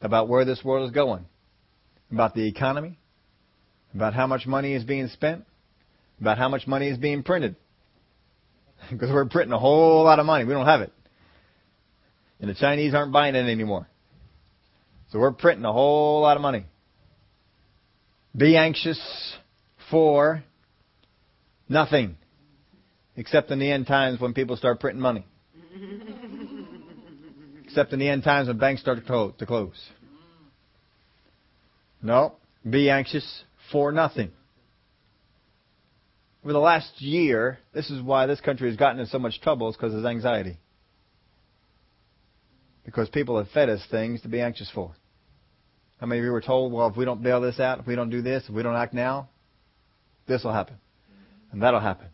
about 0.00 0.28
where 0.28 0.44
this 0.44 0.64
world 0.64 0.88
is 0.88 0.94
going, 0.94 1.26
about 2.10 2.34
the 2.34 2.48
economy, 2.48 2.98
about 3.94 4.14
how 4.14 4.26
much 4.26 4.46
money 4.46 4.72
is 4.72 4.82
being 4.82 5.08
spent, 5.08 5.44
about 6.20 6.38
how 6.38 6.48
much 6.48 6.66
money 6.66 6.88
is 6.88 6.96
being 6.96 7.22
printed 7.22 7.56
because 8.90 9.10
we're 9.10 9.26
printing 9.26 9.52
a 9.52 9.58
whole 9.58 10.04
lot 10.04 10.18
of 10.18 10.26
money. 10.26 10.44
We 10.44 10.52
don't 10.52 10.66
have 10.66 10.80
it. 10.80 10.92
And 12.40 12.50
the 12.50 12.54
Chinese 12.54 12.94
aren't 12.94 13.12
buying 13.12 13.34
it 13.34 13.48
anymore. 13.48 13.86
So 15.10 15.18
we're 15.18 15.32
printing 15.32 15.64
a 15.64 15.72
whole 15.72 16.22
lot 16.22 16.36
of 16.36 16.42
money. 16.42 16.64
Be 18.36 18.56
anxious 18.56 19.00
for 19.90 20.42
nothing. 21.68 22.16
Except 23.16 23.50
in 23.50 23.58
the 23.58 23.70
end 23.70 23.86
times 23.86 24.20
when 24.20 24.32
people 24.32 24.56
start 24.56 24.80
printing 24.80 25.02
money. 25.02 25.26
Except 27.64 27.92
in 27.92 27.98
the 27.98 28.08
end 28.08 28.24
times 28.24 28.48
when 28.48 28.58
banks 28.58 28.80
start 28.80 28.98
to 29.06 29.46
close. 29.46 29.90
No. 32.02 32.36
Be 32.68 32.90
anxious 32.90 33.44
for 33.70 33.92
nothing. 33.92 34.32
Over 36.44 36.52
the 36.52 36.58
last 36.58 37.00
year, 37.00 37.58
this 37.72 37.88
is 37.90 38.02
why 38.02 38.26
this 38.26 38.40
country 38.40 38.68
has 38.68 38.76
gotten 38.76 39.00
in 39.00 39.06
so 39.06 39.18
much 39.18 39.40
trouble, 39.40 39.68
is 39.70 39.76
because 39.76 39.94
of 39.94 40.04
anxiety. 40.04 40.56
Because 42.84 43.08
people 43.08 43.38
have 43.38 43.48
fed 43.50 43.68
us 43.68 43.80
things 43.90 44.22
to 44.22 44.28
be 44.28 44.40
anxious 44.40 44.68
for. 44.74 44.92
How 46.00 46.06
many 46.06 46.18
of 46.18 46.24
you 46.24 46.32
were 46.32 46.40
told, 46.40 46.72
well, 46.72 46.88
if 46.88 46.96
we 46.96 47.04
don't 47.04 47.22
bail 47.22 47.40
this 47.40 47.60
out, 47.60 47.78
if 47.78 47.86
we 47.86 47.94
don't 47.94 48.10
do 48.10 48.22
this, 48.22 48.42
if 48.48 48.54
we 48.54 48.64
don't 48.64 48.74
act 48.74 48.92
now, 48.92 49.28
this 50.26 50.42
will 50.42 50.52
happen. 50.52 50.76
And 51.52 51.62
that'll 51.62 51.78
happen. 51.78 52.08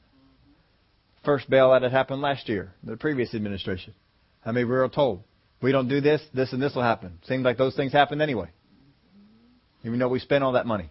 First 1.24 1.48
bailout 1.48 1.82
had 1.82 1.92
happened 1.92 2.20
last 2.20 2.50
year, 2.50 2.72
the 2.84 2.98
previous 2.98 3.34
administration. 3.34 3.94
How 4.42 4.52
many 4.52 4.64
of 4.64 4.68
you 4.68 4.74
were 4.74 4.88
told, 4.88 5.20
if 5.56 5.62
we 5.62 5.72
don't 5.72 5.88
do 5.88 6.02
this, 6.02 6.20
this 6.34 6.52
and 6.52 6.60
this 6.60 6.74
will 6.74 6.82
happen. 6.82 7.18
Seems 7.26 7.44
like 7.44 7.56
those 7.56 7.74
things 7.74 7.92
happened 7.92 8.20
anyway. 8.20 8.50
Even 9.84 9.98
though 9.98 10.08
we 10.08 10.18
spent 10.18 10.44
all 10.44 10.52
that 10.52 10.66
money. 10.66 10.90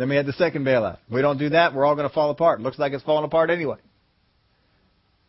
Then 0.00 0.08
we 0.08 0.16
had 0.16 0.24
the 0.24 0.32
second 0.32 0.64
bailout. 0.64 0.96
If 1.06 1.12
we 1.12 1.20
don't 1.20 1.36
do 1.36 1.50
that, 1.50 1.74
we're 1.74 1.84
all 1.84 1.94
going 1.94 2.08
to 2.08 2.14
fall 2.14 2.30
apart. 2.30 2.62
Looks 2.62 2.78
like 2.78 2.94
it's 2.94 3.04
falling 3.04 3.26
apart 3.26 3.50
anyway. 3.50 3.76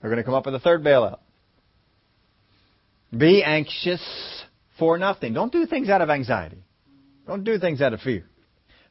We're 0.01 0.07
going 0.07 0.19
to 0.19 0.23
come 0.23 0.33
up 0.33 0.45
with 0.45 0.55
a 0.55 0.61
third 0.61 0.81
bailout. 0.81 1.19
Be 3.15 3.43
anxious 3.43 4.01
for 4.79 4.97
nothing. 4.97 5.33
Don't 5.33 5.51
do 5.51 5.65
things 5.65 5.89
out 5.89 5.99
of 5.99 6.09
anxiety. 6.09 6.63
Don't 7.27 7.43
do 7.43 7.59
things 7.59 7.81
out 7.81 7.91
of 7.91 7.99
fear. 7.99 8.23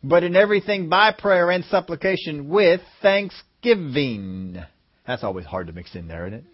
But 0.04 0.22
in 0.22 0.36
everything 0.36 0.90
by 0.90 1.12
prayer 1.12 1.50
and 1.50 1.64
supplication 1.64 2.50
with 2.50 2.82
thanksgiving. 3.00 4.62
That's 5.06 5.24
always 5.24 5.46
hard 5.46 5.68
to 5.68 5.72
mix 5.72 5.94
in 5.94 6.08
there, 6.08 6.26
isn't 6.26 6.40
it? 6.40 6.44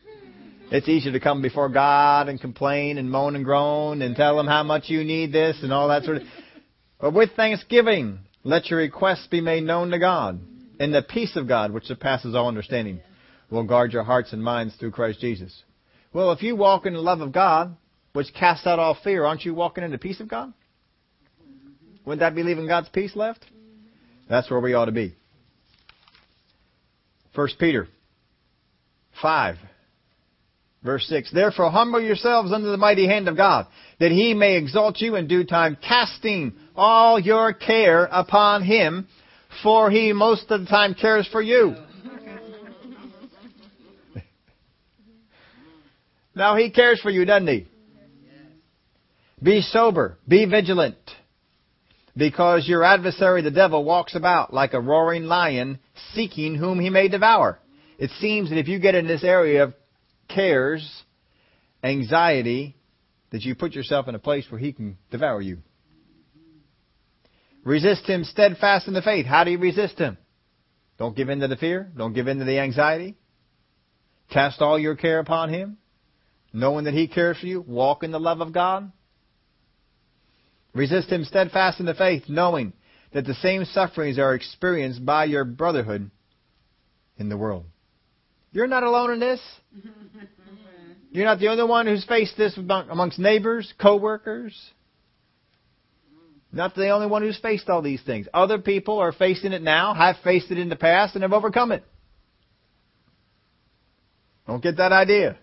It's 0.70 0.88
easier 0.88 1.10
to 1.10 1.20
come 1.20 1.42
before 1.42 1.68
God 1.68 2.28
and 2.28 2.40
complain 2.40 2.96
and 2.96 3.10
moan 3.10 3.34
and 3.34 3.44
groan 3.44 4.02
and 4.02 4.14
tell 4.14 4.38
Him 4.38 4.46
how 4.46 4.62
much 4.62 4.84
you 4.86 5.02
need 5.02 5.32
this 5.32 5.56
and 5.64 5.72
all 5.72 5.88
that 5.88 6.04
sort 6.04 6.18
of. 6.18 6.22
But 7.00 7.12
with 7.12 7.30
thanksgiving, 7.34 8.20
let 8.46 8.70
your 8.70 8.78
requests 8.78 9.26
be 9.26 9.40
made 9.40 9.64
known 9.64 9.90
to 9.90 9.98
God, 9.98 10.38
and 10.78 10.94
the 10.94 11.02
peace 11.02 11.34
of 11.34 11.48
God, 11.48 11.72
which 11.72 11.86
surpasses 11.86 12.36
all 12.36 12.46
understanding, 12.46 13.00
will 13.50 13.64
guard 13.64 13.92
your 13.92 14.04
hearts 14.04 14.32
and 14.32 14.42
minds 14.42 14.76
through 14.76 14.92
Christ 14.92 15.20
Jesus. 15.20 15.64
Well, 16.12 16.30
if 16.30 16.44
you 16.44 16.54
walk 16.54 16.86
in 16.86 16.92
the 16.92 17.00
love 17.00 17.20
of 17.20 17.32
God, 17.32 17.76
which 18.12 18.32
casts 18.32 18.64
out 18.64 18.78
all 18.78 18.96
fear, 19.02 19.24
aren't 19.24 19.44
you 19.44 19.52
walking 19.52 19.82
in 19.82 19.90
the 19.90 19.98
peace 19.98 20.20
of 20.20 20.28
God? 20.28 20.52
Wouldn't 22.04 22.20
that 22.20 22.36
be 22.36 22.44
leaving 22.44 22.68
God's 22.68 22.88
peace 22.88 23.16
left? 23.16 23.44
That's 24.28 24.48
where 24.48 24.60
we 24.60 24.74
ought 24.74 24.84
to 24.84 24.92
be. 24.92 25.16
1 27.34 27.48
Peter 27.58 27.88
5, 29.20 29.56
verse 30.86 31.06
6. 31.08 31.30
Therefore 31.32 31.70
humble 31.70 32.00
yourselves 32.00 32.50
under 32.52 32.70
the 32.70 32.78
mighty 32.78 33.06
hand 33.06 33.28
of 33.28 33.36
God, 33.36 33.66
that 34.00 34.10
he 34.10 34.32
may 34.32 34.56
exalt 34.56 35.00
you 35.00 35.16
in 35.16 35.28
due 35.28 35.44
time, 35.44 35.76
casting 35.86 36.54
all 36.74 37.20
your 37.20 37.52
care 37.52 38.04
upon 38.04 38.62
him, 38.62 39.06
for 39.62 39.90
he 39.90 40.14
most 40.14 40.50
of 40.50 40.60
the 40.60 40.66
time 40.66 40.94
cares 40.94 41.28
for 41.30 41.42
you. 41.42 41.74
now 46.34 46.56
he 46.56 46.70
cares 46.70 47.00
for 47.00 47.10
you, 47.10 47.26
doesn't 47.26 47.48
he? 47.48 47.66
Be 49.42 49.60
sober, 49.60 50.16
be 50.26 50.46
vigilant, 50.46 50.96
because 52.16 52.66
your 52.66 52.82
adversary 52.82 53.42
the 53.42 53.50
devil 53.50 53.84
walks 53.84 54.14
about 54.14 54.54
like 54.54 54.72
a 54.72 54.80
roaring 54.80 55.24
lion, 55.24 55.78
seeking 56.14 56.54
whom 56.54 56.80
he 56.80 56.88
may 56.88 57.08
devour. 57.08 57.58
It 57.98 58.10
seems 58.18 58.48
that 58.50 58.58
if 58.58 58.68
you 58.68 58.78
get 58.78 58.94
in 58.94 59.06
this 59.06 59.24
area 59.24 59.64
of 59.64 59.74
cares, 60.36 61.02
anxiety, 61.82 62.76
that 63.30 63.42
you 63.42 63.54
put 63.54 63.72
yourself 63.72 64.06
in 64.06 64.14
a 64.14 64.20
place 64.20 64.46
where 64.50 64.60
he 64.60 64.72
can 64.72 64.98
devour 65.10 65.40
you. 65.40 65.58
Resist 67.64 68.06
him 68.06 68.22
steadfast 68.22 68.86
in 68.86 68.94
the 68.94 69.02
faith. 69.02 69.26
How 69.26 69.42
do 69.42 69.50
you 69.50 69.58
resist 69.58 69.98
him? 69.98 70.16
Don't 70.98 71.16
give 71.16 71.30
in 71.30 71.40
to 71.40 71.48
the 71.48 71.56
fear. 71.56 71.90
Don't 71.96 72.12
give 72.12 72.28
in 72.28 72.38
to 72.38 72.44
the 72.44 72.60
anxiety. 72.60 73.16
Cast 74.30 74.60
all 74.60 74.78
your 74.78 74.94
care 74.94 75.18
upon 75.18 75.48
him, 75.48 75.78
knowing 76.52 76.84
that 76.84 76.94
he 76.94 77.08
cares 77.08 77.38
for 77.38 77.46
you. 77.46 77.60
Walk 77.62 78.02
in 78.02 78.12
the 78.12 78.20
love 78.20 78.40
of 78.40 78.52
God. 78.52 78.92
Resist 80.74 81.08
him 81.08 81.24
steadfast 81.24 81.80
in 81.80 81.86
the 81.86 81.94
faith, 81.94 82.24
knowing 82.28 82.72
that 83.12 83.24
the 83.24 83.34
same 83.34 83.64
sufferings 83.64 84.18
are 84.18 84.34
experienced 84.34 85.04
by 85.04 85.24
your 85.24 85.44
brotherhood 85.44 86.10
in 87.16 87.28
the 87.28 87.36
world. 87.36 87.64
You're 88.56 88.66
not 88.66 88.84
alone 88.84 89.12
in 89.12 89.20
this. 89.20 89.38
You're 91.10 91.26
not 91.26 91.40
the 91.40 91.48
only 91.48 91.64
one 91.64 91.86
who's 91.86 92.06
faced 92.06 92.38
this 92.38 92.56
amongst 92.56 93.18
neighbors, 93.18 93.70
co-workers. 93.78 94.58
Not 96.52 96.74
the 96.74 96.88
only 96.88 97.06
one 97.06 97.20
who's 97.20 97.38
faced 97.38 97.68
all 97.68 97.82
these 97.82 98.00
things. 98.00 98.28
Other 98.32 98.56
people 98.56 98.98
are 98.98 99.12
facing 99.12 99.52
it 99.52 99.60
now, 99.60 99.92
have 99.92 100.16
faced 100.24 100.50
it 100.50 100.56
in 100.56 100.70
the 100.70 100.76
past, 100.76 101.14
and 101.14 101.22
have 101.22 101.34
overcome 101.34 101.70
it. 101.70 101.84
Don't 104.46 104.62
get 104.62 104.78
that 104.78 104.92
idea. 104.92 105.36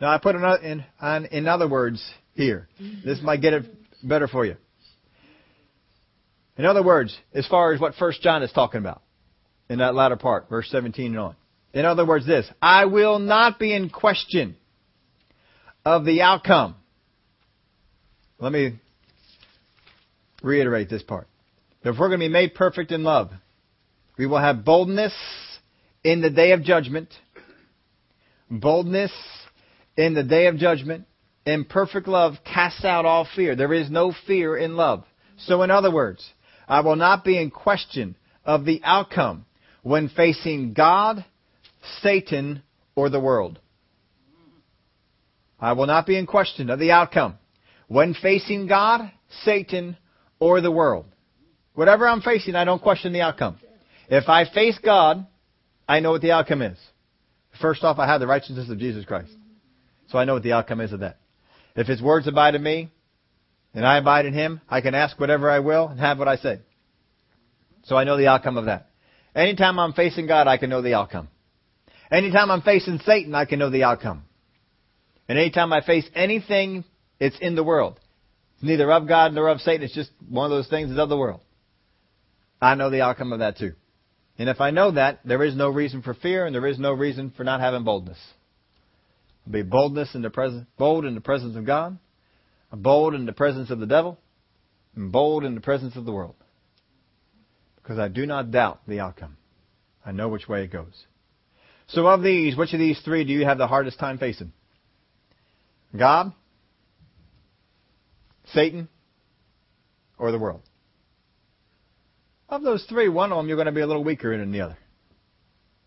Now 0.00 0.08
I 0.12 0.18
put 0.18 0.34
another 0.34 0.60
in, 0.64 0.84
in, 1.00 1.26
in 1.26 1.46
other 1.46 1.68
words 1.68 2.04
here. 2.34 2.66
This 3.04 3.20
might 3.22 3.42
get 3.42 3.52
it 3.52 3.66
better 4.02 4.26
for 4.26 4.44
you. 4.44 4.56
In 6.58 6.64
other 6.64 6.82
words, 6.82 7.16
as 7.32 7.46
far 7.46 7.72
as 7.72 7.80
what 7.80 7.94
First 7.94 8.22
John 8.22 8.42
is 8.42 8.50
talking 8.50 8.80
about 8.80 9.02
in 9.68 9.78
that 9.78 9.94
latter 9.94 10.16
part, 10.16 10.48
verse 10.48 10.68
17 10.68 11.06
and 11.06 11.18
on. 11.20 11.36
In 11.72 11.84
other 11.84 12.04
words, 12.04 12.26
this, 12.26 12.50
I 12.60 12.86
will 12.86 13.18
not 13.18 13.58
be 13.58 13.72
in 13.74 13.90
question 13.90 14.56
of 15.84 16.04
the 16.04 16.22
outcome. 16.22 16.74
Let 18.38 18.52
me 18.52 18.78
reiterate 20.42 20.88
this 20.88 21.02
part. 21.02 21.28
If 21.82 21.98
we're 21.98 22.08
going 22.08 22.20
to 22.20 22.26
be 22.26 22.28
made 22.28 22.54
perfect 22.54 22.90
in 22.92 23.04
love, 23.04 23.30
we 24.18 24.26
will 24.26 24.38
have 24.38 24.64
boldness 24.64 25.14
in 26.02 26.20
the 26.20 26.30
day 26.30 26.52
of 26.52 26.62
judgment, 26.62 27.08
boldness 28.50 29.12
in 29.96 30.14
the 30.14 30.22
day 30.22 30.46
of 30.46 30.56
judgment, 30.56 31.06
and 31.46 31.68
perfect 31.68 32.08
love 32.08 32.34
casts 32.44 32.84
out 32.84 33.06
all 33.06 33.26
fear. 33.34 33.56
There 33.56 33.72
is 33.72 33.90
no 33.90 34.12
fear 34.26 34.56
in 34.56 34.76
love. 34.76 35.04
So 35.38 35.62
in 35.62 35.70
other 35.70 35.90
words, 35.90 36.28
I 36.68 36.80
will 36.80 36.96
not 36.96 37.24
be 37.24 37.38
in 37.38 37.50
question 37.50 38.16
of 38.44 38.64
the 38.64 38.80
outcome 38.84 39.46
when 39.82 40.08
facing 40.08 40.74
God, 40.74 41.24
Satan, 42.02 42.62
or 42.94 43.08
the 43.08 43.20
world. 43.20 43.58
I 45.58 45.72
will 45.72 45.86
not 45.86 46.06
be 46.06 46.16
in 46.16 46.26
question 46.26 46.70
of 46.70 46.78
the 46.78 46.92
outcome 46.92 47.38
when 47.88 48.14
facing 48.14 48.66
God, 48.66 49.10
Satan, 49.44 49.96
or 50.38 50.60
the 50.60 50.70
world. 50.70 51.06
Whatever 51.74 52.08
I'm 52.08 52.22
facing, 52.22 52.54
I 52.54 52.64
don't 52.64 52.82
question 52.82 53.12
the 53.12 53.20
outcome. 53.20 53.58
If 54.08 54.28
I 54.28 54.44
face 54.44 54.78
God, 54.82 55.26
I 55.88 56.00
know 56.00 56.12
what 56.12 56.22
the 56.22 56.32
outcome 56.32 56.62
is. 56.62 56.78
First 57.60 57.84
off, 57.84 57.98
I 57.98 58.06
have 58.06 58.20
the 58.20 58.26
righteousness 58.26 58.70
of 58.70 58.78
Jesus 58.78 59.04
Christ. 59.04 59.32
So 60.08 60.18
I 60.18 60.24
know 60.24 60.34
what 60.34 60.42
the 60.42 60.52
outcome 60.52 60.80
is 60.80 60.92
of 60.92 61.00
that. 61.00 61.18
If 61.76 61.86
His 61.86 62.02
words 62.02 62.26
abide 62.26 62.54
in 62.54 62.62
me, 62.62 62.90
and 63.74 63.86
I 63.86 63.98
abide 63.98 64.26
in 64.26 64.34
Him, 64.34 64.60
I 64.68 64.80
can 64.80 64.94
ask 64.94 65.18
whatever 65.20 65.50
I 65.50 65.60
will 65.60 65.88
and 65.88 66.00
have 66.00 66.18
what 66.18 66.28
I 66.28 66.36
say. 66.36 66.60
So 67.84 67.96
I 67.96 68.04
know 68.04 68.16
the 68.16 68.26
outcome 68.26 68.56
of 68.56 68.66
that. 68.66 68.88
Anytime 69.34 69.78
I'm 69.78 69.92
facing 69.92 70.26
God, 70.26 70.48
I 70.48 70.56
can 70.56 70.70
know 70.70 70.82
the 70.82 70.94
outcome. 70.94 71.28
Anytime 72.10 72.50
I'm 72.50 72.62
facing 72.62 72.98
Satan, 73.04 73.34
I 73.34 73.44
can 73.44 73.58
know 73.58 73.70
the 73.70 73.84
outcome. 73.84 74.24
And 75.28 75.38
anytime 75.38 75.72
I 75.72 75.80
face 75.80 76.08
anything, 76.14 76.84
it's 77.20 77.38
in 77.40 77.54
the 77.54 77.62
world. 77.62 78.00
It's 78.54 78.64
neither 78.64 78.90
of 78.90 79.06
God 79.06 79.32
nor 79.32 79.48
of 79.48 79.60
Satan. 79.60 79.84
It's 79.84 79.94
just 79.94 80.10
one 80.28 80.50
of 80.50 80.50
those 80.50 80.68
things 80.68 80.88
that's 80.88 81.00
of 81.00 81.08
the 81.08 81.16
world. 81.16 81.40
I 82.60 82.74
know 82.74 82.90
the 82.90 83.02
outcome 83.02 83.32
of 83.32 83.38
that 83.38 83.56
too. 83.56 83.74
And 84.38 84.48
if 84.48 84.60
I 84.60 84.70
know 84.70 84.90
that, 84.92 85.20
there 85.24 85.44
is 85.44 85.54
no 85.54 85.68
reason 85.68 86.02
for 86.02 86.14
fear 86.14 86.46
and 86.46 86.54
there 86.54 86.66
is 86.66 86.78
no 86.78 86.92
reason 86.92 87.32
for 87.36 87.44
not 87.44 87.60
having 87.60 87.84
boldness. 87.84 88.18
Be 89.48 89.62
boldness 89.62 90.14
in 90.14 90.22
the 90.22 90.30
presence, 90.30 90.66
bold 90.78 91.04
in 91.04 91.14
the 91.14 91.20
presence 91.20 91.56
of 91.56 91.64
God, 91.64 91.98
bold 92.72 93.14
in 93.14 93.26
the 93.26 93.32
presence 93.32 93.70
of 93.70 93.80
the 93.80 93.86
devil, 93.86 94.18
and 94.94 95.12
bold 95.12 95.44
in 95.44 95.54
the 95.54 95.60
presence 95.60 95.96
of 95.96 96.04
the 96.04 96.12
world. 96.12 96.36
Because 97.76 97.98
I 97.98 98.08
do 98.08 98.26
not 98.26 98.50
doubt 98.50 98.80
the 98.86 99.00
outcome. 99.00 99.36
I 100.04 100.12
know 100.12 100.28
which 100.28 100.48
way 100.48 100.64
it 100.64 100.72
goes. 100.72 101.06
So 101.92 102.06
of 102.06 102.22
these, 102.22 102.56
which 102.56 102.72
of 102.72 102.78
these 102.78 103.00
three 103.00 103.24
do 103.24 103.32
you 103.32 103.44
have 103.44 103.58
the 103.58 103.66
hardest 103.66 103.98
time 103.98 104.18
facing? 104.18 104.52
God, 105.96 106.32
Satan, 108.52 108.88
or 110.16 110.30
the 110.30 110.38
world? 110.38 110.62
Of 112.48 112.62
those 112.62 112.84
three, 112.88 113.08
one 113.08 113.32
of 113.32 113.38
them 113.38 113.48
you're 113.48 113.56
going 113.56 113.66
to 113.66 113.72
be 113.72 113.80
a 113.80 113.86
little 113.86 114.04
weaker 114.04 114.32
in 114.32 114.40
than 114.40 114.52
the 114.52 114.60
other. 114.60 114.78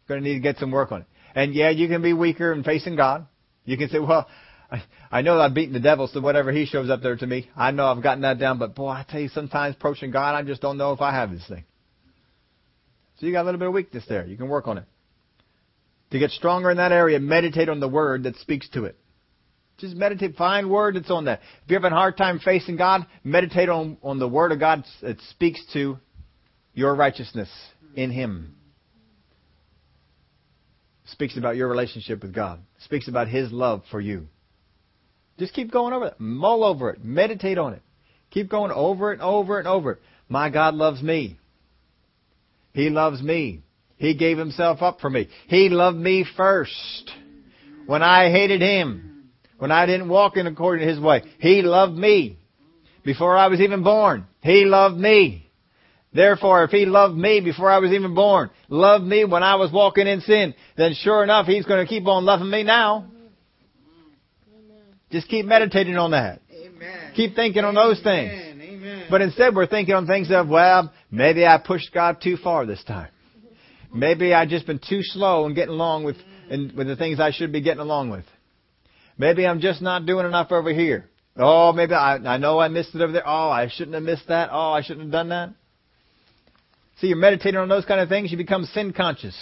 You're 0.08 0.18
going 0.18 0.24
to 0.24 0.30
need 0.30 0.36
to 0.36 0.41
get 0.41 0.58
some 0.58 0.72
work 0.72 0.91
on 0.91 1.01
it. 1.01 1.08
And 1.36 1.54
yeah, 1.54 1.70
you 1.70 1.88
can 1.88 2.01
be 2.01 2.14
weaker 2.14 2.51
in 2.51 2.64
facing 2.64 2.97
God. 2.97 3.26
You 3.64 3.78
can 3.78 3.89
say, 3.89 3.99
well, 3.99 4.28
I, 5.12 5.22
know 5.22 5.39
I've 5.39 5.54
beaten 5.54 5.74
the 5.74 5.80
devil, 5.80 6.08
so 6.08 6.20
whatever 6.20 6.51
he 6.51 6.66
shows 6.66 6.89
up 6.89 7.01
there 7.01 7.16
to 7.16 7.28
me, 7.28 7.49
I 7.56 7.72
know 7.72 7.86
I've 7.86 8.04
gotten 8.04 8.22
that 8.22 8.39
down, 8.39 8.60
but 8.60 8.76
boy, 8.76 8.89
I 8.89 9.06
tell 9.08 9.22
you, 9.22 9.30
sometimes 9.30 9.76
approaching 9.76 10.12
God, 10.12 10.36
I 10.36 10.43
just 10.43 10.62
don't 10.62 10.78
know 10.78 10.91
if 10.91 11.01
I 11.01 11.12
have 11.12 11.32
this 11.32 11.45
thing. 11.47 11.64
So 13.20 13.26
you 13.26 13.32
got 13.32 13.43
a 13.43 13.45
little 13.45 13.60
bit 13.60 13.68
of 13.68 13.74
weakness 13.74 14.04
there. 14.10 14.26
You 14.26 14.36
can 14.36 14.49
work 14.49 14.68
on 14.68 14.80
it. 14.80 14.86
To 16.14 16.20
get 16.20 16.32
stronger 16.32 16.72
in 16.72 16.78
that 16.78 16.91
area, 16.91 17.20
meditate 17.20 17.70
on 17.70 17.80
the 17.80 17.88
word 17.88 18.24
that 18.24 18.38
speaks 18.38 18.70
to 18.70 18.86
it. 18.86 18.95
Just 19.78 19.95
meditate, 19.95 20.36
find 20.36 20.70
word 20.70 20.95
that's 20.95 21.11
on 21.11 21.26
that. 21.26 21.41
If 21.66 21.72
you're 21.72 21.80
having 21.80 21.91
a 21.91 21.99
hard 21.99 22.16
time 22.16 22.39
facing 22.39 22.78
God, 22.78 23.05
meditate 23.24 23.68
on, 23.68 23.97
on 24.01 24.20
the 24.20 24.28
word 24.28 24.51
of 24.51 24.59
God 24.59 24.86
that 25.01 25.20
speaks 25.32 25.61
to 25.74 25.97
your 26.74 26.95
righteousness 26.95 27.49
in 27.95 28.11
Him 28.11 28.55
speaks 31.14 31.38
about 31.38 31.55
your 31.55 31.68
relationship 31.70 32.22
with 32.22 32.34
God, 32.34 32.59
speaks 32.80 33.07
about 33.07 33.28
His 33.28 33.51
love 33.51 33.84
for 33.89 34.01
you. 34.01 34.28
Just 35.38 35.53
keep 35.53 35.72
going 35.72 35.93
over 35.93 36.07
it. 36.07 36.16
Mull 36.20 36.64
over 36.64 36.89
it. 36.91 37.03
Meditate 37.03 37.57
on 37.57 37.74
it. 37.74 37.82
Keep 38.32 38.49
going 38.49 38.72
over 38.72 39.11
it 39.11 39.16
and 39.16 39.22
over 39.22 39.59
and 39.59 39.68
over 39.68 39.93
it. 39.93 40.01
My 40.28 40.49
God 40.49 40.76
loves 40.76 41.01
me. 41.01 41.38
He 42.74 42.89
loves 42.89 43.22
me. 43.22 43.61
He 44.04 44.16
gave 44.16 44.38
Himself 44.38 44.82
up 44.82 44.99
for 44.99 45.10
me. 45.10 45.30
He 45.47 45.70
loved 45.70 45.97
me 45.97 46.26
first. 46.36 47.10
When 47.86 48.04
I 48.04 48.30
hated 48.30 48.62
Him. 48.62 49.30
When 49.60 49.72
I 49.72 49.86
didn't 49.86 50.10
walk 50.10 50.36
in 50.36 50.45
according 50.45 50.86
to 50.86 50.93
His 50.93 51.01
way. 51.01 51.24
He 51.39 51.62
loved 51.62 51.95
me. 51.95 52.38
Before 53.06 53.38
I 53.38 53.47
was 53.47 53.62
even 53.62 53.82
born. 53.82 54.26
He 54.41 54.66
loved 54.66 54.97
me. 54.97 55.49
Therefore, 56.14 56.66
if 56.66 56.72
he 56.72 56.86
loved 56.86 57.16
me 57.16 57.39
before 57.39 57.72
I 57.72 57.80
was 57.80 57.91
even 57.91 58.14
born, 58.14 58.49
loved 58.68 59.06
me 59.06 59.24
when 59.24 59.41
I 59.41 59.56
was 59.56 59.72
walking 59.72 60.06
in 60.06 60.20
sin, 60.20 60.54
then 60.78 60.93
sure 60.93 61.24
enough, 61.24 61.47
he's 61.47 61.66
going 61.66 61.84
to 61.84 61.89
keep 61.89 62.06
on 62.06 62.26
loving 62.26 62.51
me 62.51 62.62
now. 62.62 63.08
Just 65.12 65.30
keep 65.30 65.45
meditating 65.45 65.97
on 65.97 66.12
that. 66.12 66.41
Amen. 66.51 67.14
Keep 67.16 67.36
thinking 67.36 67.64
on 67.64 67.74
those 67.74 68.01
things. 68.04 68.32
Amen. 68.32 69.06
But 69.10 69.22
instead, 69.22 69.56
we're 69.56 69.66
thinking 69.66 69.95
on 69.95 70.06
things 70.06 70.28
of, 70.30 70.49
well, 70.49 70.93
maybe 71.10 71.47
I 71.47 71.58
pushed 71.58 71.91
God 71.93 72.18
too 72.22 72.36
far 72.36 72.66
this 72.66 72.84
time. 72.84 73.08
Maybe 73.94 74.34
I've 74.34 74.50
just 74.50 74.66
been 74.66 74.80
too 74.80 75.02
slow 75.04 75.46
in 75.46 75.54
getting 75.54 75.74
along 75.74 76.04
with, 76.04 76.18
with 76.50 76.88
the 76.88 76.96
things 76.96 77.20
I 77.20 77.32
should 77.32 77.52
be 77.52 77.62
getting 77.62 77.82
along 77.82 78.10
with. 78.10 78.26
Maybe 79.18 79.46
I'm 79.46 79.60
just 79.60 79.82
not 79.82 80.06
doing 80.06 80.26
enough 80.26 80.52
over 80.52 80.74
here. 80.74 81.10
Oh, 81.38 81.72
maybe 81.74 81.94
I, 81.94 82.16
I 82.16 82.38
know 82.38 82.60
I 82.60 82.68
missed 82.68 82.96
it 82.96 83.02
over 83.02 83.12
there. 83.12 83.28
Oh, 83.28 83.50
I 83.50 83.68
shouldn't 83.70 83.94
have 83.94 84.04
missed 84.04 84.28
that. 84.28 84.50
Oh, 84.52 84.72
I 84.72 84.82
shouldn't 84.82 85.06
have 85.06 85.12
done 85.12 85.30
that. 85.30 85.50
See, 87.00 87.08
you're 87.08 87.18
meditating 87.18 87.60
on 87.60 87.70
those 87.70 87.86
kind 87.86 88.02
of 88.02 88.10
things, 88.10 88.32
you 88.32 88.38
become 88.38 88.66
sin 88.66 88.94
conscious. 88.94 89.38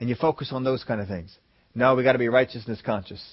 And 0.00 0.08
you 0.08 0.14
focus 0.16 0.50
on 0.52 0.64
those 0.64 0.84
kind 0.84 1.00
of 1.00 1.08
things. 1.08 1.36
No, 1.74 1.94
we 1.94 2.02
got 2.02 2.12
to 2.12 2.18
be 2.18 2.28
righteousness 2.28 2.80
conscious. 2.84 3.24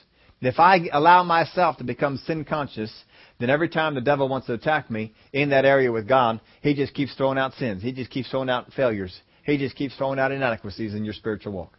If 0.41 0.59
I 0.59 0.87
allow 0.91 1.23
myself 1.23 1.77
to 1.77 1.83
become 1.83 2.17
sin 2.25 2.45
conscious, 2.45 2.91
then 3.39 3.49
every 3.49 3.69
time 3.69 3.93
the 3.93 4.01
devil 4.01 4.27
wants 4.27 4.47
to 4.47 4.53
attack 4.53 4.89
me 4.89 5.13
in 5.33 5.49
that 5.49 5.65
area 5.65 5.91
with 5.91 6.07
God, 6.07 6.41
he 6.61 6.73
just 6.73 6.93
keeps 6.93 7.13
throwing 7.15 7.37
out 7.37 7.53
sins. 7.53 7.83
He 7.83 7.91
just 7.91 8.09
keeps 8.09 8.29
throwing 8.29 8.49
out 8.49 8.71
failures. 8.73 9.19
He 9.43 9.57
just 9.57 9.75
keeps 9.75 9.95
throwing 9.95 10.19
out 10.19 10.31
inadequacies 10.31 10.93
in 10.93 11.03
your 11.03 11.13
spiritual 11.13 11.53
walk. 11.53 11.77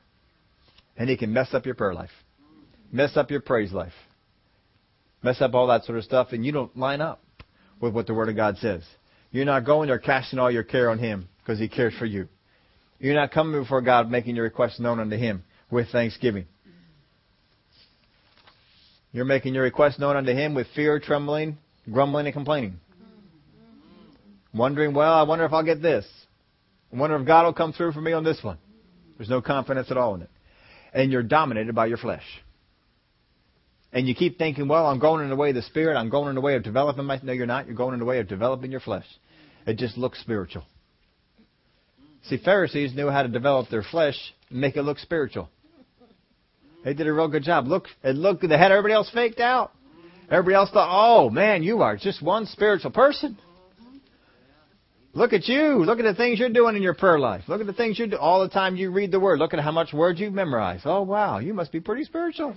And 0.97 1.09
he 1.09 1.17
can 1.17 1.33
mess 1.33 1.55
up 1.55 1.65
your 1.65 1.75
prayer 1.75 1.95
life, 1.95 2.11
mess 2.91 3.17
up 3.17 3.31
your 3.31 3.41
praise 3.41 3.73
life, 3.73 3.93
mess 5.23 5.41
up 5.41 5.55
all 5.55 5.69
that 5.69 5.85
sort 5.85 5.99
of 5.99 6.05
stuff, 6.05 6.29
and 6.33 6.45
you 6.45 6.53
don't 6.53 6.77
line 6.77 7.01
up 7.01 7.23
with 7.81 7.95
what 7.95 8.07
the 8.07 8.15
Word 8.15 8.29
of 8.29 8.37
God 8.37 8.59
says. 8.59 8.83
You're 9.31 9.47
not 9.47 9.65
going 9.65 9.89
there 9.89 9.99
casting 9.99 10.39
all 10.39 10.51
your 10.51 10.65
care 10.65 10.91
on 10.91 10.99
Him 10.99 11.29
because 11.39 11.59
He 11.59 11.69
cares 11.69 11.95
for 11.99 12.05
you. 12.05 12.29
You're 12.99 13.15
not 13.15 13.33
coming 13.33 13.61
before 13.61 13.81
God 13.81 14.11
making 14.11 14.37
your 14.37 14.45
requests 14.45 14.79
known 14.79 15.01
unto 15.01 15.17
Him 15.17 15.43
with 15.71 15.89
thanksgiving. 15.91 16.47
You're 19.13 19.25
making 19.25 19.55
your 19.55 19.65
request 19.65 19.99
known 19.99 20.17
unto 20.17 20.33
Him 20.33 20.55
with 20.55 20.67
fear, 20.75 20.99
trembling, 21.01 21.59
grumbling, 21.91 22.27
and 22.27 22.35
complaining. 22.35 22.79
Wondering, 24.55 24.95
well, 24.95 25.15
I 25.15 25.23
wonder 25.23 25.45
if 25.45 25.53
I'll 25.53 25.65
get 25.65 25.81
this. 25.83 26.07
I 26.93 26.97
wonder 26.97 27.17
if 27.17 27.27
God 27.27 27.45
will 27.45 27.55
come 27.55 27.73
through 27.73 27.93
for 27.93 28.01
me 28.01 28.13
on 28.13 28.25
this 28.25 28.43
one. 28.43 28.59
There's 29.17 29.31
no 29.31 29.41
confidence 29.41 29.91
at 29.91 29.97
all 29.97 30.15
in 30.15 30.23
it. 30.23 30.31
And 30.93 31.11
you're 31.11 31.23
dominated 31.23 31.75
by 31.75 31.87
your 31.87 31.97
flesh. 31.97 32.25
And 33.93 34.07
you 34.07 34.15
keep 34.15 34.39
thinking, 34.39 34.69
well, 34.69 34.87
I'm 34.87 34.99
going 34.99 35.23
in 35.23 35.31
the 35.31 35.37
way 35.37 35.51
of 35.51 35.55
the 35.55 35.63
Spirit. 35.63 35.97
I'm 35.97 36.11
going 36.11 36.29
in 36.29 36.35
the 36.35 36.41
way 36.41 36.55
of 36.55 36.63
developing 36.63 37.05
my... 37.05 37.21
No, 37.23 37.33
you're 37.33 37.47
not. 37.47 37.67
You're 37.67 37.77
going 37.77 37.95
in 37.95 38.01
the 38.01 38.07
way 38.07 38.19
of 38.19 38.29
developing 38.29 38.71
your 38.71 38.81
flesh. 38.81 39.07
It 39.67 39.79
just 39.79 39.97
looks 39.97 40.21
spiritual. 40.21 40.65
See, 42.25 42.39
Pharisees 42.39 42.95
knew 42.95 43.09
how 43.09 43.23
to 43.23 43.29
develop 43.29 43.69
their 43.69 43.83
flesh 43.83 44.17
and 44.51 44.61
make 44.61 44.77
it 44.77 44.83
look 44.83 44.99
spiritual. 44.99 45.49
They 46.85 46.95
did 46.95 47.07
a 47.07 47.13
real 47.13 47.29
good 47.29 47.43
job. 47.43 47.67
Look, 47.67 47.87
and 48.03 48.21
look, 48.21 48.41
they 48.41 48.59
had 48.59 48.73
everybody 48.73 48.95
else 48.95 49.11
faked 49.11 49.41
out. 49.41 49.73
Everybody 50.31 50.55
else 50.55 50.71
thought, 50.71 50.89
oh 50.91 51.31
man, 51.31 51.63
you 51.63 51.83
are 51.83 51.97
just 51.97 52.23
one 52.23 52.47
spiritual 52.47 52.91
person. 52.91 53.39
Look 55.15 55.35
at 55.35 55.47
you. 55.47 55.85
Look 55.85 55.99
at 55.99 56.05
the 56.05 56.15
things 56.15 56.39
you're 56.39 56.49
doing 56.49 56.75
in 56.75 56.83
your 56.83 56.95
prayer 56.95 57.19
life. 57.19 57.45
Look 57.47 57.61
at 57.61 57.67
the 57.67 57.75
things 57.75 57.99
you 57.99 58.07
do 58.07 58.17
all 58.17 58.43
the 58.43 58.49
time 58.49 58.77
you 58.77 58.91
read 58.91 59.11
the 59.11 59.21
Word. 59.21 59.39
Look 59.39 59.53
at 59.53 59.61
how 59.61 59.73
much 59.73 59.93
words 59.93 60.19
you've 60.19 60.33
memorized. 60.33 60.85
Oh 60.87 61.03
wow, 61.03 61.39
you 61.39 61.53
must 61.53 61.71
be 61.71 61.81
pretty 61.81 62.05
spiritual. 62.05 62.57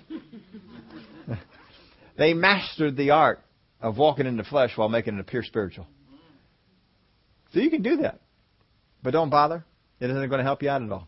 they 2.17 2.33
mastered 2.33 2.95
the 2.95 3.11
art 3.11 3.39
of 3.81 3.97
walking 3.97 4.25
in 4.25 4.37
the 4.37 4.43
flesh 4.43 4.71
while 4.75 4.87
making 4.87 5.15
it 5.15 5.19
appear 5.19 5.43
spiritual. 5.43 5.85
So 7.53 7.59
you 7.59 7.69
can 7.69 7.81
do 7.81 7.97
that. 7.97 8.21
But 9.03 9.11
don't 9.11 9.29
bother. 9.29 9.65
It 9.99 10.09
isn't 10.09 10.29
going 10.29 10.39
to 10.39 10.43
help 10.43 10.63
you 10.63 10.69
out 10.69 10.81
at 10.81 10.91
all. 10.91 11.07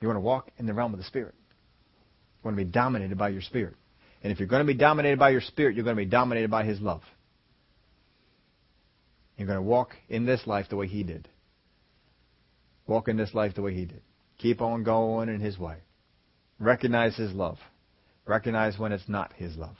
You 0.00 0.08
want 0.08 0.16
to 0.16 0.22
walk 0.22 0.50
in 0.58 0.66
the 0.66 0.74
realm 0.74 0.92
of 0.92 0.98
the 0.98 1.04
Spirit. 1.04 1.34
You 1.40 2.48
want 2.48 2.56
to 2.56 2.64
be 2.64 2.70
dominated 2.70 3.18
by 3.18 3.30
your 3.30 3.42
Spirit. 3.42 3.74
And 4.22 4.32
if 4.32 4.38
you're 4.38 4.48
going 4.48 4.64
to 4.64 4.72
be 4.72 4.78
dominated 4.78 5.18
by 5.18 5.30
your 5.30 5.40
Spirit, 5.40 5.74
you're 5.74 5.84
going 5.84 5.96
to 5.96 6.02
be 6.02 6.08
dominated 6.08 6.50
by 6.50 6.64
His 6.64 6.80
love. 6.80 7.02
You're 9.38 9.46
going 9.46 9.56
to 9.56 9.62
walk 9.62 9.94
in 10.08 10.26
this 10.26 10.46
life 10.46 10.66
the 10.68 10.76
way 10.76 10.88
He 10.88 11.04
did. 11.04 11.28
Walk 12.86 13.08
in 13.08 13.16
this 13.16 13.32
life 13.34 13.54
the 13.54 13.62
way 13.62 13.72
He 13.72 13.84
did. 13.84 14.02
Keep 14.38 14.60
on 14.60 14.82
going 14.82 15.28
in 15.28 15.40
His 15.40 15.58
way. 15.58 15.76
Recognize 16.58 17.16
His 17.16 17.32
love. 17.32 17.58
Recognize 18.26 18.78
when 18.78 18.92
it's 18.92 19.08
not 19.08 19.32
His 19.34 19.56
love. 19.56 19.76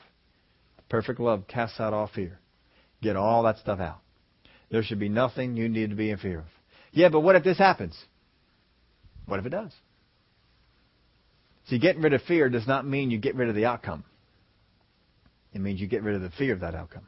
Perfect 0.89 1.19
love 1.21 1.47
casts 1.49 1.81
out 1.81 1.93
all 1.93 2.07
fear. 2.07 2.39
Get 3.03 3.17
all 3.17 3.43
that 3.43 3.59
stuff 3.59 3.81
out. 3.81 3.99
There 4.71 4.83
should 4.83 5.01
be 5.01 5.09
nothing 5.09 5.57
you 5.57 5.69
need 5.69 5.91
to 5.91 5.97
be 5.97 6.11
in 6.11 6.19
fear 6.19 6.41
of. 6.41 6.47
Yeah, 6.93 7.09
but 7.09 7.21
what 7.21 7.37
if 7.37 7.45
this 7.45 7.59
happens? 7.59 7.97
What 9.27 9.41
if 9.41 9.47
it 9.47 9.51
does? 9.51 9.73
See, 11.67 11.79
getting 11.79 12.01
rid 12.01 12.15
of 12.15 12.23
fear 12.23 12.49
does 12.49 12.67
not 12.67 12.87
mean 12.87 13.11
you 13.11 13.19
get 13.19 13.35
rid 13.35 13.49
of 13.49 13.55
the 13.55 13.67
outcome. 13.67 14.05
It 15.53 15.61
means 15.61 15.81
you 15.81 15.87
get 15.87 16.03
rid 16.03 16.15
of 16.15 16.23
the 16.23 16.31
fear 16.31 16.55
of 16.55 16.61
that 16.61 16.75
outcome. 16.75 17.07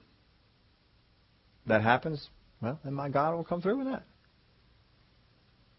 That 1.66 1.82
happens, 1.82 2.28
well, 2.60 2.78
then 2.84 2.94
my 2.94 3.08
God 3.08 3.34
will 3.34 3.44
come 3.44 3.62
through 3.62 3.78
with 3.78 3.86
that. 3.86 4.02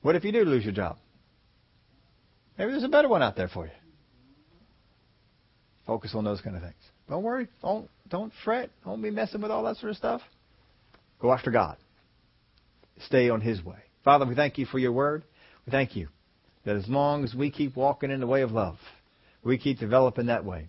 What 0.01 0.15
if 0.15 0.23
you 0.23 0.31
do 0.31 0.43
lose 0.43 0.63
your 0.63 0.73
job? 0.73 0.97
Maybe 2.57 2.71
there's 2.71 2.83
a 2.83 2.89
better 2.89 3.07
one 3.07 3.21
out 3.21 3.35
there 3.35 3.47
for 3.47 3.65
you. 3.65 3.71
Focus 5.85 6.11
on 6.15 6.23
those 6.23 6.41
kind 6.41 6.55
of 6.55 6.61
things. 6.61 6.75
Don't 7.09 7.23
worry. 7.23 7.47
Don't 7.61 7.89
don't 8.09 8.31
fret. 8.43 8.69
Don't 8.85 9.01
be 9.01 9.11
messing 9.11 9.41
with 9.41 9.51
all 9.51 9.63
that 9.63 9.77
sort 9.77 9.91
of 9.91 9.97
stuff. 9.97 10.21
Go 11.19 11.31
after 11.31 11.51
God. 11.51 11.77
Stay 13.05 13.29
on 13.29 13.41
His 13.41 13.63
way. 13.63 13.77
Father, 14.03 14.25
we 14.25 14.35
thank 14.35 14.57
you 14.57 14.65
for 14.65 14.79
your 14.79 14.91
word. 14.91 15.23
We 15.65 15.71
thank 15.71 15.95
you 15.95 16.07
that 16.65 16.75
as 16.75 16.87
long 16.87 17.23
as 17.23 17.33
we 17.33 17.51
keep 17.51 17.75
walking 17.75 18.11
in 18.11 18.19
the 18.19 18.27
way 18.27 18.41
of 18.41 18.51
love, 18.51 18.77
we 19.43 19.57
keep 19.57 19.79
developing 19.79 20.27
that 20.27 20.45
way, 20.45 20.67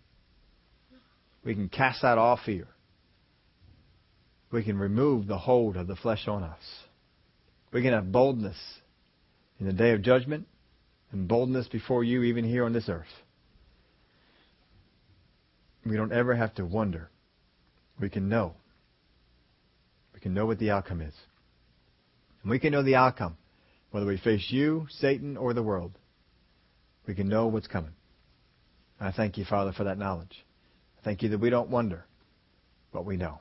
we 1.45 1.55
can 1.55 1.69
cast 1.69 2.05
out 2.05 2.19
all 2.19 2.39
fear. 2.45 2.67
We 4.53 4.63
can 4.63 4.79
remove 4.79 5.27
the 5.27 5.39
hold 5.39 5.77
of 5.77 5.87
the 5.87 5.97
flesh 5.97 6.29
on 6.29 6.43
us. 6.43 6.61
We 7.73 7.83
can 7.83 7.93
have 7.93 8.13
boldness 8.13 8.57
in 9.59 9.67
the 9.67 9.73
day 9.73 9.93
of 9.93 10.03
judgment 10.03 10.47
and 11.11 11.27
boldness 11.27 11.69
before 11.69 12.05
you, 12.05 12.23
even 12.25 12.45
here 12.45 12.65
on 12.65 12.73
this 12.73 12.89
earth. 12.89 13.07
We 15.87 15.97
don't 15.97 16.13
ever 16.13 16.35
have 16.35 16.55
to 16.57 16.67
wonder. 16.67 17.09
We 18.01 18.11
can 18.11 18.29
know 18.29 18.55
We 20.15 20.21
can 20.21 20.35
know 20.35 20.47
what 20.47 20.59
the 20.59 20.71
outcome 20.71 21.01
is. 21.01 21.15
And 22.43 22.51
we 22.51 22.59
can 22.59 22.73
know 22.73 22.83
the 22.83 22.97
outcome, 22.97 23.37
whether 23.91 24.07
we 24.07 24.19
face 24.19 24.47
you, 24.51 24.87
Satan, 24.91 25.37
or 25.37 25.55
the 25.55 25.63
world. 25.63 25.93
We 27.07 27.15
can 27.15 27.29
know 27.29 27.47
what's 27.47 27.67
coming. 27.67 27.93
I 29.01 29.13
thank 29.13 29.39
you, 29.39 29.45
Father, 29.45 29.73
for 29.73 29.85
that 29.85 29.99
knowledge. 29.99 30.45
I 31.01 31.05
thank 31.05 31.23
you 31.23 31.31
that 31.31 31.41
we 31.41 31.51
don't 31.51 31.71
wonder, 31.71 32.05
but 32.93 33.05
we 33.05 33.17
know. 33.17 33.41